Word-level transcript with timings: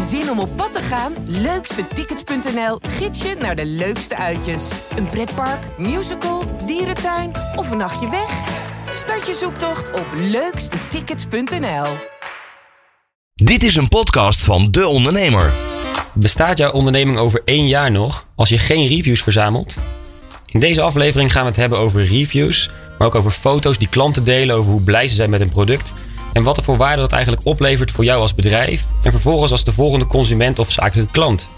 Zin 0.00 0.30
om 0.30 0.38
op 0.38 0.56
pad 0.56 0.72
te 0.72 0.80
gaan? 0.80 1.12
Leukstetickets.nl 1.26 2.78
gids 2.88 3.22
je 3.22 3.34
naar 3.40 3.56
de 3.56 3.66
leukste 3.66 4.16
uitjes. 4.16 4.70
Een 4.96 5.06
pretpark, 5.06 5.78
musical, 5.78 6.56
dierentuin 6.66 7.30
of 7.56 7.70
een 7.70 7.76
nachtje 7.76 8.10
weg? 8.10 8.30
Start 8.90 9.26
je 9.26 9.34
zoektocht 9.34 9.92
op 9.92 10.06
leukstetickets.nl. 10.16 11.86
Dit 13.34 13.62
is 13.62 13.76
een 13.76 13.88
podcast 13.88 14.44
van 14.44 14.70
De 14.70 14.86
Ondernemer. 14.86 15.52
Bestaat 16.12 16.58
jouw 16.58 16.72
onderneming 16.72 17.18
over 17.18 17.42
één 17.44 17.66
jaar 17.66 17.90
nog 17.90 18.26
als 18.36 18.48
je 18.48 18.58
geen 18.58 18.88
reviews 18.88 19.22
verzamelt? 19.22 19.76
In 20.46 20.60
deze 20.60 20.82
aflevering 20.82 21.32
gaan 21.32 21.42
we 21.42 21.48
het 21.48 21.56
hebben 21.56 21.78
over 21.78 22.04
reviews, 22.04 22.70
maar 22.98 23.06
ook 23.06 23.14
over 23.14 23.30
foto's 23.30 23.78
die 23.78 23.88
klanten 23.88 24.24
delen 24.24 24.56
over 24.56 24.70
hoe 24.70 24.82
blij 24.82 25.08
ze 25.08 25.14
zijn 25.14 25.30
met 25.30 25.40
een 25.40 25.50
product 25.50 25.92
en 26.34 26.42
wat 26.42 26.56
er 26.56 26.62
voor 26.62 26.76
waarde 26.76 27.00
dat 27.00 27.12
eigenlijk 27.12 27.46
oplevert 27.46 27.90
voor 27.90 28.04
jou 28.04 28.20
als 28.20 28.34
bedrijf 28.34 28.86
en 29.02 29.10
vervolgens 29.10 29.50
als 29.50 29.64
de 29.64 29.72
volgende 29.72 30.06
consument 30.06 30.58
of 30.58 30.72
zakelijke 30.72 31.12
klant. 31.12 31.48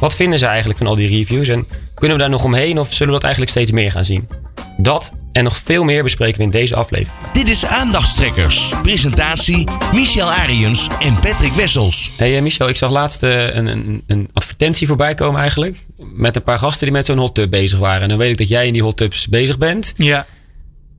Wat 0.00 0.14
vinden 0.14 0.38
ze 0.38 0.46
eigenlijk 0.46 0.78
van 0.78 0.86
al 0.86 0.94
die 0.94 1.08
reviews 1.08 1.48
en 1.48 1.66
kunnen 1.94 2.16
we 2.16 2.22
daar 2.22 2.32
nog 2.32 2.44
omheen 2.44 2.78
of 2.78 2.92
zullen 2.92 3.06
we 3.06 3.12
dat 3.12 3.22
eigenlijk 3.22 3.52
steeds 3.52 3.70
meer 3.70 3.90
gaan 3.90 4.04
zien? 4.04 4.28
Dat 4.76 5.12
en 5.32 5.44
nog 5.44 5.56
veel 5.56 5.84
meer 5.84 6.02
bespreken 6.02 6.38
we 6.38 6.44
in 6.44 6.50
deze 6.50 6.76
aflevering. 6.76 7.32
Dit 7.32 7.48
is 7.48 7.66
Aandachtstrekkers. 7.66 8.72
Presentatie 8.82 9.68
Michel 9.92 10.30
Ariens 10.30 10.88
en 11.00 11.14
Patrick 11.20 11.52
Wessels. 11.52 12.10
Hey 12.16 12.36
eh, 12.36 12.42
Michel, 12.42 12.68
ik 12.68 12.76
zag 12.76 12.90
laatst 12.90 13.22
eh, 13.22 13.54
een, 13.54 13.66
een, 13.66 14.02
een 14.06 14.28
advertentie 14.32 14.86
voorbij 14.86 15.14
komen 15.14 15.40
eigenlijk. 15.40 15.76
Met 15.96 16.36
een 16.36 16.42
paar 16.42 16.58
gasten 16.58 16.86
die 16.86 16.96
met 16.96 17.06
zo'n 17.06 17.18
hot 17.18 17.34
tub 17.34 17.50
bezig 17.50 17.78
waren. 17.78 18.02
En 18.02 18.08
dan 18.08 18.18
weet 18.18 18.30
ik 18.30 18.38
dat 18.38 18.48
jij 18.48 18.66
in 18.66 18.72
die 18.72 18.82
hot 18.82 18.96
tubs 18.96 19.28
bezig 19.28 19.58
bent. 19.58 19.94
Ja. 19.96 20.26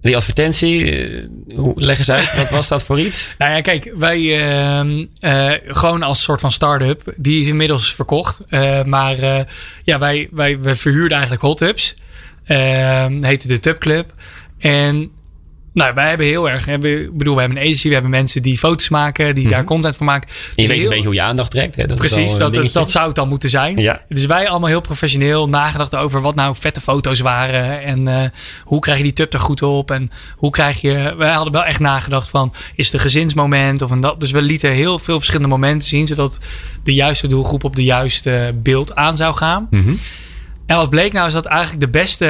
Die 0.05 0.15
advertentie, 0.15 0.91
eh, 0.91 1.27
leg 1.75 1.97
eens 1.97 2.11
uit, 2.11 2.35
wat 2.35 2.49
was 2.49 2.67
dat 2.67 2.83
voor 2.83 2.99
iets? 2.99 3.29
Nou 3.37 3.51
ja, 3.51 3.61
kijk, 3.61 3.93
wij 3.97 4.47
ehm, 4.47 5.05
eh, 5.19 5.51
gewoon 5.65 6.03
als 6.03 6.21
soort 6.21 6.39
van 6.39 6.51
start-up, 6.51 7.13
die 7.15 7.41
is 7.41 7.47
inmiddels 7.47 7.93
verkocht. 7.93 8.41
Eh, 8.49 8.83
maar 8.83 9.15
ja, 9.83 9.99
wij, 9.99 10.27
wij, 10.31 10.59
wij 10.59 10.75
verhuurden 10.75 11.11
eigenlijk 11.11 11.41
hot 11.41 11.57
tubs. 11.57 11.95
Ehm, 12.45 13.23
heette 13.23 13.47
de 13.47 13.59
Tub 13.59 13.79
Club. 13.79 14.13
En 14.59 15.11
nou, 15.75 15.93
wij 15.93 16.09
hebben 16.09 16.25
heel 16.25 16.49
erg, 16.49 16.67
ik 16.67 16.79
bedoel, 17.17 17.33
we 17.35 17.39
hebben 17.39 17.57
een 17.57 17.63
agency, 17.63 17.87
we 17.87 17.93
hebben 17.93 18.11
mensen 18.11 18.41
die 18.41 18.57
foto's 18.57 18.89
maken, 18.89 19.35
die 19.35 19.47
daar 19.47 19.63
content 19.63 19.95
van 19.95 20.05
maken. 20.05 20.29
En 20.29 20.35
je 20.37 20.53
Dus 20.55 20.67
weet 20.67 20.77
heel- 20.77 20.83
een 20.85 20.89
beetje 20.89 21.05
hoe 21.07 21.15
je 21.15 21.21
aandacht 21.21 21.51
trekt. 21.51 21.75
Hè? 21.75 21.85
Dat 21.85 21.97
Precies, 21.97 22.31
dat, 22.31 22.39
dat, 22.39 22.51
dingetje. 22.53 22.79
dat 22.79 22.91
zou 22.91 23.05
het 23.07 23.15
dan 23.15 23.27
moeten 23.27 23.49
zijn. 23.49 23.77
Ja. 23.77 24.01
Dus 24.09 24.25
wij 24.25 24.49
allemaal 24.49 24.69
heel 24.69 24.81
professioneel 24.81 25.49
nagedacht 25.49 25.95
over 25.95 26.21
wat 26.21 26.35
nou 26.35 26.55
vette 26.59 26.81
foto's 26.81 27.19
waren. 27.19 27.81
En 27.83 28.07
eh, 28.07 28.29
hoe 28.63 28.79
krijg 28.79 28.97
je 28.97 29.03
die 29.03 29.13
tub 29.13 29.33
er 29.33 29.39
goed 29.39 29.61
op. 29.61 29.91
En 29.91 30.11
hoe 30.35 30.49
krijg 30.51 30.81
je... 30.81 31.13
Wij 31.17 31.31
hadden 31.31 31.53
wel 31.53 31.63
echt 31.63 31.79
nagedacht 31.79 32.29
van, 32.29 32.53
is 32.75 32.85
het 32.85 32.93
een 32.93 32.99
gezinsmoment 32.99 33.81
of 33.81 33.91
een 33.91 33.99
dat. 33.99 34.19
Dus 34.19 34.31
we 34.31 34.41
lieten 34.41 34.69
heel 34.71 34.99
veel 34.99 35.15
verschillende 35.17 35.49
momenten 35.49 35.87
zien. 35.89 36.07
Zodat 36.07 36.39
de 36.83 36.93
juiste 36.93 37.27
doelgroep 37.27 37.63
op 37.63 37.75
de 37.75 37.83
juiste 37.83 38.55
beeld 38.63 38.95
aan 38.95 39.15
zou 39.15 39.35
gaan. 39.35 39.67
Mhm. 39.71 39.93
En 40.65 40.75
wat 40.75 40.89
bleek 40.89 41.13
nou 41.13 41.27
is 41.27 41.33
dat 41.33 41.45
eigenlijk 41.45 41.79
de 41.79 41.89
beste, 41.89 42.25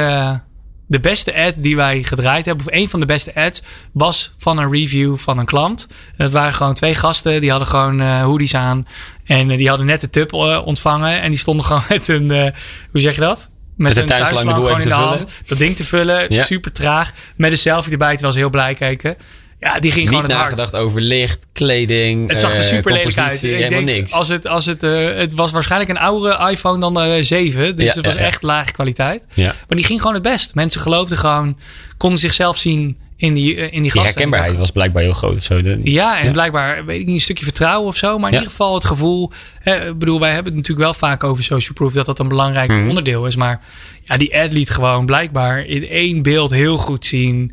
de 0.87 0.99
beste 0.99 1.35
ad 1.35 1.53
die 1.57 1.75
wij 1.75 2.03
gedraaid 2.03 2.45
hebben, 2.45 2.65
of 2.65 2.73
een 2.73 2.89
van 2.89 2.99
de 2.99 3.05
beste 3.05 3.35
ads, 3.35 3.61
was 3.91 4.33
van 4.37 4.57
een 4.57 4.71
review 4.71 5.17
van 5.17 5.37
een 5.39 5.45
klant. 5.45 5.87
Dat 6.17 6.31
waren 6.31 6.53
gewoon 6.53 6.73
twee 6.73 6.95
gasten, 6.95 7.41
die 7.41 7.49
hadden 7.49 7.67
gewoon 7.67 8.01
eh, 8.01 8.21
hoodies 8.21 8.55
aan. 8.55 8.87
En 9.25 9.51
eh, 9.51 9.57
die 9.57 9.67
hadden 9.67 9.85
net 9.85 10.01
de 10.01 10.09
tub 10.09 10.33
eh, 10.33 10.61
ontvangen. 10.65 11.21
En 11.21 11.29
die 11.29 11.39
stonden 11.39 11.65
gewoon 11.69 11.83
met 11.89 12.07
een, 12.07 12.29
eh, 12.29 12.51
hoe 12.91 13.01
zeg 13.01 13.15
je 13.15 13.21
dat? 13.21 13.51
Met, 13.75 13.95
een 13.95 14.01
een 14.01 14.07
thuislang 14.07 14.33
thuislang 14.33 14.65
gewoon 14.65 14.81
in 14.81 14.87
de 14.87 14.93
hand. 14.93 15.27
Dat 15.45 15.57
ding 15.57 15.75
te 15.75 15.83
vullen, 15.83 16.25
Ja. 16.33 16.43
super 16.43 16.71
traag. 16.71 17.11
Met 17.35 17.51
een 17.51 17.57
selfie 17.57 17.91
erbij, 17.91 18.11
terwijl 18.11 18.33
ze 18.33 18.39
heel 18.39 18.49
blij 18.49 18.73
keken. 18.73 19.15
Ja, 19.65 19.79
die 19.79 19.91
ging 19.91 20.07
gewoon 20.07 20.23
Niet 20.23 20.31
het 20.31 20.41
hard. 20.41 20.55
nagedacht 20.55 20.83
over 20.83 21.01
licht, 21.01 21.45
kleding, 21.53 22.29
Het 22.29 22.39
zag 22.39 22.51
er 22.53 22.57
eh, 22.59 22.63
super 22.65 22.91
lelijk 22.91 23.17
uit. 23.17 23.43
Ik 23.43 23.49
helemaal 23.51 23.69
denk, 23.69 23.85
niks. 23.85 24.11
Als 24.11 24.27
het, 24.27 24.47
als 24.47 24.65
het, 24.65 24.83
eh, 24.83 25.15
het 25.15 25.33
was 25.33 25.51
waarschijnlijk 25.51 25.91
een 25.91 25.97
oudere 25.97 26.51
iPhone 26.51 26.79
dan 26.79 26.93
de 26.93 27.17
7. 27.23 27.75
Dus 27.75 27.87
Ja, 27.87 27.93
het 27.93 28.05
was 28.05 28.13
ja, 28.13 28.19
ja. 28.19 28.25
echt 28.25 28.41
lage 28.43 28.71
kwaliteit. 28.71 29.25
Ja. 29.33 29.45
Maar 29.67 29.77
die 29.77 29.85
ging 29.85 29.99
gewoon 29.99 30.13
het 30.13 30.23
best. 30.23 30.55
Mensen 30.55 30.81
geloofden 30.81 31.17
gewoon, 31.17 31.57
konden 31.97 32.19
zichzelf 32.19 32.57
zien 32.57 32.97
in 33.17 33.33
die, 33.33 33.55
eh, 33.55 33.63
in 33.63 33.69
die 33.71 33.81
Die 33.81 33.91
gasten. 33.91 34.09
herkenbaarheid 34.11 34.57
was 34.57 34.71
blijkbaar 34.71 35.03
heel 35.03 35.13
groot. 35.13 35.43
Zo. 35.43 35.61
De- 35.61 35.79
Ja, 35.83 36.19
en 36.19 36.25
Ja. 36.25 36.31
blijkbaar, 36.31 36.85
weet 36.85 36.99
ik 36.99 37.05
niet, 37.05 37.15
een 37.15 37.21
stukje 37.21 37.43
vertrouwen 37.43 37.87
of 37.87 37.95
zo. 37.97 38.17
Maar 38.17 38.27
in 38.29 38.33
Ja. 38.35 38.39
ieder 38.41 38.51
geval 38.57 38.73
het 38.73 38.85
gevoel. 38.85 39.31
Hè, 39.59 39.87
ik 39.89 39.97
bedoel, 39.99 40.19
wij 40.19 40.29
hebben 40.33 40.53
het 40.53 40.55
natuurlijk 40.61 40.85
wel 40.85 41.09
vaak 41.09 41.23
over 41.23 41.43
social 41.43 41.73
proof. 41.73 41.93
Dat 41.93 42.05
dat 42.05 42.19
een 42.19 42.27
belangrijk 42.27 42.69
Mhm. 42.71 42.87
onderdeel 42.87 43.25
is. 43.25 43.35
Maar 43.35 43.59
ja, 44.03 44.17
die 44.17 44.37
ad 44.39 44.51
liet 44.53 44.69
gewoon 44.69 45.05
blijkbaar 45.05 45.65
in 45.65 45.87
één 45.89 46.21
beeld 46.21 46.51
heel 46.51 46.77
goed 46.77 47.05
zien. 47.05 47.51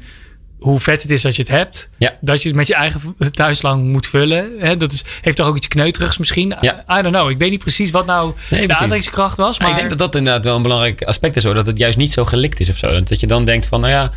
Hoe 0.62 0.80
vet 0.80 1.02
het 1.02 1.10
is 1.10 1.22
dat 1.22 1.36
je 1.36 1.42
het 1.42 1.50
hebt. 1.50 1.88
Ja. 1.98 2.16
Dat 2.20 2.42
je 2.42 2.48
het 2.48 2.56
met 2.56 2.66
je 2.66 2.74
eigen 2.74 3.16
thuislang 3.32 3.92
moet 3.92 4.06
vullen. 4.06 4.50
Hè, 4.58 4.76
dat 4.76 4.92
is, 4.92 5.04
heeft 5.20 5.36
toch 5.36 5.46
ook 5.46 5.56
iets 5.56 5.68
kneuterigs 5.68 6.18
misschien? 6.18 6.54
Ja. 6.60 6.84
I, 6.90 6.98
I 6.98 7.02
don't 7.02 7.14
know. 7.14 7.30
Ik 7.30 7.38
weet 7.38 7.50
niet 7.50 7.60
precies 7.60 7.90
wat 7.90 8.06
nou 8.06 8.32
de 8.48 8.68
aantrekkingskracht 8.68 9.36
was. 9.36 9.58
Maar 9.58 9.68
Maar 9.68 9.76
ik 9.76 9.88
denk 9.88 9.98
dat 9.98 9.98
dat 9.98 10.14
inderdaad 10.14 10.44
wel 10.44 10.56
een 10.56 10.62
belangrijk 10.62 11.02
aspect 11.02 11.36
is. 11.36 11.44
Hoor. 11.44 11.54
Dat 11.54 11.66
het 11.66 11.78
juist 11.78 11.96
niet 11.96 12.12
zo 12.12 12.24
gelikt 12.24 12.60
is 12.60 12.68
of 12.68 12.76
zo. 12.76 13.02
Dat 13.02 13.20
je 13.20 13.26
dan 13.26 13.44
denkt 13.44 13.66
van, 13.66 13.80
nou 13.80 13.92
ja, 13.92 14.10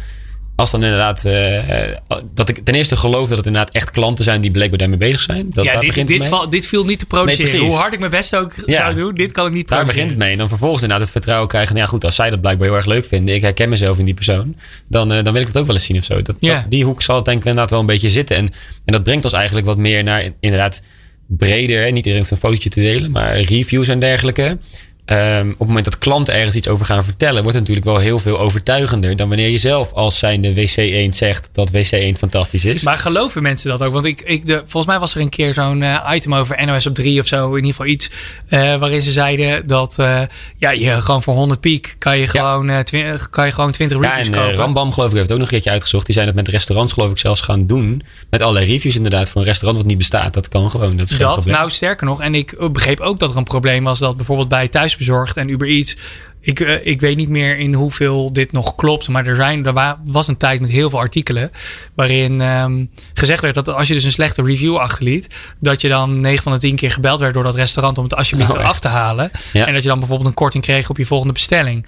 als 0.55 0.71
dan 0.71 0.83
inderdaad... 0.83 1.25
eh, 1.25 1.83
eh, 1.91 1.97
dat 2.33 2.49
ik 2.49 2.59
ten 2.63 2.75
eerste 2.75 2.95
geloof 2.95 3.27
dat 3.29 3.37
het 3.37 3.47
inderdaad 3.47 3.73
echt 3.73 3.91
klanten 3.91 4.23
zijn 4.23 4.41
die 4.41 4.51
blijkbaar 4.51 4.77
daarmee 4.79 4.97
bezig 4.97 5.21
zijn. 5.21 5.49
Dat, 5.49 5.65
ja, 5.65 5.71
daar 5.71 5.79
dit, 5.79 5.89
begint 5.89 6.07
dit, 6.07 6.25
val- 6.25 6.49
dit 6.49 6.65
viel 6.67 6.85
niet 6.85 6.99
te 6.99 7.05
produceren. 7.05 7.59
Nee. 7.59 7.69
Hoe 7.69 7.77
hard 7.77 7.93
ik 7.93 7.99
mijn 7.99 8.11
best 8.11 8.35
ook 8.35 8.53
Ja. 8.65 8.75
zou 8.75 8.95
doen, 8.95 9.15
dit 9.15 9.31
kan 9.31 9.45
ik 9.47 9.51
niet 9.53 9.67
Daar 9.67 9.77
produceren. 9.77 10.07
begint 10.07 10.09
het 10.09 10.17
mee. 10.19 10.31
En 10.31 10.37
dan 10.37 10.47
vervolgens 10.49 10.81
inderdaad 10.81 11.05
het 11.05 11.15
vertrouwen 11.15 11.47
krijgen. 11.47 11.73
Nou 11.73 11.85
ja, 11.85 11.91
goed, 11.91 12.03
als 12.03 12.15
zij 12.15 12.29
dat 12.29 12.41
blijkbaar 12.41 12.67
heel 12.67 12.75
erg 12.77 12.85
leuk 12.85 13.05
vinden. 13.05 13.35
Ik 13.35 13.41
herken 13.41 13.69
mezelf 13.69 13.97
in 13.99 14.05
die 14.05 14.13
persoon. 14.13 14.55
Dan, 14.87 15.11
eh, 15.11 15.23
dan 15.23 15.33
wil 15.33 15.41
ik 15.41 15.47
het 15.47 15.57
ook 15.57 15.65
wel 15.65 15.75
eens 15.75 15.85
zien 15.85 15.97
of 15.97 16.03
zo. 16.03 16.21
Dat, 16.21 16.35
Ja. 16.39 16.53
dat- 16.61 16.69
die 16.71 16.83
hoek 16.83 17.01
zal 17.01 17.15
het 17.15 17.25
denk 17.25 17.37
ik 17.39 17.45
inderdaad 17.45 17.69
wel 17.69 17.79
een 17.79 17.85
beetje 17.85 18.09
zitten. 18.09 18.35
En, 18.35 18.45
en 18.85 18.93
dat 18.93 19.03
brengt 19.03 19.23
ons 19.23 19.33
eigenlijk 19.33 19.65
wat 19.65 19.77
meer 19.77 20.03
naar 20.03 20.29
inderdaad 20.39 20.81
breder. 21.27 21.77
Hè? 21.79 21.85
Niet 21.85 21.95
iedereen 21.95 22.17
hoeft 22.19 22.31
een 22.31 22.37
fotootje 22.37 22.69
te 22.69 22.79
delen. 22.79 23.11
Maar 23.11 23.39
reviews 23.41 23.87
en 23.87 23.99
dergelijke. 23.99 24.57
Ehm, 25.05 25.49
op 25.49 25.57
het 25.59 25.67
moment 25.67 25.85
dat 25.85 25.97
klanten 25.97 26.33
ergens 26.33 26.55
iets 26.55 26.67
over 26.67 26.85
gaan 26.85 27.03
vertellen, 27.03 27.43
wordt 27.43 27.57
het 27.57 27.67
natuurlijk 27.67 27.85
wel 27.95 27.97
heel 28.05 28.19
veel 28.19 28.39
overtuigender 28.39 29.15
dan 29.15 29.27
wanneer 29.27 29.49
je 29.49 29.57
zelf 29.57 29.93
als 29.93 30.19
zijnde 30.19 30.53
WC 30.53 30.75
Eend 30.77 31.15
zegt 31.15 31.49
dat 31.51 31.71
WC 31.71 31.91
Eend 31.91 32.17
fantastisch 32.17 32.65
is. 32.65 32.83
Maar 32.83 32.97
geloven 32.97 33.41
mensen 33.41 33.69
dat 33.69 33.81
ook? 33.81 33.93
Want 33.93 34.05
ik, 34.05 34.21
ik 34.21 34.47
de, 34.47 34.57
volgens 34.57 34.85
mij 34.85 34.99
was 34.99 35.15
er 35.15 35.21
een 35.21 35.29
keer 35.29 35.53
zo'n 35.53 35.83
eh, 35.83 36.11
item 36.13 36.33
over 36.35 36.65
NOS 36.65 36.85
op 36.85 36.95
3 36.95 37.19
of 37.19 37.27
zo. 37.27 37.49
In 37.49 37.55
ieder 37.55 37.69
geval 37.69 37.85
iets 37.85 38.09
eh, 38.47 38.75
waarin 38.75 39.01
ze 39.01 39.11
zeiden 39.11 39.67
dat 39.67 39.99
eh, 39.99 40.21
ja, 40.57 40.69
je 40.69 41.01
gewoon 41.01 41.23
voor 41.23 41.33
100 41.33 41.59
piek 41.59 41.95
kan 41.97 42.17
je 42.17 42.27
gewoon, 42.27 42.83
twi- 42.83 43.17
kan 43.29 43.45
je 43.45 43.51
gewoon 43.51 43.71
20 43.71 44.01
Ja, 44.01 44.07
reviews 44.09 44.27
en 44.27 44.33
eh, 44.33 44.39
kopen. 44.39 44.55
Rambam 44.57 44.91
geloof 44.91 45.09
ik 45.11 45.17
heeft 45.17 45.31
ook 45.31 45.37
nog 45.37 45.45
een 45.47 45.51
keertje 45.53 45.71
uitgezocht. 45.71 46.05
Die 46.05 46.15
zijn 46.15 46.27
het 46.27 46.35
met 46.35 46.47
restaurants 46.47 46.93
geloof 46.93 47.11
ik 47.11 47.17
zelfs 47.17 47.41
gaan 47.41 47.67
doen. 47.67 48.03
Met 48.29 48.41
allerlei 48.41 48.65
reviews 48.65 48.95
inderdaad 48.95 49.29
voor 49.29 49.41
een 49.41 49.47
restaurant 49.47 49.77
wat 49.81 49.87
niet 49.89 49.97
bestaat. 49.97 50.33
Dat 50.33 50.47
kan 50.47 50.71
gewoon. 50.71 50.97
Dat 50.97 51.11
is 51.11 51.17
dat, 51.17 51.45
nou 51.45 51.69
sterker 51.69 52.05
nog. 52.05 52.21
En 52.21 52.35
ik 52.35 52.71
begreep 52.71 52.99
ook 52.99 53.19
dat 53.19 53.29
er 53.31 53.37
een 53.37 53.43
probleem 53.43 53.83
was 53.83 53.99
dat 53.99 54.15
bijvoorbeeld 54.17 54.49
bij 54.49 54.67
thuisbezorgd 54.95 55.37
en 55.37 55.49
Uber 55.49 55.67
Eats. 55.67 55.95
Ik, 56.41 56.59
eh, 56.59 56.85
ik 56.85 56.99
weet 57.01 57.15
niet 57.17 57.29
meer 57.29 57.57
in 57.57 57.73
hoeveel 57.73 58.33
dit 58.33 58.51
nog 58.51 58.75
klopt. 58.75 59.07
Maar 59.07 59.25
er, 59.25 59.35
zijn, 59.35 59.65
er 59.65 59.73
wa- 59.73 59.99
was 60.05 60.27
een 60.27 60.37
tijd 60.37 60.61
met 60.61 60.69
heel 60.69 60.89
veel 60.89 60.99
artikelen. 60.99 61.51
Waarin 61.95 62.41
ehm, 62.41 62.85
gezegd 63.13 63.41
werd 63.41 63.55
dat 63.55 63.69
als 63.69 63.87
je 63.87 63.93
dus 63.93 64.03
een 64.03 64.11
slechte 64.11 64.41
review 64.43 64.75
achterliet. 64.77 65.27
Dat 65.59 65.81
je 65.81 65.87
dan 65.89 66.21
9 66.21 66.43
van 66.43 66.51
de 66.51 66.57
10 66.57 66.75
keer 66.75 66.91
gebeld 66.91 67.19
werd 67.19 67.33
door 67.33 67.43
dat 67.43 67.55
restaurant 67.55 67.97
om 67.97 68.03
het 68.03 68.15
alsjeblieft 68.15 68.49
Oh, 68.53 68.59
eraf 68.59 68.71
echt? 68.71 68.81
te 68.81 68.87
halen. 68.87 69.31
Ja. 69.53 69.65
En 69.67 69.73
dat 69.73 69.81
je 69.83 69.89
dan 69.89 69.99
bijvoorbeeld 69.99 70.29
een 70.29 70.35
korting 70.35 70.63
kreeg 70.63 70.89
op 70.89 70.97
je 70.97 71.05
volgende 71.05 71.33
bestelling. 71.33 71.85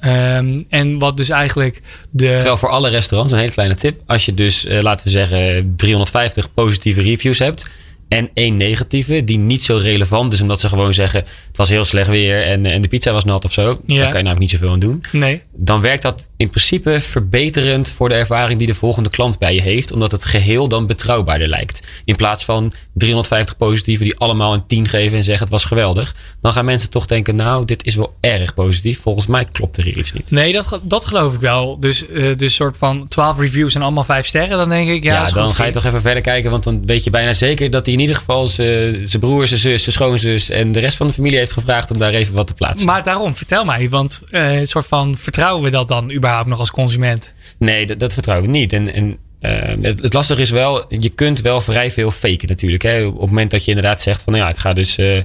Ehm, 0.00 0.62
en 0.68 0.98
wat 0.98 1.16
dus 1.16 1.28
eigenlijk 1.28 1.80
de. 2.10 2.26
Terwijl 2.26 2.56
voor 2.56 2.68
alle 2.70 2.88
restaurants 2.88 3.32
een 3.32 3.38
hele 3.38 3.52
kleine 3.52 3.76
tip. 3.76 4.00
Als 4.06 4.24
je 4.24 4.34
dus, 4.34 4.64
eh, 4.66 4.80
laten 4.80 5.04
we 5.06 5.10
zeggen, 5.12 5.72
350 5.76 6.52
positieve 6.52 7.00
reviews 7.02 7.38
hebt. 7.38 7.68
En 8.14 8.30
één 8.34 8.56
negatieve, 8.56 9.24
die 9.24 9.38
niet 9.38 9.62
zo 9.62 9.76
relevant 9.76 10.32
is, 10.32 10.40
omdat 10.40 10.60
ze 10.60 10.68
gewoon 10.68 10.94
zeggen: 10.94 11.20
het 11.48 11.56
was 11.56 11.68
heel 11.68 11.84
slecht 11.84 12.08
weer 12.08 12.42
en, 12.42 12.66
en 12.66 12.80
de 12.80 12.88
pizza 12.88 13.12
was 13.12 13.24
nat 13.24 13.44
of 13.44 13.52
zo. 13.52 13.64
Daar 13.64 13.76
kan 13.86 13.96
je 13.96 14.12
namelijk 14.12 14.38
niet 14.38 14.50
zoveel 14.50 14.70
aan 14.70 14.78
doen. 14.78 15.04
Nee. 15.12 15.42
Dan 15.56 15.80
werkt 15.80 16.02
dat 16.02 16.28
in 16.36 16.50
principe 16.50 17.00
verbeterend 17.00 17.90
voor 17.90 18.08
de 18.08 18.14
ervaring 18.14 18.58
die 18.58 18.66
de 18.66 18.74
volgende 18.74 19.10
klant 19.10 19.38
bij 19.38 19.54
je 19.54 19.60
heeft, 19.60 19.92
omdat 19.92 20.12
het 20.12 20.24
geheel 20.24 20.68
dan 20.68 20.86
betrouwbaarder 20.86 21.48
lijkt. 21.48 21.88
In 22.04 22.16
plaats 22.16 22.44
van 22.44 22.72
350 22.92 23.56
positieve 23.56 24.04
die 24.04 24.18
allemaal 24.18 24.54
een 24.54 24.66
10 24.66 24.88
geven 24.88 25.16
en 25.16 25.24
zeggen: 25.24 25.42
het 25.42 25.52
was 25.52 25.64
geweldig. 25.64 26.14
Dan 26.40 26.52
gaan 26.52 26.64
mensen 26.64 26.90
toch 26.90 27.06
denken: 27.06 27.36
nou, 27.36 27.64
dit 27.64 27.84
is 27.84 27.94
wel 27.94 28.14
erg 28.20 28.54
positief. 28.54 29.00
Volgens 29.00 29.26
mij 29.26 29.44
klopt 29.44 29.76
er 29.76 29.84
hier 29.84 29.98
iets 29.98 30.12
niet. 30.12 30.30
Nee, 30.30 30.52
dat, 30.52 30.80
dat 30.82 31.06
geloof 31.06 31.34
ik 31.34 31.40
wel. 31.40 31.78
Dus, 31.80 32.08
eh 32.08 32.36
dus 32.36 32.54
soort 32.54 32.76
van 32.76 33.08
12 33.08 33.38
reviews 33.38 33.74
en 33.74 33.82
allemaal 33.82 34.04
5 34.04 34.26
sterren. 34.26 34.58
Dan 34.58 34.68
denk 34.68 34.88
ik, 34.88 35.02
ja, 35.02 35.30
dan 35.30 35.50
ga 35.50 35.64
je 35.64 35.72
toch 35.72 35.84
even 35.84 36.00
verder 36.00 36.22
kijken. 36.22 36.50
Want 36.50 36.64
dan 36.64 36.86
weet 36.86 37.04
je 37.04 37.10
bijna 37.10 37.32
zeker 37.32 37.70
dat 37.70 37.86
hij 37.86 37.94
in 37.94 38.00
ieder 38.06 38.16
geval 38.16 38.46
zijn 38.46 39.20
broer, 39.20 39.46
zijn 39.46 39.60
zus, 39.60 39.82
zijn 39.82 39.94
schoonzus 39.94 40.50
en 40.50 40.72
de 40.72 40.80
rest 40.80 40.96
van 40.96 41.06
de 41.06 41.12
familie 41.12 41.38
heeft 41.38 41.52
gevraagd 41.52 41.90
om 41.90 41.98
daar 41.98 42.12
even 42.12 42.34
wat 42.34 42.46
te 42.46 42.54
plaatsen. 42.54 42.86
Maar 42.86 43.02
daarom, 43.02 43.36
vertel 43.36 43.64
mij. 43.64 43.88
Want 43.88 44.22
eh 44.30 44.58
soort 44.62 44.86
van, 44.86 45.16
vertrouwen 45.18 45.64
we 45.64 45.70
dat 45.70 45.88
dan 45.88 46.12
überhaupt 46.12 46.48
nog 46.48 46.58
als 46.58 46.70
consument? 46.70 47.34
Nee, 47.58 47.86
dat, 47.86 47.98
dat 47.98 48.12
vertrouwen 48.12 48.50
we 48.50 48.56
niet. 48.56 48.72
En, 48.72 48.94
en 48.94 49.18
eh, 49.44 49.74
het, 49.82 50.02
het 50.02 50.12
lastige 50.12 50.40
is 50.40 50.50
wel, 50.50 50.84
je 50.88 51.08
kunt 51.08 51.40
wel 51.40 51.60
vrij 51.60 51.90
veel 51.90 52.10
faken 52.10 52.48
natuurlijk. 52.48 52.82
Hè? 52.82 53.04
Op 53.04 53.20
het 53.20 53.28
moment 53.28 53.50
dat 53.50 53.64
je 53.64 53.70
inderdaad 53.70 54.00
zegt 54.00 54.22
van, 54.22 54.32
nou 54.32 54.44
ja, 54.44 54.50
ik 54.50 54.56
ga 54.56 54.70
dus 54.70 54.98
eh, 54.98 55.16
eh, 55.16 55.24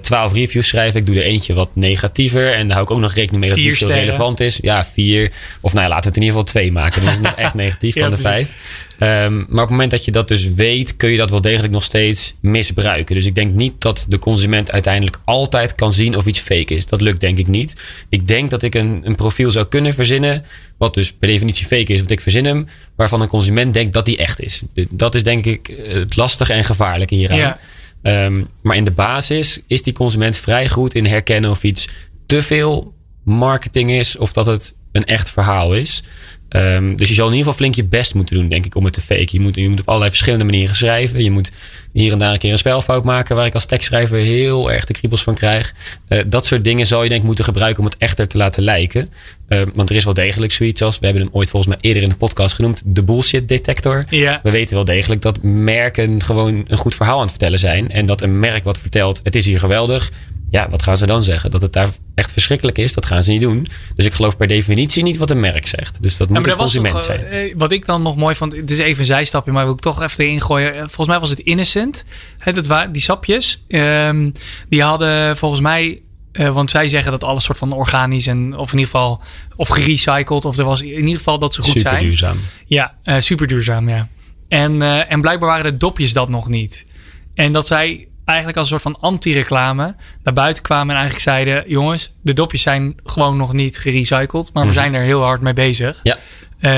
12 0.00 0.32
reviews 0.32 0.68
schrijven. 0.68 1.00
Ik 1.00 1.06
doe 1.06 1.16
er 1.16 1.22
eentje 1.22 1.54
wat 1.54 1.68
negatiever. 1.72 2.52
En 2.52 2.66
daar 2.66 2.76
hou 2.76 2.82
ik 2.82 2.90
ook 2.90 2.98
nog 2.98 3.14
rekening 3.14 3.40
mee 3.40 3.50
dat 3.50 3.58
het 3.58 3.68
niet 3.68 3.76
zo 3.76 3.86
relevant 3.88 4.40
is. 4.40 4.58
Ja, 4.62 4.84
vier. 4.84 5.30
Of 5.60 5.72
nou 5.72 5.84
ja, 5.84 5.88
laten 5.88 6.02
we 6.02 6.08
het 6.08 6.16
in 6.16 6.22
ieder 6.22 6.38
geval 6.38 6.52
twee 6.52 6.72
maken. 6.72 7.00
Dan 7.00 7.10
is 7.10 7.16
het 7.16 7.24
nog 7.24 7.34
echt 7.46 7.54
negatief 7.54 7.94
Ja, 7.94 8.00
van 8.00 8.10
de 8.10 8.16
precies. 8.16 8.48
vijf. 8.48 8.88
Ehm, 9.00 9.34
maar 9.34 9.46
op 9.46 9.56
het 9.58 9.70
moment 9.70 9.90
dat 9.90 10.04
je 10.04 10.10
dat 10.10 10.28
dus 10.28 10.48
weet, 10.54 10.96
kun 10.96 11.10
je 11.10 11.16
dat 11.16 11.30
wel 11.30 11.40
degelijk 11.40 11.72
nog 11.72 11.82
steeds 11.82 12.34
misbruiken. 12.40 13.14
Dus 13.14 13.26
ik 13.26 13.34
denk 13.34 13.54
niet 13.54 13.80
dat 13.80 14.06
de 14.08 14.18
consument 14.18 14.72
uiteindelijk 14.72 15.20
altijd 15.24 15.74
kan 15.74 15.92
zien 15.92 16.16
of 16.16 16.26
iets 16.26 16.38
fake 16.38 16.74
is. 16.74 16.86
Dat 16.86 17.00
lukt 17.00 17.20
denk 17.20 17.38
ik 17.38 17.46
niet. 17.46 17.80
Ik 18.08 18.28
denk 18.28 18.50
dat 18.50 18.62
ik 18.62 18.74
een, 18.74 19.00
een 19.04 19.14
profiel 19.14 19.50
zou 19.50 19.66
kunnen 19.66 19.94
verzinnen, 19.94 20.44
wat 20.78 20.94
dus 20.94 21.12
per 21.12 21.28
definitie 21.28 21.66
fake 21.66 21.92
is, 21.92 21.98
want 21.98 22.10
ik 22.10 22.20
verzin 22.20 22.44
hem, 22.44 22.66
waarvan 22.96 23.20
een 23.20 23.28
consument 23.28 23.74
denkt 23.74 23.92
dat 23.92 24.04
die 24.04 24.16
echt 24.16 24.40
is. 24.40 24.62
Dat 24.94 25.14
is 25.14 25.22
denk 25.22 25.46
ik 25.46 25.70
het 25.88 26.16
lastige 26.16 26.52
en 26.52 26.64
gevaarlijke 26.64 27.14
hieraan. 27.14 27.38
Ja. 27.38 27.58
Ehm, 28.02 28.44
maar 28.62 28.76
in 28.76 28.84
de 28.84 28.90
basis 28.90 29.60
is 29.66 29.82
die 29.82 29.92
consument 29.92 30.36
vrij 30.36 30.68
goed 30.68 30.94
in 30.94 31.06
herkennen 31.06 31.50
of 31.50 31.62
iets 31.62 31.88
te 32.26 32.42
veel 32.42 32.94
marketing 33.24 33.90
is 33.90 34.16
of 34.16 34.32
dat 34.32 34.46
het 34.46 34.74
een 34.92 35.04
echt 35.04 35.30
verhaal 35.30 35.74
is. 35.74 36.02
Ehm, 36.50 36.96
dus 36.96 37.08
je 37.08 37.14
zal 37.14 37.26
in 37.26 37.32
ieder 37.32 37.46
geval 37.46 37.58
flink 37.58 37.74
je 37.74 37.84
best 37.84 38.14
moeten 38.14 38.34
doen, 38.34 38.48
denk 38.48 38.66
ik, 38.66 38.74
om 38.74 38.84
het 38.84 38.92
te 38.92 39.00
faken. 39.00 39.28
Je 39.30 39.40
moet, 39.40 39.54
je 39.54 39.68
moet 39.68 39.80
op 39.80 39.86
allerlei 39.86 40.10
verschillende 40.10 40.44
manieren 40.44 40.76
schrijven. 40.76 41.22
Je 41.22 41.30
moet 41.30 41.52
hier 41.92 42.12
en 42.12 42.18
daar 42.18 42.32
een 42.32 42.38
keer 42.38 42.52
een 42.52 42.58
spelfout 42.58 43.04
maken, 43.04 43.36
waar 43.36 43.46
ik 43.46 43.54
als 43.54 43.64
tekstschrijver 43.64 44.18
heel 44.18 44.72
erg 44.72 44.84
de 44.84 44.92
kriebels 44.92 45.22
van 45.22 45.34
krijg. 45.34 45.74
Uh, 46.08 46.22
dat 46.26 46.46
soort 46.46 46.64
dingen 46.64 46.86
zal 46.86 47.02
je 47.02 47.08
denk 47.08 47.20
ik 47.20 47.26
moeten 47.26 47.44
gebruiken 47.44 47.82
om 47.82 47.88
het 47.88 47.96
echter 47.98 48.28
te 48.28 48.36
laten 48.36 48.62
lijken. 48.62 49.08
Uh, 49.48 49.62
want 49.74 49.90
er 49.90 49.96
is 49.96 50.04
wel 50.04 50.14
degelijk 50.14 50.52
zoiets 50.52 50.82
als, 50.82 50.98
we 50.98 51.04
hebben 51.04 51.24
hem 51.24 51.32
ooit 51.34 51.50
volgens 51.50 51.74
mij 51.74 51.82
eerder 51.82 52.02
in 52.02 52.08
de 52.08 52.16
podcast 52.16 52.54
genoemd, 52.54 52.82
de 52.84 53.02
bullshit 53.02 53.48
detector. 53.48 54.04
Ja. 54.08 54.40
We 54.42 54.50
weten 54.50 54.74
wel 54.74 54.84
degelijk 54.84 55.22
dat 55.22 55.42
merken 55.42 56.22
gewoon 56.22 56.64
een 56.68 56.76
goed 56.76 56.94
verhaal 56.94 57.16
aan 57.16 57.20
het 57.20 57.30
vertellen 57.30 57.58
zijn. 57.58 57.90
En 57.90 58.06
dat 58.06 58.22
een 58.22 58.38
merk 58.38 58.64
wat 58.64 58.78
vertelt, 58.78 59.20
het 59.22 59.34
is 59.34 59.46
hier 59.46 59.58
geweldig, 59.58 60.10
ja, 60.50 60.68
wat 60.68 60.82
gaan 60.82 60.96
ze 60.96 61.06
dan 61.06 61.22
zeggen? 61.22 61.50
Dat 61.50 61.62
het 61.62 61.72
daar 61.72 61.88
echt 62.14 62.30
verschrikkelijk 62.30 62.78
is, 62.78 62.92
dat 62.92 63.06
gaan 63.06 63.22
ze 63.22 63.30
niet 63.30 63.40
doen. 63.40 63.66
Dus 63.94 64.04
ik 64.04 64.12
geloof 64.12 64.36
per 64.36 64.46
definitie 64.46 65.02
niet 65.02 65.16
wat 65.16 65.30
een 65.30 65.40
merk 65.40 65.66
zegt. 65.66 66.02
Dus 66.02 66.16
dat 66.16 66.28
moet 66.28 66.44
Ja, 66.44 66.52
een 66.52 66.58
consument 66.58 66.94
toch, 66.94 67.02
zijn. 67.02 67.24
eh, 67.26 67.54
wat 67.56 67.70
ik 67.72 67.86
dan 67.86 68.02
nog 68.02 68.16
mooi 68.16 68.34
vond, 68.34 68.56
het 68.56 68.70
is 68.70 68.78
even 68.78 69.00
een 69.00 69.06
zijstapje, 69.06 69.52
maar 69.52 69.64
wil 69.64 69.72
ik 69.74 69.80
toch 69.80 70.02
even 70.02 70.24
erin 70.24 70.40
gooien. 70.40 70.72
Eh, 70.74 70.78
Volgens 70.78 71.06
mij 71.06 71.18
was 71.18 71.30
het 71.30 71.38
Innocent. 71.40 72.04
Hè, 72.38 72.52
dat 72.52 72.66
wa- 72.66 72.86
die 72.86 73.02
sapjes. 73.02 73.64
ehm, 73.68 74.30
die 74.68 74.82
hadden 74.82 75.36
volgens 75.36 75.60
mij, 75.60 76.00
eh, 76.32 76.52
want 76.54 76.70
zij 76.70 76.88
zeggen 76.88 77.10
dat 77.10 77.24
alles 77.24 77.44
soort 77.44 77.58
van 77.58 77.72
organisch 77.72 78.26
en 78.26 78.56
of 78.56 78.72
in 78.72 78.78
ieder 78.78 78.92
geval 78.92 79.22
of 79.56 79.68
gerecycled 79.68 80.44
of 80.44 80.58
er 80.58 80.64
was 80.64 80.82
in 80.82 80.88
ieder 81.00 81.16
geval 81.16 81.38
dat 81.38 81.54
ze 81.54 81.60
goed 81.62 81.70
Super 81.76 81.90
zijn. 81.90 82.02
duurzaam. 82.04 82.36
Ja, 82.66 82.94
super 83.18 83.46
duurzaam, 83.46 83.88
ja. 83.88 84.08
En, 84.48 84.82
en 85.08 85.20
blijkbaar 85.20 85.48
waren 85.48 85.72
de 85.72 85.76
dopjes 85.78 86.12
dat 86.12 86.28
nog 86.28 86.48
niet. 86.48 86.86
En 87.34 87.52
dat 87.52 87.66
zij 87.66 88.08
eigenlijk 88.30 88.58
als 88.58 88.70
een 88.70 88.80
soort 88.80 88.94
van 88.94 89.02
anti-reclame 89.10 89.94
naar 90.22 90.34
buiten 90.34 90.62
kwamen 90.62 90.88
en 90.94 91.00
eigenlijk 91.00 91.22
zeiden: 91.22 91.64
jongens, 91.66 92.12
de 92.22 92.32
dopjes 92.32 92.62
zijn 92.62 92.96
gewoon 93.04 93.36
nog 93.36 93.52
niet 93.52 93.78
gerecycled, 93.78 94.50
maar 94.52 94.62
we 94.62 94.70
Mhm. 94.70 94.78
zijn 94.78 94.94
er 94.94 95.02
heel 95.02 95.22
hard 95.22 95.40
mee 95.40 95.52
bezig. 95.52 96.00
Ja. 96.02 96.16
Eh, 96.60 96.70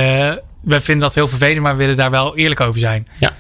we 0.62 0.81
vinden 0.81 0.99
dat 1.04 1.14
heel 1.14 1.28
vervelend, 1.28 1.60
maar 1.60 1.72
we 1.72 1.78
willen 1.78 1.96
daar 1.96 2.10
wel 2.10 2.37
eerlijk 2.37 2.60
over 2.60 2.81
zijn. 2.81 3.08
Ja. 3.19 3.32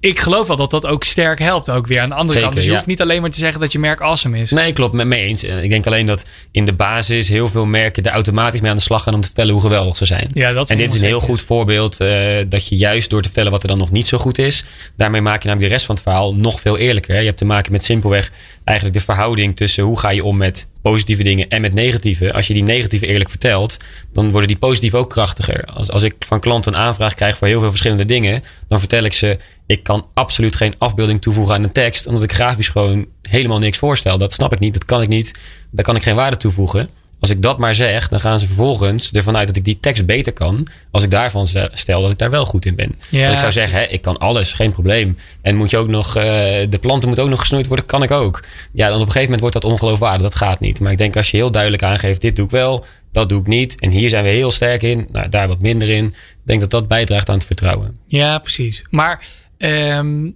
Ik 0.00 0.20
geloof 0.20 0.46
wel 0.46 0.56
dat 0.56 0.70
dat 0.70 0.86
ook 0.86 1.04
sterk 1.04 1.38
helpt, 1.38 1.70
ook 1.70 1.86
weer 1.86 2.00
aan 2.00 2.08
de 2.08 2.14
andere 2.14 2.32
Zeker, 2.32 2.42
kant. 2.42 2.54
Dus 2.54 2.64
je 2.64 2.70
ja. 2.70 2.76
hoeft 2.76 2.88
niet 2.88 3.00
alleen 3.00 3.20
maar 3.20 3.30
te 3.30 3.38
zeggen 3.38 3.60
dat 3.60 3.72
je 3.72 3.78
merk 3.78 4.00
awesome 4.00 4.38
is. 4.38 4.50
Nee, 4.50 4.72
klopt, 4.72 4.92
met 4.94 5.06
me 5.06 5.16
eens. 5.16 5.42
En 5.42 5.62
Ik 5.62 5.70
denk 5.70 5.86
alleen 5.86 6.06
dat 6.06 6.24
in 6.50 6.64
de 6.64 6.72
basis 6.72 7.28
heel 7.28 7.48
veel 7.48 7.66
merken 7.66 8.02
er 8.04 8.12
automatisch 8.12 8.60
mee 8.60 8.70
aan 8.70 8.76
de 8.76 8.82
slag 8.82 9.02
gaan 9.02 9.14
om 9.14 9.20
te 9.20 9.26
vertellen 9.26 9.52
hoe 9.52 9.60
geweldig 9.60 9.96
ze 9.96 10.04
zijn. 10.04 10.28
Ja, 10.34 10.52
dat 10.52 10.70
en 10.70 10.76
dit 10.76 10.94
is 10.94 11.00
een 11.00 11.06
heel 11.06 11.20
goed 11.20 11.42
voorbeeld 11.42 12.00
eh, 12.00 12.36
dat 12.48 12.68
je 12.68 12.76
juist 12.76 13.10
door 13.10 13.20
te 13.20 13.28
vertellen 13.28 13.52
wat 13.52 13.62
er 13.62 13.68
dan 13.68 13.78
nog 13.78 13.90
niet 13.90 14.06
zo 14.06 14.18
goed 14.18 14.38
is, 14.38 14.64
daarmee 14.96 15.20
maak 15.20 15.42
je 15.42 15.48
namelijk 15.48 15.68
de 15.70 15.74
rest 15.74 15.86
van 15.86 15.94
het 15.94 16.04
verhaal 16.04 16.34
nog 16.34 16.60
veel 16.60 16.76
eerlijker. 16.76 17.14
hè. 17.14 17.20
Je 17.20 17.26
hebt 17.26 17.38
te 17.38 17.44
maken 17.44 17.72
met 17.72 17.84
simpelweg 17.84 18.30
eigenlijk 18.64 18.98
de 18.98 19.04
verhouding 19.04 19.56
tussen 19.56 19.84
hoe 19.84 19.98
ga 19.98 20.10
je 20.10 20.24
om 20.24 20.36
met 20.36 20.66
positieve 20.90 21.22
dingen 21.22 21.48
en 21.48 21.60
met 21.60 21.74
negatieve. 21.74 22.32
Als 22.32 22.46
je 22.46 22.54
die 22.54 22.62
negatieve 22.62 23.06
eerlijk 23.06 23.30
vertelt, 23.30 23.76
dan 24.12 24.30
worden 24.30 24.48
die 24.48 24.58
positieve 24.58 24.96
ook 24.96 25.10
krachtiger. 25.10 25.64
Als, 25.64 25.90
als 25.90 26.02
ik 26.02 26.14
van 26.18 26.40
klanten 26.40 26.74
een 26.74 26.80
aanvraag 26.80 27.14
krijg 27.14 27.36
voor 27.36 27.46
heel 27.46 27.60
veel 27.60 27.68
verschillende 27.68 28.04
dingen, 28.04 28.42
dan 28.68 28.78
vertel 28.78 29.02
ik 29.02 29.12
ze, 29.12 29.38
ik 29.66 29.82
kan 29.82 30.06
absoluut 30.14 30.56
geen 30.56 30.74
afbeelding 30.78 31.22
toevoegen 31.22 31.54
aan 31.54 31.62
een 31.62 31.72
tekst, 31.72 32.06
omdat 32.06 32.22
ik 32.22 32.32
grafisch 32.32 32.68
gewoon 32.68 33.06
helemaal 33.22 33.58
niks 33.58 33.78
voorstel. 33.78 34.18
Dat 34.18 34.32
snap 34.32 34.52
ik 34.52 34.58
niet, 34.58 34.72
dat 34.72 34.84
kan 34.84 35.02
ik 35.02 35.08
niet, 35.08 35.38
daar 35.70 35.84
kan 35.84 35.96
ik 35.96 36.02
geen 36.02 36.14
waarde 36.14 36.36
toevoegen. 36.36 36.88
Als 37.20 37.30
ik 37.30 37.42
dat 37.42 37.58
maar 37.58 37.74
zeg, 37.74 38.08
dan 38.08 38.20
gaan 38.20 38.38
ze 38.38 38.46
vervolgens 38.46 39.12
ervan 39.12 39.36
uit 39.36 39.46
dat 39.46 39.56
ik 39.56 39.64
die 39.64 39.78
tekst 39.80 40.06
beter 40.06 40.32
kan. 40.32 40.66
Als 40.90 41.02
ik 41.02 41.10
daarvan 41.10 41.46
stel 41.72 42.02
dat 42.02 42.10
ik 42.10 42.18
daar 42.18 42.30
wel 42.30 42.44
goed 42.44 42.66
in 42.66 42.74
ben. 42.74 42.94
Ja, 43.08 43.24
dat 43.24 43.32
ik 43.32 43.38
zou 43.38 43.52
zeggen, 43.52 43.78
hè, 43.78 43.84
ik 43.84 44.02
kan 44.02 44.18
alles, 44.18 44.52
geen 44.52 44.72
probleem. 44.72 45.18
En 45.42 45.56
moet 45.56 45.70
je 45.70 45.76
ook 45.76 45.88
nog, 45.88 46.16
eh, 46.16 46.24
de 46.68 46.78
planten 46.80 47.06
moeten 47.06 47.24
ook 47.24 47.30
nog 47.30 47.40
gesnoeid 47.40 47.66
worden, 47.66 47.86
kan 47.86 48.02
ik 48.02 48.10
ook. 48.10 48.44
Ja, 48.72 48.86
dan 48.86 48.94
op 48.94 49.06
een 49.06 49.12
gegeven 49.12 49.22
moment 49.22 49.40
wordt 49.40 49.54
dat 49.54 49.64
ongeloofwaardig. 49.64 50.22
Dat 50.22 50.34
gaat 50.34 50.60
niet. 50.60 50.80
Maar 50.80 50.92
ik 50.92 50.98
denk 50.98 51.16
als 51.16 51.30
je 51.30 51.36
heel 51.36 51.50
duidelijk 51.50 51.82
aangeeft, 51.82 52.20
dit 52.20 52.36
doe 52.36 52.44
ik 52.44 52.50
wel, 52.50 52.84
dat 53.12 53.28
doe 53.28 53.40
ik 53.40 53.46
niet. 53.46 53.80
En 53.80 53.90
hier 53.90 54.08
zijn 54.08 54.24
we 54.24 54.30
heel 54.30 54.50
sterk 54.50 54.82
in, 54.82 55.06
nou, 55.12 55.28
daar 55.28 55.48
wat 55.48 55.60
minder 55.60 55.88
in. 55.88 56.04
Ik 56.06 56.14
denk 56.44 56.60
dat 56.60 56.70
dat 56.70 56.88
bijdraagt 56.88 57.28
aan 57.28 57.36
het 57.36 57.46
vertrouwen. 57.46 57.98
Ja, 58.06 58.38
precies. 58.38 58.84
Maar 58.90 59.24
ehm, 59.58 60.26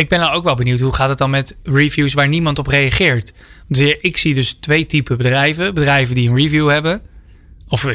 ik 0.00 0.08
ben 0.08 0.18
nou 0.18 0.34
ook 0.34 0.44
wel 0.44 0.54
benieuwd, 0.54 0.80
hoe 0.80 0.94
gaat 0.94 1.08
het 1.08 1.18
dan 1.18 1.30
met 1.30 1.56
reviews 1.62 2.14
waar 2.14 2.28
niemand 2.28 2.58
op 2.58 2.66
reageert? 2.66 3.32
Dus 3.68 3.94
ik 4.00 4.16
zie 4.16 4.34
dus 4.34 4.52
twee 4.52 4.86
typen 4.86 5.16
bedrijven. 5.16 5.74
Bedrijven 5.74 6.14
die 6.14 6.28
een 6.28 6.36
review 6.36 6.68
hebben. 6.68 7.00
Of 7.68 7.86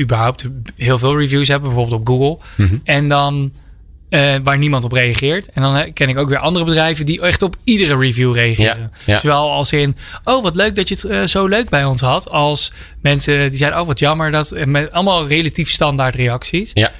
überhaupt 0.00 0.44
heel 0.76 0.98
veel 0.98 1.18
reviews 1.18 1.48
hebben, 1.48 1.68
bijvoorbeeld 1.68 2.00
op 2.00 2.06
Google. 2.06 2.38
Mhm. 2.56 2.76
En 2.84 3.08
dan 3.08 3.52
eh, 4.12 4.34
waar 4.42 4.58
niemand 4.58 4.84
op 4.84 4.92
reageert. 4.92 5.48
En 5.48 5.62
dan 5.62 5.76
eh, 5.76 5.92
ken 5.92 6.08
ik 6.08 6.18
ook 6.18 6.28
weer 6.28 6.38
andere 6.38 6.64
bedrijven 6.64 7.06
die 7.06 7.20
echt 7.20 7.42
op 7.42 7.56
iedere 7.64 7.98
review 7.98 8.34
reageren. 8.34 8.90
Ja, 9.04 9.12
ja. 9.12 9.18
Zowel 9.18 9.50
als 9.50 9.72
in, 9.72 9.96
oh 10.24 10.42
wat 10.42 10.54
leuk 10.54 10.74
dat 10.74 10.88
je 10.88 10.94
het 10.94 11.04
eh, 11.04 11.22
zo 11.24 11.46
leuk 11.46 11.68
bij 11.68 11.84
ons 11.84 12.00
had. 12.00 12.30
Als 12.30 12.72
mensen 13.00 13.50
die 13.50 13.58
zeiden, 13.58 13.80
oh 13.80 13.86
wat 13.86 13.98
jammer. 13.98 14.30
Dat, 14.30 14.54
met 14.66 14.92
allemaal 14.92 15.26
relatief 15.26 15.70
standaard 15.70 16.14
reacties. 16.14 16.70
Ja. 16.74 16.90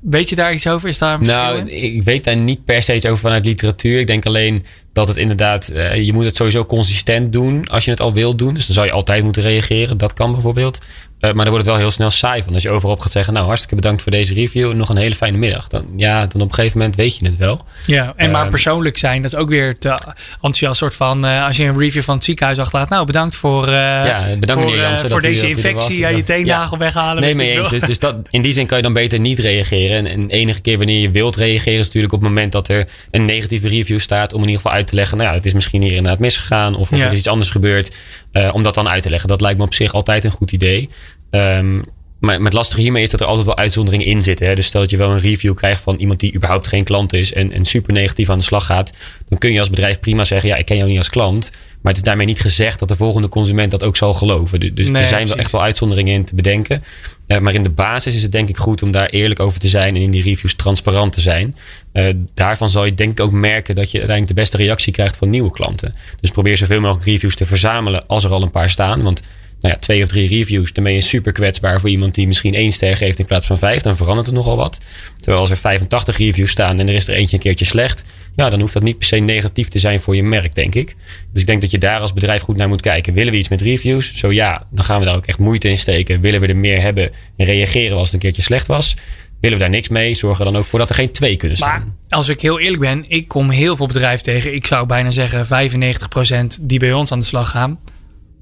Weet 0.00 0.28
je 0.28 0.36
daar 0.36 0.52
iets 0.52 0.66
over? 0.66 0.88
Is 0.88 0.98
daar 0.98 1.22
Nou, 1.22 1.58
in? 1.58 1.82
ik 1.94 2.02
weet 2.02 2.24
daar 2.24 2.36
niet 2.36 2.64
per 2.64 2.82
se 2.82 2.94
iets 2.94 3.06
over 3.06 3.18
vanuit 3.18 3.44
literatuur. 3.44 3.98
Ik 4.00 4.06
denk 4.06 4.26
alleen 4.26 4.64
dat 4.92 5.08
het 5.08 5.16
inderdaad, 5.16 5.68
eh, 5.68 5.94
je 6.06 6.12
moet 6.12 6.24
het 6.24 6.36
sowieso 6.36 6.64
consistent 6.64 7.32
doen 7.32 7.66
als 7.68 7.84
je 7.84 7.90
het 7.90 8.00
al 8.00 8.12
wilt 8.12 8.38
doen. 8.38 8.54
Dus 8.54 8.66
dan 8.66 8.74
zou 8.74 8.86
je 8.86 8.92
altijd 8.92 9.24
moeten 9.24 9.42
reageren. 9.42 9.96
Dat 9.98 10.12
kan 10.12 10.32
bijvoorbeeld. 10.32 10.78
Eh, 11.20 11.32
maar 11.32 11.44
dan 11.44 11.52
wordt 11.52 11.64
het 11.64 11.66
wel 11.74 11.76
heel 11.76 11.90
snel 11.90 12.10
saai 12.10 12.42
van. 12.42 12.52
Als 12.54 12.62
je 12.62 12.68
overal 12.70 12.94
op 12.94 13.00
gaat 13.00 13.12
zeggen, 13.12 13.32
nou 13.32 13.46
hartstikke 13.46 13.74
bedankt 13.76 14.02
voor 14.02 14.12
deze 14.12 14.34
review. 14.34 14.72
Nog 14.72 14.88
een 14.88 14.96
hele 14.96 15.14
fijne 15.14 15.36
middag. 15.38 15.68
Dan, 15.68 15.84
ja, 15.96 16.26
dan 16.26 16.40
op 16.40 16.48
een 16.48 16.54
gegeven 16.54 16.78
moment 16.78 16.96
weet 16.96 17.16
je 17.16 17.24
het 17.26 17.36
wel. 17.36 17.64
Ja, 17.86 18.12
en 18.16 18.30
maar 18.30 18.40
Ehm, 18.40 18.50
persoonlijk 18.50 18.96
zijn, 18.98 19.22
dat 19.22 19.32
is 19.32 19.38
ook 19.38 19.48
weer 19.48 19.78
te 19.78 19.88
enthousiast. 20.34 20.76
soort 20.78 20.94
van, 20.94 21.24
eh, 21.26 21.44
als 21.46 21.56
je 21.56 21.64
een 21.64 21.78
review 21.78 22.02
van 22.02 22.14
het 22.14 22.24
ziekenhuis 22.24 22.58
achterlaat. 22.58 22.88
Nou, 22.88 23.06
bedankt 23.06 23.36
voor, 23.36 23.66
eh, 23.66 23.72
Ja, 23.72 24.22
bedankt 24.38 24.62
voor, 24.62 24.76
Jansen 24.76 25.10
voor 25.10 25.20
deze 25.20 25.44
u 25.46 25.48
infectie. 25.48 25.98
Ja, 25.98 26.08
je 26.08 26.16
Ja. 26.16 26.22
teennagel 26.22 26.78
weghalen. 26.78 27.22
Nee, 27.22 27.34
mee 27.34 27.50
eens. 27.58 27.68
Dus, 27.68 27.80
dus 27.80 27.98
dat, 27.98 28.16
in 28.30 28.42
die 28.42 28.52
zin 28.52 28.66
kan 28.66 28.76
je 28.76 28.82
dan 28.82 28.92
beter 28.92 29.18
niet 29.20 29.38
reageren. 29.38 29.96
En, 29.96 30.06
en 30.06 30.26
de 30.26 30.32
enige 30.34 30.60
keer 30.60 30.76
wanneer 30.76 31.00
je 31.00 31.10
wilt 31.10 31.36
reageren 31.36 31.78
is 31.78 31.86
natuurlijk 31.86 32.12
op 32.12 32.20
het 32.20 32.28
moment 32.28 32.52
dat 32.52 32.68
er 32.68 32.88
een 33.10 33.24
negatieve 33.24 33.68
review 33.68 33.98
staat. 33.98 34.32
Om 34.32 34.42
in 34.42 34.46
ieder 34.48 34.62
geval 34.62 34.76
uit 34.76 34.86
te 34.86 34.94
leggen, 34.94 35.16
nou 35.16 35.28
ja, 35.28 35.34
het 35.36 35.46
is 35.46 35.52
misschien 35.52 35.82
hier 35.82 35.92
inderdaad 35.96 36.18
misgegaan. 36.18 36.74
Of, 36.76 36.90
of 36.92 36.98
Ja. 36.98 37.04
er 37.06 37.12
is 37.12 37.18
iets 37.18 37.28
anders 37.28 37.50
gebeurd. 37.50 37.90
Eh, 38.32 38.50
om 38.52 38.62
dat 38.62 38.74
dan 38.74 38.88
uit 38.88 39.02
te 39.02 39.10
leggen. 39.10 39.28
Dat 39.28 39.40
lijkt 39.40 39.58
me 39.58 39.64
op 39.64 39.74
zich 39.74 39.92
altijd 39.92 40.24
een 40.24 40.30
goed 40.30 40.52
idee. 40.52 40.88
Ehm, 41.30 41.80
maar, 42.20 42.40
het 42.40 42.52
lastige 42.52 42.80
hiermee 42.80 43.02
is 43.02 43.10
dat 43.10 43.20
er 43.20 43.26
altijd 43.26 43.46
wel 43.46 43.56
uitzonderingen 43.56 44.06
in 44.06 44.22
zitten. 44.22 44.46
Hè? 44.46 44.54
Dus 44.54 44.66
stel 44.66 44.80
dat 44.80 44.90
je 44.90 44.96
wel 44.96 45.10
een 45.10 45.18
review 45.18 45.54
krijgt 45.54 45.82
van 45.82 45.96
iemand 45.96 46.20
die 46.20 46.34
überhaupt 46.34 46.66
geen 46.66 46.84
klant 46.84 47.12
is. 47.12 47.32
En, 47.32 47.52
en 47.52 47.64
super 47.64 47.92
negatief 47.92 48.30
aan 48.30 48.38
de 48.38 48.44
slag 48.44 48.66
gaat. 48.66 48.92
Dan 49.28 49.38
kun 49.38 49.52
je 49.52 49.58
als 49.58 49.70
bedrijf 49.70 50.00
prima 50.00 50.24
zeggen, 50.24 50.48
ja, 50.48 50.56
ik 50.56 50.64
ken 50.64 50.76
jou 50.76 50.88
niet 50.88 50.98
als 50.98 51.08
klant. 51.08 51.50
Maar 51.52 51.92
het 51.92 51.96
is 51.96 52.02
daarmee 52.02 52.26
niet 52.26 52.40
gezegd 52.40 52.78
dat 52.78 52.88
de 52.88 52.96
volgende 52.96 53.28
consument 53.28 53.70
dat 53.70 53.84
ook 53.84 53.96
zal 53.96 54.14
geloven. 54.14 54.60
Dus, 54.60 54.74
dus 54.74 54.88
Nee, 54.88 55.02
er 55.02 55.08
zijn 55.08 55.26
wel 55.26 55.36
echt 55.36 55.52
wel 55.52 55.62
uitzonderingen 55.62 56.14
in 56.14 56.24
te 56.24 56.34
bedenken. 56.34 56.84
Eh, 57.26 57.38
maar 57.38 57.54
in 57.54 57.62
de 57.62 57.70
basis 57.70 58.14
is 58.14 58.22
het 58.22 58.32
denk 58.32 58.48
ik 58.48 58.56
goed 58.56 58.82
om 58.82 58.90
daar 58.90 59.08
eerlijk 59.08 59.40
over 59.40 59.60
te 59.60 59.68
zijn 59.68 59.94
en 59.94 60.02
in 60.02 60.10
die 60.10 60.22
reviews 60.22 60.54
transparant 60.54 61.12
te 61.12 61.20
zijn. 61.20 61.56
Eh, 61.98 62.14
daarvan 62.34 62.68
zal 62.68 62.84
je 62.84 62.94
denk 62.94 63.10
ik 63.10 63.20
ook 63.20 63.32
merken 63.32 63.74
dat 63.74 63.90
je 63.90 63.98
uiteindelijk 63.98 64.36
de 64.36 64.42
beste 64.42 64.56
reactie 64.56 64.92
krijgt 64.92 65.16
van 65.16 65.30
nieuwe 65.30 65.50
klanten. 65.50 65.94
Dus 66.20 66.30
probeer 66.30 66.56
zoveel 66.56 66.80
mogelijk 66.80 67.06
reviews 67.06 67.34
te 67.34 67.44
verzamelen 67.44 68.06
als 68.06 68.24
er 68.24 68.30
al 68.30 68.42
een 68.42 68.50
paar 68.50 68.70
staan. 68.70 69.02
Want 69.02 69.22
nou 69.60 69.74
ja, 69.74 69.80
twee 69.80 70.02
of 70.02 70.08
drie 70.08 70.28
reviews, 70.28 70.72
dan 70.72 70.84
ben 70.84 70.92
je 70.92 71.00
super 71.00 71.32
kwetsbaar 71.32 71.80
voor 71.80 71.88
iemand 71.88 72.14
die 72.14 72.26
misschien 72.26 72.54
één 72.54 72.72
ster 72.72 72.96
geeft 72.96 73.18
in 73.18 73.26
plaats 73.26 73.46
van 73.46 73.58
vijf. 73.58 73.82
Dan 73.82 73.96
verandert 73.96 74.26
het 74.26 74.34
nogal 74.36 74.56
wat. 74.56 74.78
Terwijl 75.16 75.40
als 75.40 75.50
er 75.50 75.56
85 75.56 76.18
reviews 76.18 76.50
staan 76.50 76.78
en 76.78 76.88
er 76.88 76.94
is 76.94 77.08
er 77.08 77.14
eentje 77.14 77.36
een 77.36 77.42
keertje 77.42 77.64
slecht, 77.64 78.04
ja, 78.36 78.50
dan 78.50 78.60
hoeft 78.60 78.72
dat 78.72 78.82
niet 78.82 78.98
per 78.98 79.06
se 79.06 79.16
negatief 79.16 79.68
te 79.68 79.78
zijn 79.78 80.00
voor 80.00 80.16
je 80.16 80.22
merk, 80.22 80.54
denk 80.54 80.74
ik. 80.74 80.96
Dus 81.32 81.40
ik 81.40 81.46
denk 81.46 81.60
dat 81.60 81.70
je 81.70 81.78
daar 81.78 82.00
als 82.00 82.12
bedrijf 82.12 82.42
goed 82.42 82.56
naar 82.56 82.68
moet 82.68 82.80
kijken. 82.80 83.14
Willen 83.14 83.32
we 83.32 83.38
iets 83.38 83.48
met 83.48 83.60
reviews? 83.60 84.14
Zo 84.14 84.32
ja, 84.32 84.66
dan 84.70 84.84
gaan 84.84 84.98
we 84.98 85.04
daar 85.04 85.16
ook 85.16 85.26
echt 85.26 85.38
moeite 85.38 85.68
in 85.68 85.78
steken. 85.78 86.20
Willen 86.20 86.40
we 86.40 86.46
er 86.46 86.56
meer 86.56 86.80
hebben 86.80 87.10
en 87.36 87.46
reageren 87.46 87.96
als 87.96 88.04
het 88.04 88.14
een 88.14 88.20
keertje 88.20 88.42
slecht 88.42 88.66
was? 88.66 88.96
Willen 89.40 89.56
we 89.58 89.62
daar 89.64 89.72
niks 89.72 89.88
mee? 89.88 90.14
Zorg 90.14 90.38
er 90.38 90.44
dan 90.44 90.56
ook 90.56 90.64
voor 90.64 90.78
dat 90.78 90.88
er 90.88 90.94
geen 90.94 91.12
twee 91.12 91.36
kunnen 91.36 91.58
Maar 91.60 91.68
staan. 91.68 91.96
als 92.08 92.28
ik 92.28 92.40
heel 92.42 92.58
eerlijk 92.60 92.80
ben, 92.82 93.04
ik 93.08 93.28
kom 93.28 93.50
heel 93.50 93.76
veel 93.76 93.86
bedrijven 93.86 94.22
tegen. 94.24 94.54
Ik 94.54 94.66
zou 94.66 94.86
bijna 94.86 95.10
zeggen 95.10 95.46
95% 95.46 96.60
die 96.60 96.78
bij 96.78 96.92
ons 96.92 97.12
aan 97.12 97.18
de 97.18 97.24
slag 97.24 97.50
gaan. 97.50 97.78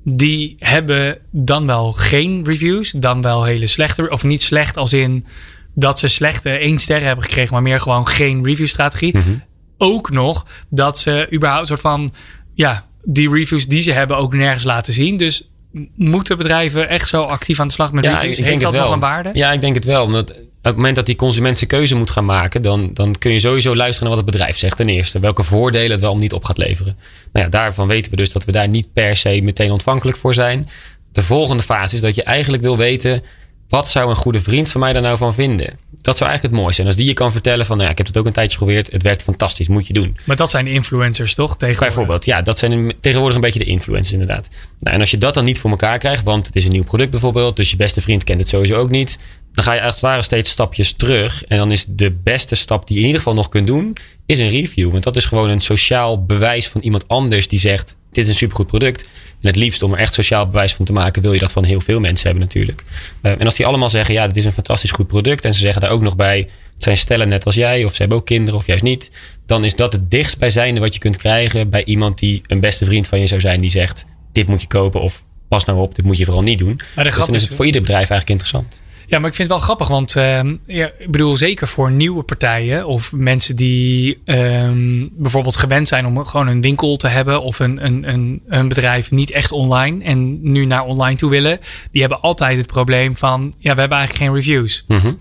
Die 0.05 0.57
hebben 0.59 1.19
dan 1.31 1.67
wel 1.67 1.93
geen 1.93 2.45
reviews. 2.45 2.91
Dan 2.91 3.23
wel 3.23 3.45
hele 3.45 3.67
slechte, 3.67 4.09
of 4.11 4.25
niet 4.25 4.43
slecht 4.43 4.77
als 4.77 4.93
in 4.93 5.27
dat 5.75 5.99
ze 5.99 6.09
slechte 6.09 6.51
één 6.51 6.79
ster 6.79 7.03
hebben 7.03 7.25
gekregen. 7.25 7.53
Maar 7.53 7.63
meer 7.63 7.81
gewoon 7.81 8.07
geen 8.07 8.45
review 8.45 8.67
strategie. 8.67 9.17
Mhm. 9.19 9.31
Ook 9.79 10.11
nog 10.11 10.47
dat 10.69 10.99
ze 10.99 11.29
überhaupt 11.33 11.61
een 11.61 11.67
soort 11.67 11.81
van, 11.81 12.13
ja, 12.55 12.87
die 13.05 13.31
reviews 13.31 13.67
die 13.67 13.83
ze 13.83 13.93
hebben 13.93 14.17
ook 14.17 14.35
nergens 14.35 14.65
laten 14.65 14.93
zien. 14.93 15.17
Dus 15.17 15.49
moeten 15.97 16.37
bedrijven 16.39 16.89
echt 16.89 17.09
zo 17.09 17.21
actief 17.21 17.61
aan 17.61 17.67
de 17.67 17.73
slag 17.73 17.93
met 17.93 18.05
Ja, 18.05 18.11
reviews? 18.11 18.31
ik 18.39 18.45
denk 18.45 18.49
Heeft 18.49 18.63
dat 18.63 18.71
het 18.73 18.81
wel. 18.81 18.91
nog 18.91 18.95
een 18.95 19.09
waarde? 19.09 19.31
Ja, 19.39 19.53
ik 19.53 19.61
denk 19.61 19.75
het 19.75 19.85
wel. 19.85 20.03
Omdat 20.05 20.33
het 20.67 20.77
moment 20.77 20.97
dat 20.97 21.07
die 21.07 21.17
consument 21.17 21.59
zijn 21.59 21.71
keuze 21.71 21.95
moet 21.95 22.11
gaan 22.11 22.25
maken, 22.25 22.63
dan, 22.63 22.91
dan 22.93 23.19
kun 23.19 23.33
je 23.33 23.41
sowieso 23.41 23.77
luisteren 23.77 24.09
naar 24.09 24.17
wat 24.17 24.27
het 24.27 24.35
bedrijf 24.35 24.59
zegt 24.59 24.77
ten 24.77 24.89
eerste. 24.89 25.21
Welke 25.21 25.43
voordelen 25.43 25.91
het 25.91 26.01
wel 26.01 26.13
om 26.13 26.19
niet 26.19 26.33
op 26.33 26.45
gaat 26.45 26.59
leveren. 26.59 26.97
Nou 27.33 27.45
ja, 27.45 27.51
daarvan 27.51 27.87
weten 27.87 28.11
we 28.11 28.17
dus 28.17 28.33
dat 28.33 28.45
we 28.45 28.53
daar 28.53 28.69
niet 28.69 28.93
per 28.93 29.17
se 29.17 29.41
meteen 29.43 29.71
ontvankelijk 29.71 30.19
voor 30.19 30.35
zijn. 30.35 30.69
De 31.13 31.23
volgende 31.23 31.63
fase 31.63 31.95
is 31.95 32.01
dat 32.01 32.15
je 32.15 32.23
eigenlijk 32.23 32.63
wil 32.63 32.77
weten, 32.77 33.23
wat 33.69 33.89
zou 33.89 34.11
een 34.11 34.17
goede 34.17 34.41
vriend 34.41 34.69
van 34.69 34.81
mij 34.81 34.93
daar 34.93 35.03
nou 35.03 35.17
van 35.17 35.35
vinden? 35.35 35.79
Dat 35.91 36.17
zou 36.17 36.31
eigenlijk 36.31 36.43
het 36.43 36.63
mooiste 36.63 36.75
zijn. 36.75 36.87
Als 36.87 36.97
die 36.97 37.07
je 37.07 37.13
kan 37.13 37.33
vertellen 37.33 37.67
van, 37.67 37.77
nou 37.77 37.87
ja, 37.87 37.93
ik 37.93 37.99
heb 37.99 38.07
het 38.07 38.17
ook 38.17 38.27
een 38.27 38.33
tijdje 38.33 38.59
geprobeerd. 38.59 38.93
Het 38.93 39.03
werkt 39.03 39.23
fantastisch, 39.23 39.69
moet 39.69 39.87
je 39.87 39.93
doen. 39.93 40.17
Maar 40.25 40.37
dat 40.37 40.51
zijn 40.51 40.65
de 40.65 40.71
influencers 40.71 41.35
toch? 41.35 41.57
Tegenwoordig? 41.57 41.95
Bijvoorbeeld, 41.95 42.25
ja, 42.25 42.43
dat 42.43 42.59
zijn 42.59 42.95
tegenwoordig 43.01 43.37
een 43.37 43.43
beetje 43.43 43.59
de 43.59 43.65
influencers 43.65 44.13
inderdaad. 44.13 44.51
Nou, 44.81 44.95
en 44.95 45.01
als 45.01 45.11
je 45.11 45.19
dat 45.19 45.35
dan 45.35 45.45
niet 45.45 45.59
voor 45.59 45.71
elkaar 45.71 45.99
krijgt, 45.99 46.23
want 46.23 46.47
het 46.47 46.57
is 46.57 46.65
een 46.65 46.71
nieuw 46.71 46.85
product 46.85 47.11
bijvoorbeeld, 47.11 47.57
dus 47.57 47.71
je 47.71 47.77
beste 47.77 48.01
vriend 48.01 48.25
kent 48.25 48.41
het 48.41 48.49
sowieso 48.49 48.77
ook 48.77 48.91
niet, 48.91 49.19
dan 49.57 49.65
ga 49.65 49.73
je 49.73 49.81
als 49.81 49.93
het 49.93 50.03
ware 50.03 50.23
steeds 50.23 50.51
stapjes 50.51 50.93
terug. 50.93 51.45
En 51.45 51.57
dan 51.57 51.71
is 51.71 51.85
de 51.89 52.11
beste 52.11 52.55
stap 52.55 52.87
die 52.87 52.95
je 52.97 53.01
in 53.01 53.07
ieder 53.07 53.23
geval 53.23 53.37
nog 53.37 53.49
kunt 53.49 53.67
doen, 53.67 53.97
is 54.27 54.39
een 54.39 54.49
review. 54.49 54.91
Want 54.91 55.03
dat 55.03 55.17
is 55.17 55.25
gewoon 55.25 55.51
een 55.51 55.61
sociaal 55.61 56.25
bewijs 56.25 56.69
van 56.69 56.81
iemand 56.81 57.09
anders 57.09 57.49
die 57.49 57.59
zegt, 57.59 57.97
dit 58.11 58.25
is 58.25 58.31
een 58.31 58.37
supergoed 58.37 58.67
product. 58.67 59.03
En 59.41 59.49
het 59.49 59.57
liefst 59.57 59.83
om 59.83 59.93
er 59.93 59.99
echt 59.99 60.15
sociaal 60.15 60.47
bewijs 60.47 60.75
van 60.75 60.85
te 60.85 60.93
maken, 60.93 61.23
wil 61.23 61.33
je 61.33 61.39
dat 61.39 61.53
van 61.53 61.65
heel 61.65 61.81
veel 61.81 62.01
mensen 62.01 62.27
hebben 62.27 62.45
natuurlijk. 62.45 62.83
Uh, 63.23 63.33
en 63.33 63.41
als 63.41 63.55
die 63.55 63.67
allemaal 63.67 63.91
zeggen, 63.91 64.15
ja, 64.15 64.27
dit 64.27 64.37
is 64.37 64.45
een 64.45 64.53
fantastisch 64.53 64.91
goed 64.91 65.07
product. 65.07 65.45
En 65.45 65.55
ze 65.55 65.61
zeggen 65.61 65.81
daar 65.81 65.91
ook 65.91 66.03
nog 66.03 66.17
bij, 66.17 66.39
het 66.75 66.83
zijn 66.83 66.97
stellen 66.97 67.29
net 67.29 67.45
als 67.45 67.55
jij, 67.55 67.85
of 67.85 67.93
ze 67.93 67.99
hebben 67.99 68.19
ook 68.19 68.27
kinderen 68.27 68.61
of 68.61 68.67
juist 68.67 68.83
niet. 68.83 69.11
Dan 69.47 69.65
is 69.65 69.75
dat 69.75 69.93
het 69.93 70.11
dichtstbijzijnde 70.11 70.81
wat 70.81 70.93
je 70.95 71.01
kunt 71.01 71.17
krijgen 71.17 71.71
bij 71.71 71.85
iemand 71.85 72.19
die 72.19 72.41
een 72.47 72.61
beste 72.61 72.85
vriend 72.85 73.07
van 73.07 73.21
je 73.21 73.27
zou 73.27 73.41
zijn. 73.41 73.61
Die 73.61 73.71
zegt, 73.71 74.05
dit 74.33 74.49
moet 74.49 74.61
je 74.61 74.67
kopen 74.67 75.01
of 75.01 75.25
pas 75.49 75.65
nou 75.65 75.79
op, 75.79 75.95
dit 75.95 76.05
moet 76.05 76.19
je 76.19 76.25
vooral 76.25 76.43
niet 76.43 76.59
doen. 76.59 76.81
Maar 76.95 77.05
dus 77.05 77.15
dan 77.15 77.35
is 77.35 77.43
het 77.43 77.55
voor 77.55 77.67
ieder 77.67 77.81
bedrijf 77.81 78.11
eigenlijk 78.11 78.41
interessant. 78.41 78.85
Ja, 79.07 79.19
maar 79.19 79.31
ik 79.31 79.37
vind 79.37 79.49
het 79.49 79.59
wel 79.59 79.67
grappig, 79.67 79.89
want 79.89 80.17
uh, 80.17 80.41
ja, 80.67 80.91
ik 80.99 81.11
bedoel, 81.11 81.37
zeker 81.37 81.69
voor 81.69 81.91
nieuwe 81.91 82.23
partijen 82.23 82.87
of 82.87 83.13
mensen 83.13 83.57
die 83.57 84.19
um, 84.25 85.11
bijvoorbeeld 85.17 85.57
gewend 85.57 85.89
zijn 85.89 86.07
om 86.07 86.25
gewoon 86.25 86.49
een 86.49 86.61
winkel 86.61 86.97
te 86.97 87.09
hebben 87.09 87.43
of 87.43 87.59
een, 87.59 87.85
een, 87.85 88.09
een, 88.09 88.43
een, 88.49 88.69
bedrijf 88.69 89.11
niet 89.11 89.31
echt 89.31 89.53
online 89.53 90.05
en 90.05 90.51
nu 90.53 90.65
naar 90.65 90.85
online 90.85 91.17
toe 91.17 91.31
willen, 91.31 91.59
die 91.91 92.01
hebben 92.01 92.21
altijd 92.21 92.59
het 92.59 92.67
probleem 92.67 93.17
van, 93.17 93.55
ja, 93.59 93.75
we 93.75 93.81
hebben 93.81 93.99
eigenlijk 93.99 94.31
geen 94.31 94.35
reviews. 94.35 94.85
Mm 94.87 94.99
-hmm. 94.99 95.17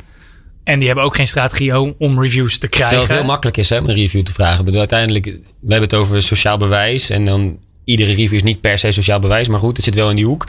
En 0.63 0.77
die 0.77 0.87
hebben 0.87 1.05
ook 1.05 1.15
geen 1.15 1.27
strategie 1.27 1.79
om, 1.79 1.95
om 1.97 2.21
reviews 2.21 2.57
te 2.57 2.67
krijgen. 2.67 2.97
Terwijl 2.97 3.09
het 3.09 3.19
heel 3.19 3.31
makkelijk 3.31 3.57
is 3.57 3.69
hè, 3.69 3.77
om 3.77 3.89
een 3.89 3.95
review 3.95 4.23
te 4.23 4.33
vragen. 4.33 4.59
Ik 4.59 4.65
bedoel, 4.65 4.79
uiteindelijk, 4.79 5.25
we 5.25 5.71
hebben 5.71 5.89
het 5.89 5.93
over 5.93 6.21
sociaal 6.21 6.57
bewijs 6.57 7.09
en 7.09 7.25
dan 7.25 7.57
iedere 7.83 8.13
review 8.13 8.33
is 8.33 8.43
niet 8.43 8.61
per 8.61 8.77
se 8.77 8.91
sociaal 8.91 9.19
bewijs, 9.19 9.47
maar 9.47 9.59
goed, 9.59 9.75
het 9.75 9.85
zit 9.85 9.95
wel 9.95 10.09
in 10.09 10.15
die 10.15 10.25
hoek. 10.25 10.45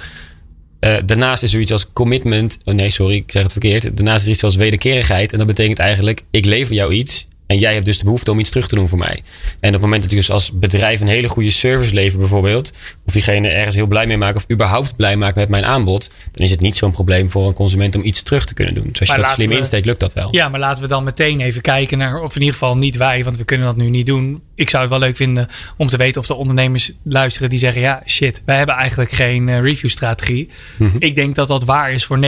Uh, 0.80 0.96
daarnaast 1.04 1.42
is 1.42 1.54
er 1.54 1.60
iets 1.60 1.72
als 1.72 1.92
commitment. 1.92 2.58
Oh 2.64 2.74
nee, 2.74 2.90
sorry, 2.90 3.14
ik 3.14 3.32
zeg 3.32 3.42
het 3.42 3.52
verkeerd. 3.52 3.96
Daarnaast 3.96 4.20
is 4.20 4.26
er 4.26 4.32
iets 4.32 4.44
als 4.44 4.56
wederkerigheid. 4.56 5.32
En 5.32 5.38
dat 5.38 5.46
betekent 5.46 5.78
eigenlijk, 5.78 6.22
ik 6.30 6.44
lever 6.44 6.74
jou 6.74 6.92
iets. 6.92 7.26
En 7.46 7.58
jij 7.58 7.72
hebt 7.72 7.84
dus 7.84 7.98
de 7.98 8.04
behoefte 8.04 8.30
om 8.30 8.38
iets 8.38 8.50
terug 8.50 8.68
te 8.68 8.74
doen 8.74 8.88
voor 8.88 8.98
mij. 8.98 9.22
En 9.60 9.68
op 9.68 9.72
het 9.72 9.80
moment 9.80 10.02
dat 10.02 10.10
je 10.10 10.16
dus 10.16 10.30
als 10.30 10.52
bedrijf 10.52 11.00
een 11.00 11.06
hele 11.06 11.28
goede 11.28 11.50
service 11.50 11.94
levert 11.94 12.18
bijvoorbeeld. 12.18 12.72
Of 13.06 13.12
diegene 13.12 13.48
ergens 13.48 13.74
heel 13.74 13.86
blij 13.86 14.06
mee 14.06 14.16
maakt. 14.16 14.36
Of 14.36 14.44
überhaupt 14.50 14.96
blij 14.96 15.16
maakt 15.16 15.36
met 15.36 15.48
mijn 15.48 15.64
aanbod. 15.64 16.10
Dan 16.32 16.44
is 16.44 16.50
het 16.50 16.60
niet 16.60 16.76
zo'n 16.76 16.92
probleem 16.92 17.30
voor 17.30 17.46
een 17.46 17.52
consument 17.52 17.94
om 17.94 18.04
iets 18.04 18.22
terug 18.22 18.44
te 18.44 18.54
kunnen 18.54 18.74
doen. 18.74 18.88
Dus 18.90 19.00
als 19.00 19.10
je 19.10 19.16
dat 19.16 19.30
slim 19.30 19.48
we, 19.48 19.56
insteekt, 19.56 19.86
lukt 19.86 20.00
dat 20.00 20.12
wel. 20.12 20.28
Ja, 20.30 20.48
maar 20.48 20.60
laten 20.60 20.82
we 20.82 20.88
dan 20.88 21.04
meteen 21.04 21.40
even 21.40 21.62
kijken 21.62 21.98
naar. 21.98 22.22
Of 22.22 22.34
in 22.34 22.40
ieder 22.40 22.52
geval 22.52 22.76
niet 22.76 22.96
wij, 22.96 23.24
want 23.24 23.36
we 23.36 23.44
kunnen 23.44 23.66
dat 23.66 23.76
nu 23.76 23.88
niet 23.88 24.06
doen. 24.06 24.42
Ik 24.54 24.70
zou 24.70 24.82
het 24.82 24.90
wel 24.92 25.00
leuk 25.00 25.16
vinden 25.16 25.48
om 25.76 25.88
te 25.88 25.96
weten 25.96 26.20
of 26.20 26.26
de 26.26 26.34
ondernemers 26.34 26.92
luisteren 27.02 27.50
die 27.50 27.58
zeggen. 27.58 27.80
Ja, 27.80 28.02
shit, 28.06 28.42
wij 28.44 28.56
hebben 28.56 28.74
eigenlijk 28.74 29.10
geen 29.10 29.48
uh, 29.48 29.60
review 29.60 29.90
strategie. 29.90 30.48
Mm 30.76 30.90
-hmm. 30.90 30.96
Ik 31.00 31.14
denk 31.14 31.34
dat 31.34 31.48
dat 31.48 31.64
waar 31.64 31.92
is 31.92 32.04
voor 32.04 32.18
99% 32.18 32.24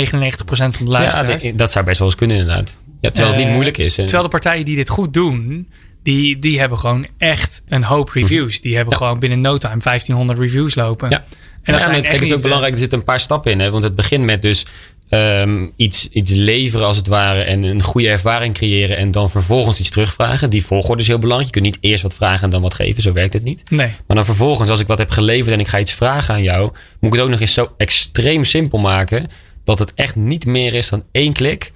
van 0.47 0.71
de 0.85 0.91
luisteraars. 0.91 1.43
Ja, 1.43 1.53
dat 1.53 1.73
zou 1.73 1.85
best 1.85 1.99
wel 1.99 2.09
eens 2.09 2.17
kunnen 2.17 2.37
inderdaad. 2.37 2.79
Ja, 3.00 3.11
terwijl 3.11 3.35
het 3.35 3.45
niet 3.45 3.52
moeilijk 3.52 3.78
is. 3.78 3.95
Terwijl 3.95 4.23
de 4.23 4.28
partijen 4.28 4.64
die 4.64 4.76
dit 4.76 4.88
goed 4.88 5.14
doen, 5.14 5.69
die, 6.02 6.38
die 6.38 6.59
hebben 6.59 6.78
gewoon 6.78 7.07
echt 7.19 7.62
een 7.69 7.85
hoop 7.85 8.09
reviews. 8.09 8.61
Die 8.61 8.76
hebben 8.76 8.97
gewoon 8.97 9.19
binnen 9.19 9.40
no 9.40 9.59
time 9.59 9.81
1500 9.83 10.38
reviews 10.38 10.75
lopen. 10.75 11.11
Ja. 11.11 11.25
En 11.62 11.73
dat 11.73 11.83
ja, 11.83 11.90
het, 11.90 12.23
is 12.23 12.33
ook 12.33 12.43
belangrijk, 12.43 12.73
er 12.73 12.78
zitten 12.78 12.99
een 12.99 13.05
paar 13.05 13.21
stappen 13.21 13.52
in. 13.52 13.61
Hè? 13.61 13.71
Want 13.71 13.85
het 13.85 13.95
begint 13.95 14.25
met 14.25 14.43
dus 14.43 14.67
um, 15.11 15.73
iets, 15.76 16.09
iets 16.09 16.31
leveren 16.31 16.87
als 16.87 16.97
het 16.97 17.07
ware 17.07 17.43
en 17.43 17.62
een 17.62 17.83
goede 17.83 18.09
ervaring 18.09 18.55
creëren 18.55 18.97
en 18.97 19.11
dan 19.11 19.31
vervolgens 19.31 19.81
iets 19.81 19.90
terugvragen. 19.90 20.50
Die 20.50 20.64
volgorde 20.64 21.02
is 21.02 21.09
heel 21.09 21.19
belangrijk. 21.19 21.55
Je 21.55 21.61
kunt 21.61 21.75
niet 21.75 21.85
eerst 21.90 22.02
wat 22.02 22.14
vragen 22.14 22.43
en 22.43 22.50
dan 22.50 22.62
wat 22.62 22.75
geven. 22.75 23.02
Zo 23.02 23.12
werkt 23.12 23.33
het 23.33 23.45
niet. 23.45 23.71
Nee. 23.71 23.90
Maar 24.07 24.17
dan 24.17 24.25
vervolgens, 24.25 24.69
als 24.69 24.81
ik 24.81 24.87
wat 24.87 24.99
heb 24.99 25.11
geleverd 25.11 25.55
en 25.55 25.61
ik 25.61 25.69
ga 25.69 25.78
iets 25.78 25.93
vragen 25.93 26.35
aan 26.35 26.43
jou, 26.43 26.62
moet 27.00 27.12
ik 27.12 27.12
het 27.12 27.21
ook 27.21 27.31
nog 27.31 27.40
eens 27.40 27.55
zo 27.55 27.73
extreem 27.76 28.45
simpel 28.45 28.78
maken 28.78 29.26
dat 29.64 29.78
het 29.78 29.93
echt 29.95 30.17
niet 30.17 30.47
meer 30.47 30.75
is 30.75 30.88
dan 30.88 31.05
één 31.12 31.33
klik 31.33 31.73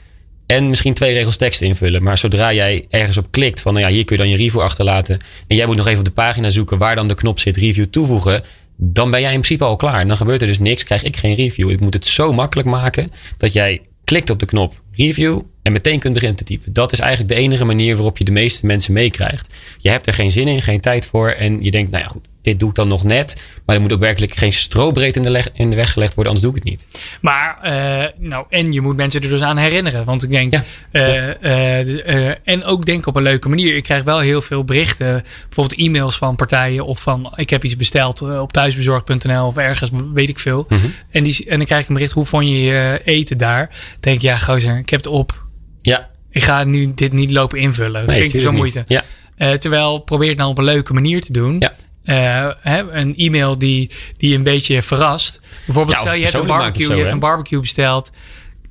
en 0.46 0.68
misschien 0.68 0.94
twee 0.94 1.12
regels 1.12 1.36
tekst 1.36 1.60
invullen. 1.60 2.02
Maar 2.02 2.18
zodra 2.18 2.52
jij 2.52 2.86
ergens 2.90 3.16
op 3.16 3.26
klikt 3.30 3.60
van, 3.60 3.72
nou 3.72 3.86
ja, 3.86 3.92
hier 3.92 4.04
kun 4.04 4.16
je 4.16 4.22
dan 4.22 4.30
je 4.30 4.36
review 4.36 4.60
achterlaten. 4.60 5.18
En 5.46 5.56
jij 5.56 5.66
moet 5.66 5.76
nog 5.76 5.86
even 5.86 5.98
op 5.98 6.04
de 6.04 6.10
pagina 6.10 6.50
zoeken 6.50 6.78
waar 6.78 6.94
dan 6.94 7.08
de 7.08 7.14
knop 7.14 7.38
zit, 7.38 7.56
review 7.56 7.84
toevoegen. 7.84 8.42
Dan 8.76 9.10
ben 9.10 9.20
jij 9.20 9.32
in 9.32 9.40
principe 9.40 9.64
al 9.64 9.76
klaar. 9.76 10.06
Dan 10.06 10.16
gebeurt 10.16 10.40
er 10.40 10.46
dus 10.46 10.58
niks, 10.58 10.84
krijg 10.84 11.02
ik 11.02 11.16
geen 11.16 11.34
review. 11.34 11.70
Ik 11.70 11.80
moet 11.80 11.94
het 11.94 12.06
zo 12.06 12.32
makkelijk 12.32 12.68
maken 12.68 13.10
dat 13.36 13.52
jij 13.52 13.80
klikt 14.04 14.30
op 14.30 14.38
de 14.38 14.46
knop 14.46 14.81
review 14.92 15.40
en 15.62 15.72
meteen 15.72 15.98
kunt 15.98 16.12
beginnen 16.12 16.38
te 16.38 16.44
typen. 16.44 16.72
Dat 16.72 16.92
is 16.92 16.98
eigenlijk 16.98 17.34
de 17.34 17.40
enige 17.40 17.64
manier 17.64 17.94
waarop 17.94 18.18
je 18.18 18.24
de 18.24 18.30
meeste 18.30 18.66
mensen 18.66 18.92
meekrijgt. 18.92 19.54
Je 19.78 19.90
hebt 19.90 20.06
er 20.06 20.12
geen 20.12 20.30
zin 20.30 20.48
in, 20.48 20.62
geen 20.62 20.80
tijd 20.80 21.06
voor. 21.06 21.28
En 21.28 21.62
je 21.62 21.70
denkt, 21.70 21.90
nou 21.90 22.02
ja, 22.02 22.08
goed, 22.08 22.28
dit 22.42 22.58
doe 22.58 22.68
ik 22.68 22.74
dan 22.74 22.88
nog 22.88 23.04
net. 23.04 23.42
Maar 23.66 23.76
er 23.76 23.82
moet 23.82 23.92
ook 23.92 24.00
werkelijk 24.00 24.34
geen 24.34 24.52
strobreed 24.52 25.16
in 25.16 25.22
de, 25.22 25.30
leg, 25.30 25.48
in 25.52 25.70
de 25.70 25.76
weg 25.76 25.92
gelegd 25.92 26.14
worden, 26.14 26.32
anders 26.32 26.52
doe 26.52 26.58
ik 26.58 26.64
het 26.64 26.72
niet. 26.72 26.86
Maar, 27.20 27.58
uh, 27.64 28.28
nou, 28.28 28.46
en 28.48 28.72
je 28.72 28.80
moet 28.80 28.96
mensen 28.96 29.22
er 29.22 29.28
dus 29.28 29.42
aan 29.42 29.56
herinneren. 29.56 30.04
Want 30.04 30.22
ik 30.22 30.30
denk, 30.30 30.52
ja. 30.52 30.64
uh, 31.42 31.86
uh, 31.86 32.30
en 32.44 32.64
ook 32.64 32.86
denk 32.86 33.06
op 33.06 33.16
een 33.16 33.22
leuke 33.22 33.48
manier. 33.48 33.76
Ik 33.76 33.82
krijg 33.82 34.02
wel 34.02 34.18
heel 34.18 34.40
veel 34.40 34.64
berichten, 34.64 35.24
bijvoorbeeld 35.44 35.80
e-mails 35.80 36.16
van 36.16 36.36
partijen 36.36 36.86
of 36.86 37.00
van, 37.00 37.32
ik 37.36 37.50
heb 37.50 37.64
iets 37.64 37.76
besteld 37.76 38.22
op 38.22 38.52
thuisbezorgd.nl 38.52 39.46
of 39.46 39.56
ergens, 39.56 39.90
weet 40.14 40.28
ik 40.28 40.38
veel. 40.38 40.66
Mm 40.68 40.78
-hmm. 40.78 40.94
en, 41.10 41.22
die, 41.22 41.44
en 41.48 41.56
dan 41.56 41.66
krijg 41.66 41.82
ik 41.82 41.88
een 41.88 41.94
bericht, 41.94 42.12
hoe 42.12 42.26
vond 42.26 42.44
je 42.44 42.60
je 42.60 43.00
eten 43.04 43.38
daar? 43.38 43.70
Denk 44.00 44.20
ja, 44.20 44.38
gozer, 44.38 44.81
ik 44.82 44.90
heb 44.90 45.00
het 45.04 45.12
op. 45.12 45.46
Ja. 45.80 46.10
Ik 46.30 46.42
ga 46.42 46.64
nu 46.64 46.92
dit 46.94 47.12
niet 47.12 47.30
lopen 47.30 47.58
invullen. 47.58 48.06
Dat 48.06 48.14
vind 48.16 48.30
ik 48.30 48.36
te 48.36 48.42
veel 48.42 48.52
moeite. 48.52 48.84
Ja. 48.88 49.02
terwijl 49.58 49.98
probeer 49.98 50.28
het 50.28 50.38
nou 50.38 50.50
op 50.50 50.58
een 50.58 50.64
leuke 50.64 50.92
manier 50.92 51.20
te 51.20 51.32
doen. 51.32 51.56
Ja. 51.58 51.74
Uh, 52.04 52.50
hè, 52.60 52.90
een 52.92 53.16
e-mail 53.16 53.58
die, 53.58 53.90
die 54.16 54.34
een 54.36 54.42
beetje 54.42 54.82
verrast. 54.82 55.40
Bijvoorbeeld, 55.64 55.96
Ja, 55.96 56.02
stel 56.02 56.14
je 56.14 56.22
hebt 56.22 56.34
een 56.34 56.46
barbecue, 56.46 56.84
zo, 56.86 56.92
je 56.92 57.00
hebt 57.00 57.12
een 57.12 57.18
barbecue 57.18 57.60
besteld. 57.60 58.10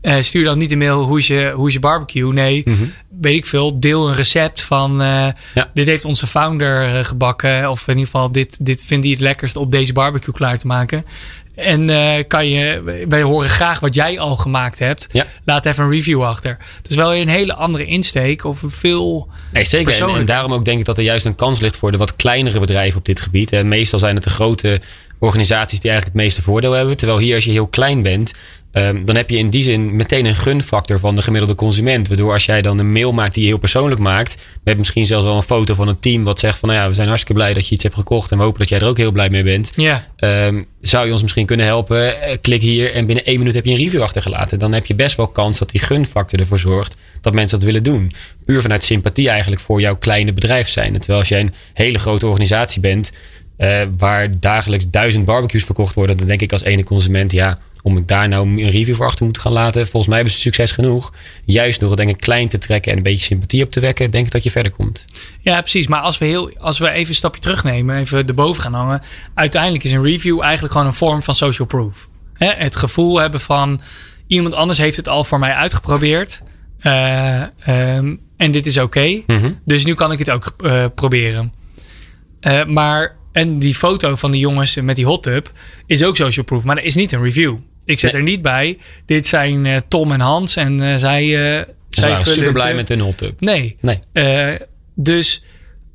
Eh, 0.01 0.15
stuur 0.21 0.43
dan 0.43 0.57
niet 0.57 0.71
een 0.71 0.77
mail 0.77 1.01
hoe 1.03 1.17
is 1.17 1.27
je, 1.27 1.51
hoe 1.55 1.67
is 1.67 1.73
je 1.73 1.79
barbecue. 1.79 2.33
Nee, 2.33 2.61
Mhm. 2.65 2.83
weet 3.21 3.35
ik 3.37 3.45
veel. 3.45 3.79
Deel 3.79 4.07
een 4.09 4.15
recept 4.15 4.61
van 4.61 5.01
eh, 5.01 5.27
Ja. 5.53 5.69
dit 5.73 5.85
heeft 5.85 6.05
onze 6.05 6.27
founder 6.27 6.83
eh, 6.95 7.03
gebakken. 7.03 7.69
Of 7.69 7.81
in 7.81 7.93
ieder 7.93 8.05
geval 8.05 8.31
dit, 8.31 8.65
dit 8.65 8.83
vindt 8.83 9.03
hij 9.03 9.13
het 9.13 9.21
lekkerst 9.21 9.55
op 9.55 9.71
deze 9.71 9.93
barbecue 9.93 10.33
klaar 10.33 10.57
te 10.59 10.67
maken. 10.67 11.05
En 11.55 11.89
eh, 11.89 12.23
kan 12.27 12.47
je, 12.47 12.81
wij 13.09 13.21
horen 13.21 13.49
graag 13.49 13.79
wat 13.79 13.95
jij 13.95 14.19
al 14.19 14.35
gemaakt 14.35 14.79
hebt. 14.79 15.07
Ja. 15.11 15.25
Laat 15.45 15.65
even 15.65 15.83
een 15.83 15.91
review 15.91 16.23
achter. 16.23 16.57
Het 16.81 16.89
is 16.89 16.95
wel 16.95 17.15
een 17.15 17.27
hele 17.27 17.55
andere 17.55 17.85
insteek. 17.85 18.43
Of 18.43 18.63
veel 18.67 19.27
Nee, 19.51 19.63
zeker. 19.63 20.01
En, 20.01 20.15
en 20.15 20.25
daarom 20.25 20.53
ook 20.53 20.65
denk 20.65 20.79
ik 20.79 20.85
dat 20.85 20.97
er 20.97 21.03
juist 21.03 21.25
een 21.25 21.35
kans 21.35 21.59
ligt 21.59 21.77
voor 21.77 21.91
de 21.91 21.97
wat 21.97 22.15
kleinere 22.15 22.59
bedrijven 22.59 22.99
op 22.99 23.05
dit 23.05 23.21
gebied. 23.21 23.51
En 23.51 23.67
meestal 23.67 23.99
zijn 23.99 24.15
het 24.15 24.23
de 24.23 24.29
grote 24.29 24.81
organisaties 25.19 25.79
die 25.79 25.89
eigenlijk 25.89 26.17
het 26.17 26.25
meeste 26.25 26.41
voordeel 26.41 26.71
hebben. 26.71 26.97
Terwijl 26.97 27.19
hier 27.19 27.35
als 27.35 27.45
je 27.45 27.51
heel 27.51 27.67
klein 27.67 28.01
bent, 28.01 28.33
ehm, 28.71 29.05
dan 29.05 29.15
heb 29.15 29.29
je 29.29 29.37
in 29.37 29.49
die 29.49 29.63
zin 29.63 29.95
meteen 29.95 30.25
een 30.25 30.35
gunfactor 30.35 30.99
van 30.99 31.15
de 31.15 31.21
gemiddelde 31.21 31.55
consument. 31.55 32.07
Waardoor 32.07 32.31
als 32.33 32.45
jij 32.45 32.61
dan 32.61 32.79
een 32.79 32.91
mail 32.91 33.11
maakt 33.11 33.33
die 33.33 33.43
je 33.43 33.49
heel 33.49 33.57
persoonlijk 33.57 34.01
maakt. 34.01 34.37
Hebben 34.53 34.77
misschien 34.77 35.05
zelfs 35.05 35.25
wel 35.25 35.35
een 35.35 35.43
foto 35.43 35.73
van 35.73 35.87
een 35.87 35.99
team 35.99 36.23
wat 36.23 36.39
zegt 36.39 36.59
van 36.59 36.69
nou 36.69 36.81
ja, 36.81 36.87
we 36.87 36.93
zijn 36.93 37.07
hartstikke 37.07 37.41
blij 37.41 37.53
dat 37.53 37.67
je 37.67 37.73
iets 37.73 37.83
hebt 37.83 37.95
gekocht. 37.95 38.31
En 38.31 38.37
we 38.37 38.43
hopen 38.43 38.59
dat 38.59 38.69
jij 38.69 38.79
er 38.79 38.87
ook 38.87 38.97
heel 38.97 39.11
blij 39.11 39.29
mee 39.29 39.43
bent. 39.43 39.71
Ja, 39.75 40.09
Ehm, 40.21 40.61
zou 40.81 41.05
je 41.05 41.11
ons 41.11 41.21
misschien 41.21 41.45
kunnen 41.45 41.65
helpen? 41.65 42.21
Eh, 42.21 42.37
Klik 42.41 42.61
hier 42.61 42.93
en 42.93 43.05
binnen 43.05 43.25
één 43.25 43.37
minuut 43.37 43.53
heb 43.53 43.65
je 43.65 43.71
een 43.71 43.77
review 43.77 44.01
achtergelaten. 44.01 44.59
Dan 44.59 44.73
heb 44.73 44.85
je 44.85 44.95
best 44.95 45.15
wel 45.15 45.27
kans 45.27 45.57
dat 45.57 45.69
die 45.69 45.81
gunfactor 45.81 46.39
ervoor 46.39 46.59
zorgt 46.59 46.95
dat 47.21 47.33
mensen 47.33 47.57
dat 47.59 47.67
willen 47.67 47.83
doen. 47.83 48.11
Puur 48.45 48.61
vanuit 48.61 48.83
sympathie 48.83 49.29
eigenlijk 49.29 49.61
voor 49.61 49.81
jouw 49.81 49.95
kleine 49.95 50.33
bedrijf 50.33 50.69
zijn. 50.69 50.97
Terwijl 50.97 51.19
als 51.19 51.27
jij 51.27 51.39
een 51.39 51.53
hele 51.73 51.97
grote 51.99 52.27
organisatie 52.27 52.81
bent, 52.81 53.11
eh, 53.61 53.81
waar 53.97 54.39
dagelijks 54.39 54.89
duizend 54.89 55.25
barbecues 55.25 55.63
verkocht 55.63 55.93
worden, 55.93 56.17
dan 56.17 56.27
denk 56.27 56.41
ik 56.41 56.51
als 56.51 56.63
ene 56.63 56.83
consument, 56.83 57.31
ja, 57.31 57.57
om 57.81 57.97
ik 57.97 58.07
daar 58.07 58.27
nou 58.27 58.47
een 58.47 58.69
review 58.69 58.95
voor 58.95 59.05
achter 59.05 59.25
moet 59.25 59.37
gaan 59.37 59.51
laten. 59.51 59.81
Volgens 59.81 60.07
mij 60.07 60.15
hebben 60.15 60.33
ze 60.33 60.39
succes 60.39 60.71
genoeg. 60.71 61.13
Juist 61.45 61.79
door 61.79 61.89
het 61.89 61.97
denk 61.97 62.09
ik 62.09 62.17
klein 62.17 62.47
te 62.47 62.57
trekken 62.57 62.91
en 62.91 62.97
een 62.97 63.03
beetje 63.03 63.23
sympathie 63.23 63.63
op 63.63 63.71
te 63.71 63.79
wekken, 63.79 64.11
denk 64.11 64.25
ik 64.25 64.31
dat 64.31 64.43
je 64.43 64.51
verder 64.51 64.71
komt. 64.71 65.05
Ja, 65.41 65.59
precies. 65.59 65.87
Maar 65.87 66.01
als 66.01 66.17
we, 66.17 66.25
heel, 66.25 66.51
als 66.57 66.79
we 66.79 66.89
even 66.89 67.09
een 67.09 67.15
stapje 67.15 67.41
terugnemen, 67.41 67.97
even 67.97 68.27
erboven 68.27 68.61
gaan 68.61 68.73
hangen. 68.73 69.01
Uiteindelijk 69.33 69.83
is 69.83 69.91
een 69.91 70.03
review 70.03 70.41
eigenlijk 70.41 70.73
gewoon 70.73 70.87
een 70.87 70.93
vorm 70.93 71.23
van 71.23 71.35
social 71.35 71.67
proof. 71.67 72.09
Hè? 72.33 72.51
Het 72.53 72.75
gevoel 72.75 73.19
hebben 73.19 73.41
van 73.41 73.81
iemand 74.27 74.53
anders 74.53 74.79
heeft 74.79 74.97
het 74.97 75.07
al 75.07 75.23
voor 75.23 75.39
mij 75.39 75.53
uitgeprobeerd. 75.53 76.41
Eh, 76.79 77.41
ehm, 77.41 78.15
en 78.37 78.51
dit 78.51 78.65
is 78.65 78.77
oké. 78.77 79.21
Mhm. 79.27 79.51
Dus 79.65 79.85
nu 79.85 79.93
kan 79.93 80.11
ik 80.11 80.19
het 80.19 80.29
ook 80.29 80.53
eh, 80.63 80.85
proberen. 80.95 81.53
Maar, 82.67 83.19
en 83.31 83.59
die 83.59 83.75
foto 83.75 84.15
van 84.15 84.31
die 84.31 84.39
jongens 84.41 84.75
met 84.75 84.95
die 84.95 85.05
hot 85.05 85.23
tub 85.23 85.51
is 85.85 86.03
ook 86.03 86.15
social 86.15 86.45
proof. 86.45 86.63
Maar 86.63 86.75
dat 86.75 86.83
is 86.85 86.95
niet 86.95 87.11
een 87.11 87.23
review. 87.23 87.57
Ik 87.85 87.99
zet 87.99 88.11
Nee. 88.11 88.21
er 88.21 88.27
niet 88.27 88.41
bij. 88.41 88.77
Dit 89.05 89.27
zijn 89.27 89.65
eh, 89.65 89.77
Tom 89.87 90.11
en 90.11 90.19
Hans. 90.19 90.55
En 90.55 90.79
eh, 90.81 90.95
zij, 90.95 91.31
waren 92.01 92.17
vullen 92.17 92.33
super 92.33 92.51
blij 92.51 92.75
met 92.75 92.89
hun 92.89 92.99
hot 92.99 93.17
tub. 93.17 93.39
Nee. 93.41 93.77
Nee. 93.81 93.99
Dus 94.95 95.43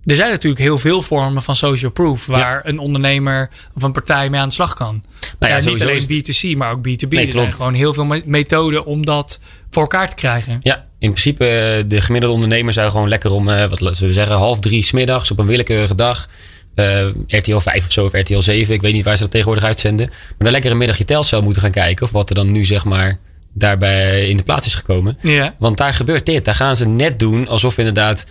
er 0.05 0.17
zijn 0.17 0.31
natuurlijk 0.31 0.63
heel 0.63 0.79
veel 0.79 1.03
vormen 1.03 1.43
van 1.43 1.57
social 1.57 1.91
proof 1.91 2.27
waar 2.27 2.61
een 2.65 2.79
ondernemer 2.79 3.51
of 3.75 3.83
een 3.83 3.93
partij 3.93 4.31
mee 4.31 4.41
aan 4.41 4.49
de 4.49 4.55
slag 4.55 4.75
kan. 4.75 5.05
Nou 5.39 5.53
ja, 5.53 5.59
Ja, 5.59 5.65
niet 5.71 5.83
alleen 5.83 6.23
B2C, 6.25 6.57
maar 6.57 6.73
ook 6.73 6.79
B2B. 6.89 7.09
Nee, 7.09 7.27
er 7.27 7.33
zijn 7.33 7.53
gewoon 7.53 7.75
heel 7.75 7.95
veel 7.95 8.05
me- 8.05 8.23
methoden 8.25 8.85
om 8.85 9.05
dat 9.05 9.41
voor 9.71 9.83
elkaar 9.83 10.09
te 10.09 10.15
krijgen. 10.15 10.61
Ja, 10.63 10.85
in 10.99 11.11
principe, 11.11 11.85
de 11.89 12.01
gemiddelde 12.01 12.35
ondernemer 12.35 12.73
zou 12.73 12.91
gewoon 12.91 13.09
lekker 13.09 13.31
om, 13.31 13.45
wat 13.45 13.79
zullen 13.79 13.97
we 13.97 14.13
zeggen, 14.13 14.37
half 14.37 14.61
drie 14.61 14.83
smiddags 14.83 15.31
op 15.31 15.39
een 15.39 15.47
willekeurige 15.47 15.95
dag. 15.95 16.29
Eh, 16.77 17.07
RTL 17.27 17.59
5 17.59 17.87
of 17.87 17.93
zo, 17.93 18.05
of 18.05 18.13
RTL 18.13 18.41
7, 18.41 18.75
ik 18.75 18.81
weet 18.81 18.93
niet 18.93 19.05
waar 19.05 19.17
ze 19.17 19.23
dat 19.23 19.31
tegenwoordig 19.31 19.65
uitzenden. 19.65 20.07
Maar 20.09 20.37
daar 20.39 20.51
lekker 20.51 20.71
een 20.71 20.77
middagje 20.77 21.05
telcel 21.05 21.43
moeten 21.43 21.63
gaan 21.63 21.71
kijken. 21.71 22.05
Of 22.05 22.13
wat 22.13 22.29
er 22.29 22.35
dan 22.35 22.53
nu 22.53 22.65
zeg 22.65 22.85
maar 22.85 23.19
daarbij 23.53 24.29
in 24.29 24.37
de 24.37 24.43
plaats 24.43 24.67
is 24.67 24.75
gekomen. 24.75 25.19
Ja. 25.23 25.55
Want 25.59 25.77
daar 25.77 25.95
gebeurt 25.95 26.27
dit. 26.27 26.45
Daar 26.45 26.55
gaan 26.55 26.77
ze 26.77 26.87
net 26.87 27.19
doen 27.19 27.49
alsof 27.49 27.79
inderdaad 27.79 28.27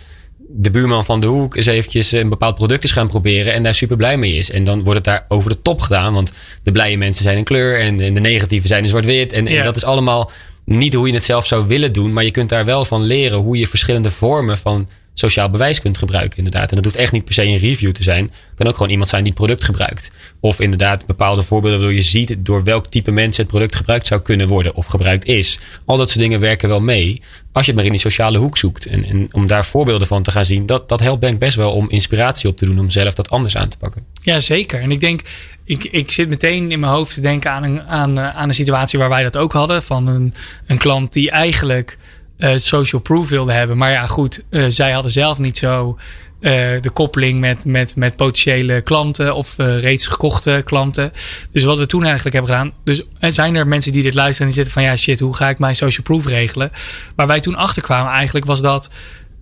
de 0.48 0.70
buurman 0.70 1.04
van 1.04 1.20
de 1.20 1.26
hoek 1.26 1.56
eens 1.56 1.66
eventjes 1.66 2.12
een 2.12 2.28
bepaald 2.28 2.54
product 2.54 2.84
is 2.84 2.90
gaan 2.90 3.08
proberen 3.08 3.52
en 3.52 3.62
daar 3.62 3.74
super 3.74 3.96
blij 3.96 4.16
mee 4.16 4.32
is. 4.32 4.50
En 4.50 4.64
dan 4.64 4.78
wordt 4.82 4.94
het 4.94 5.04
daar 5.04 5.24
over 5.28 5.50
de 5.50 5.62
top 5.62 5.80
gedaan, 5.80 6.14
want 6.14 6.32
de 6.62 6.72
blije 6.72 6.96
mensen 6.96 7.24
zijn 7.24 7.38
in 7.38 7.44
kleur 7.44 7.80
en, 7.80 8.00
en 8.00 8.14
de 8.14 8.20
negatieve 8.20 8.66
zijn 8.66 8.82
in 8.82 8.88
zwart-wit. 8.88 9.32
En, 9.32 9.62
dat 9.62 9.76
is 9.76 9.84
allemaal 9.84 10.30
niet 10.64 10.94
hoe 10.94 11.06
je 11.06 11.14
het 11.14 11.24
zelf 11.24 11.46
zou 11.46 11.66
willen 11.66 11.92
doen, 11.92 12.12
maar 12.12 12.24
je 12.24 12.30
kunt 12.30 12.48
daar 12.48 12.64
wel 12.64 12.84
van 12.84 13.02
leren 13.02 13.38
hoe 13.38 13.58
je 13.58 13.66
verschillende 13.66 14.10
vormen 14.10 14.58
van 14.58 14.88
sociaal 15.18 15.50
bewijs 15.50 15.80
kunt 15.80 15.98
gebruiken 15.98 16.38
inderdaad. 16.38 16.68
En 16.68 16.74
dat 16.74 16.84
hoeft 16.84 16.96
echt 16.96 17.12
niet 17.12 17.24
per 17.24 17.34
se 17.34 17.44
een 17.44 17.56
review 17.56 17.92
te 17.92 18.02
zijn. 18.02 18.22
Het 18.24 18.54
kan 18.54 18.66
ook 18.66 18.74
gewoon 18.74 18.90
iemand 18.90 19.08
zijn 19.08 19.22
die 19.22 19.32
het 19.32 19.40
product 19.40 19.64
gebruikt. 19.64 20.10
Of 20.40 20.60
inderdaad 20.60 21.06
bepaalde 21.06 21.42
voorbeelden 21.42 21.78
waardoor 21.78 21.96
je 21.96 22.02
ziet 22.02 22.34
door 22.38 22.64
welk 22.64 22.86
type 22.86 23.10
mensen 23.10 23.42
het 23.42 23.50
product 23.50 23.76
gebruikt 23.76 24.06
zou 24.06 24.20
kunnen 24.20 24.48
worden 24.48 24.74
of 24.74 24.86
gebruikt 24.86 25.24
is. 25.24 25.58
Al 25.84 25.96
dat 25.96 26.08
soort 26.08 26.20
dingen 26.20 26.40
werken 26.40 26.68
wel 26.68 26.80
mee 26.80 27.22
als 27.52 27.64
je 27.64 27.70
het 27.70 27.80
maar 27.80 27.90
in 27.90 27.96
die 27.96 28.10
sociale 28.10 28.38
hoek 28.38 28.56
zoekt. 28.56 28.86
En, 28.86 29.04
en 29.04 29.28
om 29.32 29.46
daar 29.46 29.64
voorbeelden 29.64 30.06
van 30.06 30.22
te 30.22 30.30
gaan 30.30 30.44
zien, 30.44 30.66
dat, 30.66 30.88
dat 30.88 31.00
helpt 31.00 31.20
denk 31.20 31.32
ik 31.32 31.38
best 31.38 31.56
wel 31.56 31.72
om 31.72 31.90
inspiratie 31.90 32.48
op 32.48 32.56
te 32.56 32.64
doen 32.64 32.78
om 32.78 32.90
zelf 32.90 33.14
dat 33.14 33.30
anders 33.30 33.56
aan 33.56 33.68
te 33.68 33.76
pakken. 33.76 34.04
Ja, 34.22 34.40
zeker. 34.40 34.80
En 34.80 34.90
ik 34.90 35.00
denk, 35.00 35.20
ik, 35.64 35.84
ik 35.84 36.10
zit 36.10 36.28
meteen 36.28 36.70
in 36.70 36.80
mijn 36.80 36.92
hoofd 36.92 37.14
te 37.14 37.20
denken 37.20 37.50
aan 37.50 37.62
een, 37.62 37.82
aan, 37.82 38.18
eh, 38.18 38.36
aan 38.36 38.48
een 38.48 38.54
situatie 38.54 38.98
waar 38.98 39.08
wij 39.08 39.22
dat 39.22 39.36
ook 39.36 39.52
hadden. 39.52 39.82
Van 39.82 40.06
een, 40.06 40.34
een 40.66 40.78
klant 40.78 41.12
die 41.12 41.30
eigenlijk 41.30 41.98
eh, 42.36 42.56
social 42.56 43.00
proof 43.00 43.28
wilde 43.28 43.52
hebben. 43.52 43.76
Maar 43.76 43.90
ja, 43.90 44.06
goed, 44.06 44.44
eh, 44.50 44.64
zij 44.68 44.92
hadden 44.92 45.10
zelf 45.10 45.38
niet 45.38 45.56
zo 45.56 45.98
eh, 46.40 46.52
de 46.80 46.90
koppeling 46.92 47.40
met, 47.40 47.64
met, 47.64 47.96
met 47.96 48.16
potentiële 48.16 48.80
klanten 48.80 49.34
of 49.34 49.56
reeds 49.56 50.06
gekochte 50.06 50.62
klanten. 50.64 51.12
Dus 51.52 51.64
wat 51.64 51.78
we 51.78 51.86
toen 51.86 52.04
eigenlijk 52.04 52.34
hebben 52.34 52.54
gedaan. 52.54 52.72
Dus 52.84 53.02
zijn 53.34 53.54
er 53.54 53.66
mensen 53.66 53.92
die 53.92 54.02
dit 54.02 54.14
luisteren 54.14 54.48
en 54.48 54.54
die 54.54 54.64
zitten 54.64 54.82
van 54.82 54.90
ja, 54.90 54.96
shit, 54.96 55.20
hoe 55.20 55.34
ga 55.34 55.48
ik 55.48 55.58
mijn 55.58 55.74
social 55.74 56.02
proof 56.02 56.26
regelen? 56.26 56.70
Waar 57.14 57.26
wij 57.26 57.40
toen 57.40 57.54
achter 57.54 57.82
kwamen 57.82 58.12
eigenlijk 58.12 58.46
was 58.46 58.60
dat 58.60 58.90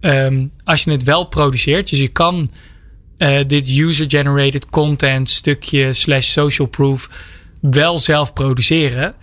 ehm, 0.01 0.47
als 0.65 0.85
je 0.85 0.91
het 0.91 1.03
wel 1.03 1.25
produceert, 1.25 1.91
dus 1.91 2.01
je 2.01 2.09
kan 2.09 2.51
dit 3.47 3.77
user-generated 3.77 4.67
content 4.71 5.29
stukje 5.29 5.93
slash 5.93 6.29
social 6.29 6.69
proof 6.69 7.09
wel 7.61 7.99
zelf 7.99 8.33
produceren. 8.33 9.15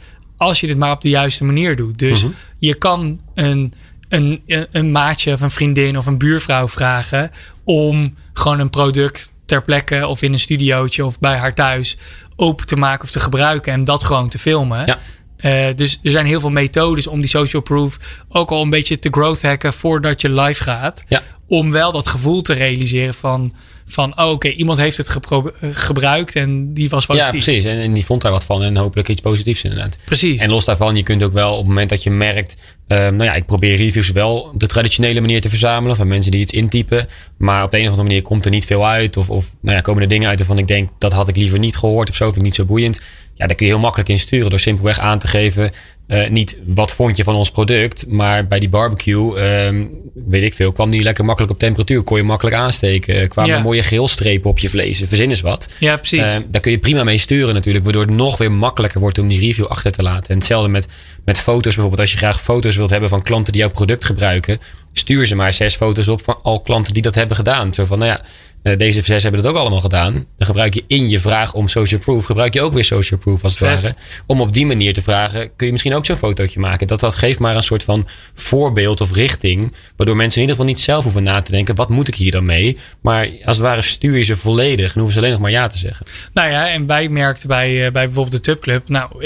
Als 0.42 0.60
je 0.60 0.68
dit 0.68 0.78
maar 0.78 0.92
op 0.92 1.02
de 1.02 1.10
juiste 1.10 1.44
manier 1.44 1.76
doet. 1.76 2.00
Dus 2.00 2.24
Mhm. 2.24 2.32
je 2.60 2.76
kan 2.76 3.20
een, 3.34 3.74
een, 4.10 4.42
een 4.72 4.92
maatje 4.92 5.34
of 5.34 5.42
een 5.42 5.52
vriendin 5.52 5.98
of 5.98 6.06
een 6.06 6.18
buurvrouw 6.18 6.68
vragen 6.68 7.32
om 7.64 8.16
gewoon 8.34 8.60
een 8.60 8.70
product 8.70 9.34
ter 9.46 9.62
plekke 9.62 10.08
of 10.08 10.22
in 10.22 10.34
een 10.34 10.40
studiootje 10.40 11.06
of 11.06 11.20
bij 11.20 11.38
haar 11.38 11.54
thuis 11.54 11.98
open 12.36 12.66
te 12.66 12.76
maken 12.76 13.04
of 13.04 13.12
te 13.12 13.20
gebruiken 13.20 13.74
en 13.74 13.84
dat 13.84 14.04
gewoon 14.04 14.30
te 14.30 14.40
filmen. 14.40 14.86
Ja. 14.86 15.00
Eh, 15.38 15.76
dus 15.76 16.00
er 16.04 16.12
zijn 16.12 16.26
heel 16.26 16.40
veel 16.40 16.50
methodes 16.50 17.08
om 17.08 17.20
die 17.20 17.30
social 17.30 17.62
proof 17.62 17.98
ook 18.30 18.50
al 18.50 18.62
een 18.62 18.70
beetje 18.70 19.00
te 19.00 19.08
growth 19.12 19.42
hacken 19.42 19.74
voordat 19.74 20.22
je 20.22 20.32
live 20.32 20.64
gaat 20.64 21.04
Ja. 21.08 21.22
om 21.48 21.72
wel 21.72 21.92
dat 21.92 22.08
gevoel 22.08 22.42
te 22.42 22.54
realiseren 22.54 23.14
van, 23.14 23.54
van 23.92 24.20
oh, 24.20 24.30
oké, 24.30 24.48
iemand 24.50 24.78
heeft 24.78 24.98
het 24.98 25.10
eh, 25.10 25.70
gebruikt 25.72 26.36
en 26.36 26.74
die 26.74 26.90
was 26.90 27.06
Ja, 27.06 27.14
positief. 27.14 27.44
precies. 27.44 27.64
En, 27.64 27.78
en 27.78 27.94
die 27.94 28.06
vond 28.06 28.22
daar 28.22 28.32
wat 28.32 28.46
van 28.46 28.64
en 28.64 28.78
hopelijk 28.78 29.10
iets 29.10 29.22
positiefs 29.22 29.64
inderdaad. 29.64 29.98
Precies. 30.06 30.42
En 30.42 30.50
los 30.50 30.66
daarvan, 30.66 30.96
je 30.96 31.04
kunt 31.04 31.24
ook 31.24 31.34
wel 31.34 31.52
op 31.52 31.58
het 31.58 31.68
moment 31.68 31.90
dat 31.90 32.04
je 32.04 32.10
merkt. 32.10 32.56
Ehm, 32.92 33.16
nou 33.16 33.24
ja, 33.24 33.34
ik 33.34 33.46
probeer 33.46 33.76
reviews 33.76 34.12
wel 34.12 34.52
de 34.58 34.68
traditionele 34.68 35.22
manier 35.22 35.42
te 35.42 35.50
verzamelen. 35.50 35.96
Van 35.96 36.08
mensen 36.08 36.32
die 36.32 36.42
iets 36.42 36.52
intypen. 36.54 37.08
Maar 37.38 37.64
op 37.64 37.72
de 37.72 37.78
een 37.78 37.84
of 37.84 37.90
andere 37.90 38.08
manier 38.08 38.22
komt 38.22 38.46
er 38.46 38.52
niet 38.52 38.66
veel 38.66 38.88
uit. 38.88 39.18
Of, 39.18 39.30
of 39.30 39.46
nou 39.62 39.76
ja, 39.76 39.82
komen 39.82 40.02
er 40.02 40.08
dingen 40.08 40.30
uit 40.30 40.38
waarvan 40.38 40.58
ik 40.58 40.68
denk 40.68 40.90
dat 40.98 41.14
had 41.14 41.28
ik 41.28 41.36
liever 41.36 41.60
niet 41.60 41.78
gehoord 41.78 42.10
of 42.10 42.16
zo. 42.16 42.26
Vind 42.26 42.38
ik 42.38 42.44
niet 42.44 42.56
zo 42.56 42.66
boeiend. 42.66 43.00
Ja, 43.36 43.48
daar 43.48 43.56
kun 43.56 43.66
je 43.66 43.72
heel 43.72 43.82
makkelijk 43.82 44.10
in 44.10 44.20
sturen 44.20 44.50
door 44.50 44.60
simpelweg 44.60 45.00
aan 45.00 45.20
te 45.20 45.28
geven. 45.28 45.72
eh, 46.08 46.30
niet 46.30 46.58
wat 46.66 46.94
vond 46.94 47.18
je 47.18 47.24
van 47.24 47.36
ons 47.36 47.52
product. 47.52 48.06
Maar 48.08 48.48
bij 48.48 48.60
die 48.60 48.70
barbecue, 48.70 49.40
ehm, 49.40 49.84
weet 50.28 50.44
ik 50.44 50.54
veel, 50.54 50.72
kwam 50.72 50.90
die 50.90 51.02
lekker 51.04 51.26
makkelijk 51.26 51.54
op 51.54 51.60
temperatuur. 51.60 52.02
Kon 52.02 52.18
je 52.18 52.24
makkelijk 52.24 52.56
aansteken. 52.56 53.28
Kwamen 53.28 53.52
Ja. 53.52 53.62
mooie 53.62 53.82
grillstrepen 53.82 54.50
op 54.50 54.60
je 54.60 54.70
vlees. 54.70 55.02
Verzin 55.06 55.30
eens 55.30 55.42
wat. 55.42 55.70
ja, 55.80 55.98
precies. 55.98 56.20
Eh, 56.20 56.36
daar 56.50 56.62
kun 56.62 56.72
je 56.72 56.78
prima 56.78 57.04
mee 57.04 57.18
sturen 57.18 57.54
natuurlijk. 57.54 57.84
Waardoor 57.84 58.02
het 58.06 58.16
nog 58.16 58.38
weer 58.38 58.52
makkelijker 58.52 59.00
wordt 59.00 59.18
om 59.18 59.28
die 59.28 59.40
review 59.40 59.66
achter 59.66 59.92
te 59.92 60.04
laten. 60.04 60.30
En 60.30 60.36
hetzelfde 60.38 60.70
met, 60.70 60.88
met 61.26 61.40
foto's 61.40 61.74
bijvoorbeeld. 61.74 62.00
Als 62.02 62.12
je 62.12 62.18
graag 62.18 62.42
foto's 62.42 62.76
wilt 62.76 62.90
hebben 62.90 63.10
van 63.10 63.22
klanten 63.22 63.54
die 63.54 63.62
jouw 63.62 63.72
product 63.72 64.06
gebruiken. 64.06 64.60
Stuur 64.94 65.26
ze 65.26 65.36
maar 65.36 65.54
zes 65.54 65.76
foto's 65.76 66.08
op 66.08 66.24
van 66.24 66.40
al 66.44 66.60
klanten 66.60 66.94
die 66.94 67.02
dat 67.02 67.16
hebben 67.16 67.36
gedaan. 67.36 67.74
Zo 67.74 67.86
van, 67.86 68.00
nou 68.00 68.12
ja, 68.12 68.22
eh, 68.64 68.78
deze 68.78 69.02
zes 69.02 69.24
hebben 69.24 69.42
dat 69.42 69.52
ook 69.52 69.58
allemaal 69.58 69.80
gedaan. 69.82 70.14
Dan 70.14 70.48
gebruik 70.48 70.74
je 70.74 70.84
in 70.88 71.10
je 71.10 71.20
vraag 71.20 71.54
om 71.54 71.68
social 71.68 72.00
proof. 72.00 72.26
Gebruik 72.26 72.54
je 72.54 72.62
ook 72.62 72.74
weer 72.74 72.84
social 72.84 73.20
proof 73.20 73.44
als 73.44 73.60
het 73.60 73.70
Vet. 73.70 73.82
ware. 73.82 73.96
Om 74.26 74.42
op 74.42 74.52
die 74.52 74.66
manier 74.66 74.94
te 74.94 75.02
vragen, 75.02 75.56
kun 75.56 75.66
je 75.66 75.72
misschien 75.72 75.94
ook 75.94 76.06
zo'n 76.06 76.16
fotootje 76.16 76.60
maken. 76.60 76.88
Dat, 76.88 77.00
dat 77.00 77.16
geeft 77.16 77.40
maar 77.40 77.56
een 77.56 77.64
soort 77.64 77.84
van 77.84 78.08
voorbeeld 78.36 79.02
of 79.02 79.14
richting. 79.16 79.74
Waardoor 79.96 80.16
mensen 80.16 80.42
in 80.42 80.48
ieder 80.48 80.56
geval 80.56 80.74
niet 80.74 80.84
zelf 80.84 81.04
hoeven 81.04 81.24
na 81.24 81.42
te 81.42 81.52
denken. 81.52 81.76
Wat 81.76 81.90
moet 81.90 82.08
ik 82.08 82.16
hier 82.16 82.32
dan 82.32 82.46
mee? 82.46 82.78
Maar 83.02 83.30
als 83.46 83.58
het 83.58 83.66
ware 83.66 83.82
stuur 83.82 84.18
je 84.18 84.24
ze 84.24 84.36
volledig. 84.36 84.94
En 84.94 84.94
hoeven 84.94 85.12
ze 85.14 85.20
alleen 85.20 85.32
nog 85.32 85.40
maar 85.40 85.52
ja 85.52 85.68
te 85.68 85.78
zeggen. 85.78 86.06
Nou 86.34 86.50
ja, 86.50 86.70
en 86.70 86.86
wij 86.86 87.10
merkten 87.10 87.48
bij, 87.48 87.86
eh, 87.86 87.92
bij 87.92 88.06
bijvoorbeeld 88.06 88.36
de 88.36 88.52
Tubclub. 88.52 88.90
Nou, 88.90 89.24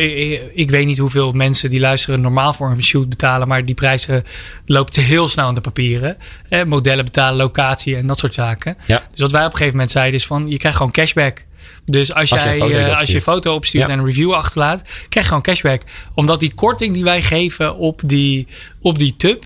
ik, 0.53 0.69
weet 0.69 0.85
niet 0.85 0.97
hoeveel 0.97 1.31
mensen 1.31 1.69
die 1.69 1.79
luisteren 1.79 2.21
normaal 2.21 2.53
voor 2.53 2.69
een 2.69 2.83
shoot 2.83 3.09
betalen. 3.09 3.47
Maar 3.47 3.65
die 3.65 3.75
prijzen 3.75 4.23
loopt 4.65 4.95
heel 4.95 5.27
snel 5.27 5.47
aan 5.47 5.55
de 5.55 5.61
papieren. 5.61 6.17
Eh, 6.49 6.63
modellen 6.63 7.05
betalen, 7.05 7.37
locatie 7.37 7.95
en 7.95 8.07
dat 8.07 8.19
soort 8.19 8.33
zaken. 8.33 8.77
Ja. 8.85 9.03
Dus 9.11 9.23
wat 9.25 9.33
wij 9.33 9.45
op 9.45 9.51
een 9.51 9.57
gegeven 9.57 9.73
moment 9.73 9.91
zeiden 9.91 10.19
is 10.19 10.25
van, 10.25 10.49
je 10.49 10.57
krijgt 10.57 10.77
gewoon 10.77 10.91
cashback. 10.91 11.45
Dus 11.85 12.13
als, 12.13 12.31
Als 12.31 12.43
je 12.43 12.47
jij, 12.47 12.57
eh, 12.57 12.87
als 12.87 12.93
je 12.95 12.99
opstuurt. 12.99 13.23
foto 13.23 13.53
opstuurt 13.53 13.85
Ja. 13.87 13.91
en 13.93 13.99
een 13.99 14.05
review 14.05 14.33
achterlaat, 14.33 14.81
krijg 14.81 15.09
je 15.11 15.21
gewoon 15.21 15.41
cashback. 15.41 15.81
Omdat 16.13 16.39
die 16.39 16.53
korting 16.53 16.93
die 16.93 17.03
wij 17.03 17.21
geven 17.21 17.77
op 17.77 18.01
die, 18.05 18.47
op 18.81 18.97
die 18.99 19.15
tub 19.17 19.43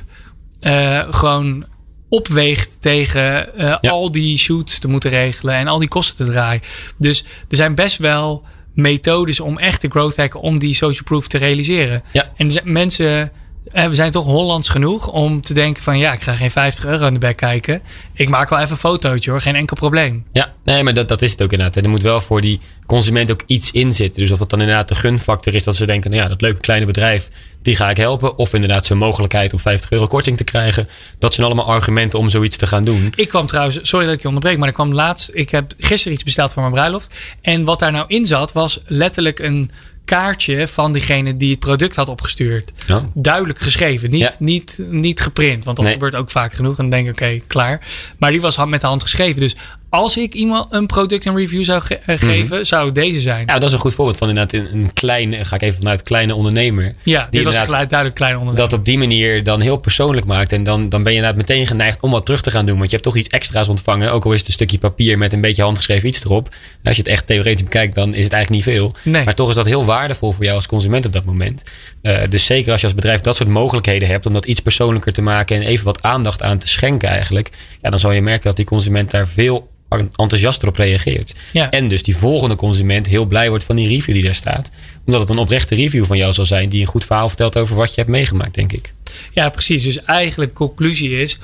eh, 0.59 0.99
gewoon 1.09 1.65
opweegt 2.09 2.81
tegen 2.81 3.57
eh, 3.57 3.75
Ja. 3.81 3.89
al 3.89 4.11
die 4.11 4.37
shoots 4.37 4.79
te 4.79 4.87
moeten 4.87 5.09
regelen 5.09 5.55
en 5.55 5.67
al 5.67 5.79
die 5.79 5.87
kosten 5.87 6.25
te 6.25 6.31
draaien. 6.31 6.61
Dus 6.97 7.23
er 7.49 7.55
zijn 7.55 7.75
best 7.75 7.97
wel 7.97 8.43
methodes 8.73 9.39
om 9.39 9.57
echt 9.57 9.81
te 9.81 9.89
growth 9.89 10.15
hacken 10.17 10.39
om 10.41 10.59
die 10.59 10.73
social 10.73 11.03
proof 11.03 11.27
te 11.27 11.37
realiseren. 11.37 12.03
Ja. 12.11 12.31
En 12.37 12.51
mensen, 12.63 13.21
eh, 13.21 13.27
we 13.71 13.93
zijn 13.93 14.11
toch 14.11 14.25
Hollands 14.25 14.69
genoeg 14.69 15.07
om 15.07 15.41
te 15.41 15.53
denken 15.53 15.83
van 15.83 15.97
ja, 15.97 16.13
ik 16.13 16.21
ga 16.21 16.35
geen 16.35 16.51
50 16.51 16.85
euro 16.85 17.05
in 17.05 17.13
de 17.13 17.19
bek 17.19 17.37
kijken. 17.37 17.81
Ik 18.13 18.29
maak 18.29 18.49
wel 18.49 18.59
even 18.59 18.71
een 18.71 18.77
fotootje 18.77 19.31
hoor, 19.31 19.41
geen 19.41 19.55
enkel 19.55 19.75
probleem. 19.75 20.25
Ja, 20.31 20.53
nee, 20.63 20.83
maar 20.83 20.93
dat, 20.93 21.07
dat 21.07 21.21
is 21.21 21.31
het 21.31 21.41
ook 21.41 21.51
inderdaad. 21.51 21.75
En 21.75 21.83
er 21.83 21.89
moet 21.89 22.01
wel 22.01 22.21
voor 22.21 22.41
die 22.41 22.59
consument 22.85 23.31
ook 23.31 23.43
iets 23.45 23.71
in 23.71 23.93
zitten. 23.93 24.21
Dus 24.21 24.31
of 24.31 24.39
dat 24.39 24.49
dan 24.49 24.59
inderdaad 24.59 24.87
de 24.87 24.95
gunfactor 24.95 25.53
is 25.53 25.63
dat 25.63 25.75
ze 25.75 25.85
denken, 25.85 26.11
nou 26.11 26.23
ja, 26.23 26.29
dat 26.29 26.41
leuke 26.41 26.59
kleine 26.59 26.85
bedrijf, 26.85 27.27
die 27.61 27.75
ga 27.75 27.89
ik 27.89 27.97
helpen. 27.97 28.37
Of 28.37 28.53
inderdaad 28.53 28.85
zo'n 28.85 28.97
mogelijkheid 28.97 29.53
om 29.53 29.59
50 29.59 29.91
euro 29.91 30.07
korting 30.07 30.37
te 30.37 30.43
krijgen. 30.43 30.87
Dat 31.19 31.33
zijn 31.33 31.45
allemaal 31.45 31.65
argumenten 31.65 32.19
om 32.19 32.29
zoiets 32.29 32.57
te 32.57 32.67
gaan 32.67 32.83
doen. 32.83 33.13
Ik 33.15 33.27
kwam 33.29 33.45
trouwens, 33.47 33.79
sorry 33.81 34.05
dat 34.05 34.13
ik 34.15 34.21
je 34.21 34.27
onderbreek, 34.27 34.57
maar 34.57 34.67
ik 34.67 34.73
kwam 34.73 34.93
laatst. 34.93 35.29
Ik 35.33 35.49
heb 35.49 35.73
gisteren 35.77 36.13
iets 36.13 36.23
besteld 36.23 36.53
voor 36.53 36.61
mijn 36.61 36.73
bruiloft. 36.73 37.15
En 37.41 37.63
wat 37.63 37.79
daar 37.79 37.91
nou 37.91 38.05
in 38.07 38.25
zat, 38.25 38.51
was 38.51 38.79
letterlijk 38.85 39.39
een 39.39 39.71
kaartje 40.05 40.67
van 40.67 40.91
diegene 40.91 41.37
die 41.37 41.49
het 41.51 41.59
product 41.59 41.95
had 41.95 42.09
opgestuurd. 42.09 42.71
Ja. 42.87 43.03
Duidelijk 43.13 43.59
geschreven, 43.59 44.09
niet, 44.09 44.19
Ja. 44.21 44.31
niet, 44.39 44.81
niet 44.89 45.21
geprint. 45.21 45.63
Want 45.63 45.75
dat 45.77 45.85
Nee. 45.85 45.93
gebeurt 45.93 46.15
ook 46.15 46.31
vaak 46.31 46.53
genoeg. 46.53 46.77
En 46.77 46.89
dan 46.89 47.03
denk 47.03 47.05
ik, 47.07 47.11
oké, 47.11 47.39
klaar. 47.47 47.87
Maar 48.17 48.31
die 48.31 48.41
was 48.41 48.65
met 48.65 48.81
de 48.81 48.87
hand 48.87 49.01
geschreven. 49.01 49.39
Dus 49.39 49.55
als 49.89 50.17
ik 50.17 50.33
iemand 50.33 50.65
een 50.73 50.85
product 50.85 51.25
een 51.25 51.35
review 51.35 51.63
zou 51.63 51.81
ge- 51.81 51.99
eh, 52.05 52.17
geven, 52.17 52.65
zou 52.65 52.91
deze 52.91 53.19
zijn. 53.19 53.41
Mhm. 53.41 53.49
Ja, 53.53 53.59
dat 53.59 53.67
is 53.67 53.73
een 53.73 53.79
goed 53.81 53.93
voorbeeld 53.93 54.17
van 54.17 54.29
inderdaad 54.29 54.53
een, 54.53 54.75
een 54.75 54.93
kleine, 54.93 55.45
ga 55.45 55.55
ik 55.55 55.61
even 55.61 55.77
vanuit 55.77 56.01
kleine 56.01 56.35
ondernemer. 56.35 56.83
Ja, 56.83 57.21
dit 57.23 57.31
die 57.31 57.43
was 57.43 57.53
inderdaad 57.53 57.75
gelu- 57.75 57.87
duidelijk 57.87 58.15
klein 58.19 58.37
onderwerp. 58.37 58.69
dat 58.69 58.79
op 58.79 58.85
die 58.85 58.97
manier 58.97 59.43
dan 59.43 59.61
heel 59.61 59.77
persoonlijk 59.77 60.25
maakt. 60.25 60.51
En 60.51 60.63
dan, 60.63 60.89
dan 60.89 61.03
ben 61.03 61.11
je 61.11 61.17
inderdaad 61.17 61.41
meteen 61.47 61.67
geneigd 61.67 62.01
om 62.01 62.11
wat 62.11 62.25
terug 62.25 62.41
te 62.41 62.51
gaan 62.51 62.65
doen. 62.65 62.77
Want 62.77 62.89
je 62.89 62.95
hebt 62.95 63.07
toch 63.07 63.17
iets 63.17 63.27
extra's 63.29 63.67
ontvangen. 63.67 64.11
Ook 64.11 64.25
al 64.25 64.31
is 64.31 64.37
het 64.37 64.47
een 64.47 64.53
stukje 64.53 64.77
papier 64.77 65.17
met 65.17 65.33
een 65.33 65.41
beetje 65.41 65.63
handgeschreven 65.63 66.07
iets 66.07 66.23
erop. 66.23 66.47
En 66.49 66.57
als 66.83 66.95
je 66.95 67.01
het 67.01 67.11
echt 67.11 67.25
theoretisch 67.27 67.63
bekijkt, 67.63 67.95
dan 67.95 68.13
is 68.13 68.23
het 68.23 68.33
eigenlijk 68.33 68.65
niet 68.65 68.75
veel. 68.75 68.93
Nee. 69.03 69.23
Maar 69.23 69.33
toch 69.35 69.49
is 69.49 69.55
dat 69.55 69.65
heel 69.65 69.85
waardevol 69.85 70.31
voor 70.31 70.43
jou 70.43 70.55
als 70.55 70.67
consument 70.67 71.05
op 71.05 71.13
dat 71.13 71.25
moment. 71.25 71.63
Eh, 72.01 72.17
dus 72.29 72.45
zeker 72.45 72.71
als 72.71 72.79
je 72.81 72.87
als 72.87 72.95
bedrijf 72.95 73.19
dat 73.21 73.35
soort 73.35 73.49
mogelijkheden 73.49 74.07
hebt 74.07 74.25
om 74.25 74.33
dat 74.33 74.45
iets 74.45 74.59
persoonlijker 74.59 75.13
te 75.13 75.21
maken 75.21 75.55
en 75.55 75.61
even 75.61 75.85
wat 75.85 76.01
aandacht 76.01 76.41
aan 76.41 76.57
te 76.57 76.67
schenken 76.67 77.09
eigenlijk. 77.09 77.49
Ja, 77.81 77.89
dan 77.89 77.99
zal 77.99 78.11
je 78.11 78.21
merken 78.21 78.43
dat 78.43 78.55
die 78.55 78.65
consument 78.65 79.11
daar 79.11 79.27
veel 79.27 79.69
enthousiaster 79.89 80.67
op 80.67 80.75
reageert. 80.75 81.35
Ja. 81.53 81.69
En 81.69 81.87
dus 81.87 82.03
die 82.03 82.17
volgende 82.17 82.55
consument 82.55 83.07
heel 83.07 83.25
blij 83.25 83.49
wordt 83.49 83.63
van 83.63 83.75
die 83.75 83.87
review 83.87 84.13
die 84.13 84.23
daar 84.23 84.35
staat. 84.35 84.69
Omdat 85.05 85.21
het 85.21 85.29
een 85.29 85.37
oprechte 85.37 85.75
review 85.75 86.05
van 86.05 86.17
jou 86.17 86.33
zal 86.33 86.45
zijn 86.45 86.69
die 86.69 86.81
een 86.81 86.87
goed 86.87 87.05
verhaal 87.05 87.27
vertelt 87.27 87.57
over 87.57 87.75
wat 87.75 87.89
je 87.89 87.95
hebt 87.95 88.09
meegemaakt, 88.09 88.53
denk 88.53 88.71
ik. 88.71 88.93
Ja, 89.31 89.49
precies. 89.49 89.83
Dus 89.83 90.03
eigenlijk 90.03 90.53
conclusie 90.53 91.21
is, 91.21 91.37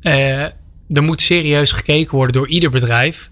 eh, 0.00 0.42
er 0.42 1.02
moet 1.02 1.20
serieus 1.20 1.72
gekeken 1.72 2.16
worden 2.16 2.32
door 2.32 2.48
ieder 2.48 2.70
bedrijf 2.70 3.30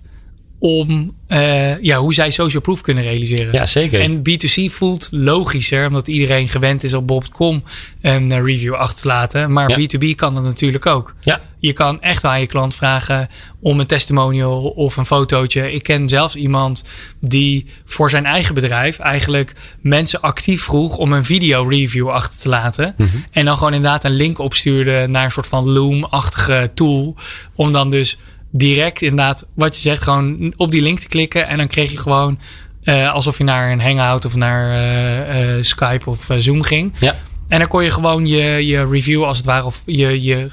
om 0.58 1.14
eh, 1.26 1.82
ja, 1.82 1.98
hoe 1.98 2.14
zij 2.14 2.30
social 2.30 2.62
proof 2.62 2.80
kunnen 2.80 3.02
realiseren. 3.02 3.52
Ja, 3.52 3.66
zeker. 3.66 4.00
En 4.00 4.18
B2C 4.18 4.72
voelt 4.72 5.08
logischer, 5.10 5.86
omdat 5.86 6.08
iedereen 6.08 6.48
gewend 6.48 6.82
is 6.82 6.94
op 6.94 7.06
Bob.com 7.06 7.62
een 8.00 8.32
eh, 8.32 8.42
review 8.42 8.74
achter 8.74 9.00
te 9.00 9.06
laten. 9.08 9.52
Maar 9.52 9.70
Ja. 9.70 9.78
B2B 9.78 10.14
kan 10.14 10.34
dat 10.34 10.44
natuurlijk 10.44 10.86
ook. 10.86 11.14
ja, 11.20 11.40
Je 11.58 11.72
kan 11.72 12.02
echt 12.02 12.24
aan 12.24 12.40
je 12.40 12.46
klant 12.46 12.74
vragen 12.74 13.28
om 13.60 13.80
een 13.80 13.86
testimonial 13.86 14.62
of 14.62 14.96
een 14.96 15.06
fotootje. 15.06 15.72
Ik 15.72 15.82
ken 15.82 16.08
zelfs 16.08 16.34
iemand 16.36 16.84
die 17.20 17.66
voor 17.84 18.10
zijn 18.10 18.26
eigen 18.26 18.54
bedrijf 18.54 18.98
eigenlijk 18.98 19.52
mensen 19.80 20.20
actief 20.20 20.62
vroeg 20.62 20.96
om 20.96 21.12
een 21.12 21.24
video 21.24 21.62
review 21.68 22.08
achter 22.08 22.38
te 22.40 22.48
laten. 22.48 22.94
En 23.30 23.44
dan 23.44 23.56
gewoon 23.56 23.74
inderdaad 23.74 24.04
een 24.04 24.12
link 24.14 24.38
opstuurde 24.38 25.06
naar 25.08 25.24
een 25.24 25.30
soort 25.30 25.46
van 25.46 25.68
Loom-achtige 25.70 26.70
tool. 26.74 27.16
Om 27.54 27.72
dan 27.72 27.90
dus 27.90 28.18
direct 28.56 29.02
inderdaad, 29.02 29.46
wat 29.54 29.76
je 29.76 29.82
zegt, 29.82 30.02
gewoon 30.02 30.52
op 30.56 30.70
die 30.70 30.82
link 30.82 30.98
te 30.98 31.08
klikken. 31.08 31.48
En 31.48 31.56
dan 31.56 31.66
kreeg 31.66 31.90
je 31.90 31.98
gewoon 31.98 32.38
eh, 32.82 33.12
alsof 33.12 33.38
je 33.38 33.44
naar 33.44 33.72
een 33.72 33.80
Hangout 33.80 34.24
of 34.24 34.36
naar 34.36 34.70
eh, 34.70 35.56
eh, 35.56 35.62
Skype 35.62 36.10
of 36.10 36.28
Zoom 36.38 36.62
ging. 36.62 36.92
ja. 36.98 37.16
En 37.48 37.58
dan 37.58 37.68
kon 37.68 37.82
je 37.82 37.90
gewoon 37.90 38.26
je, 38.26 38.66
je 38.66 38.86
review 38.86 39.24
als 39.24 39.36
het 39.36 39.46
ware 39.46 39.64
of 39.64 39.82
je, 39.84 40.22
je 40.22 40.48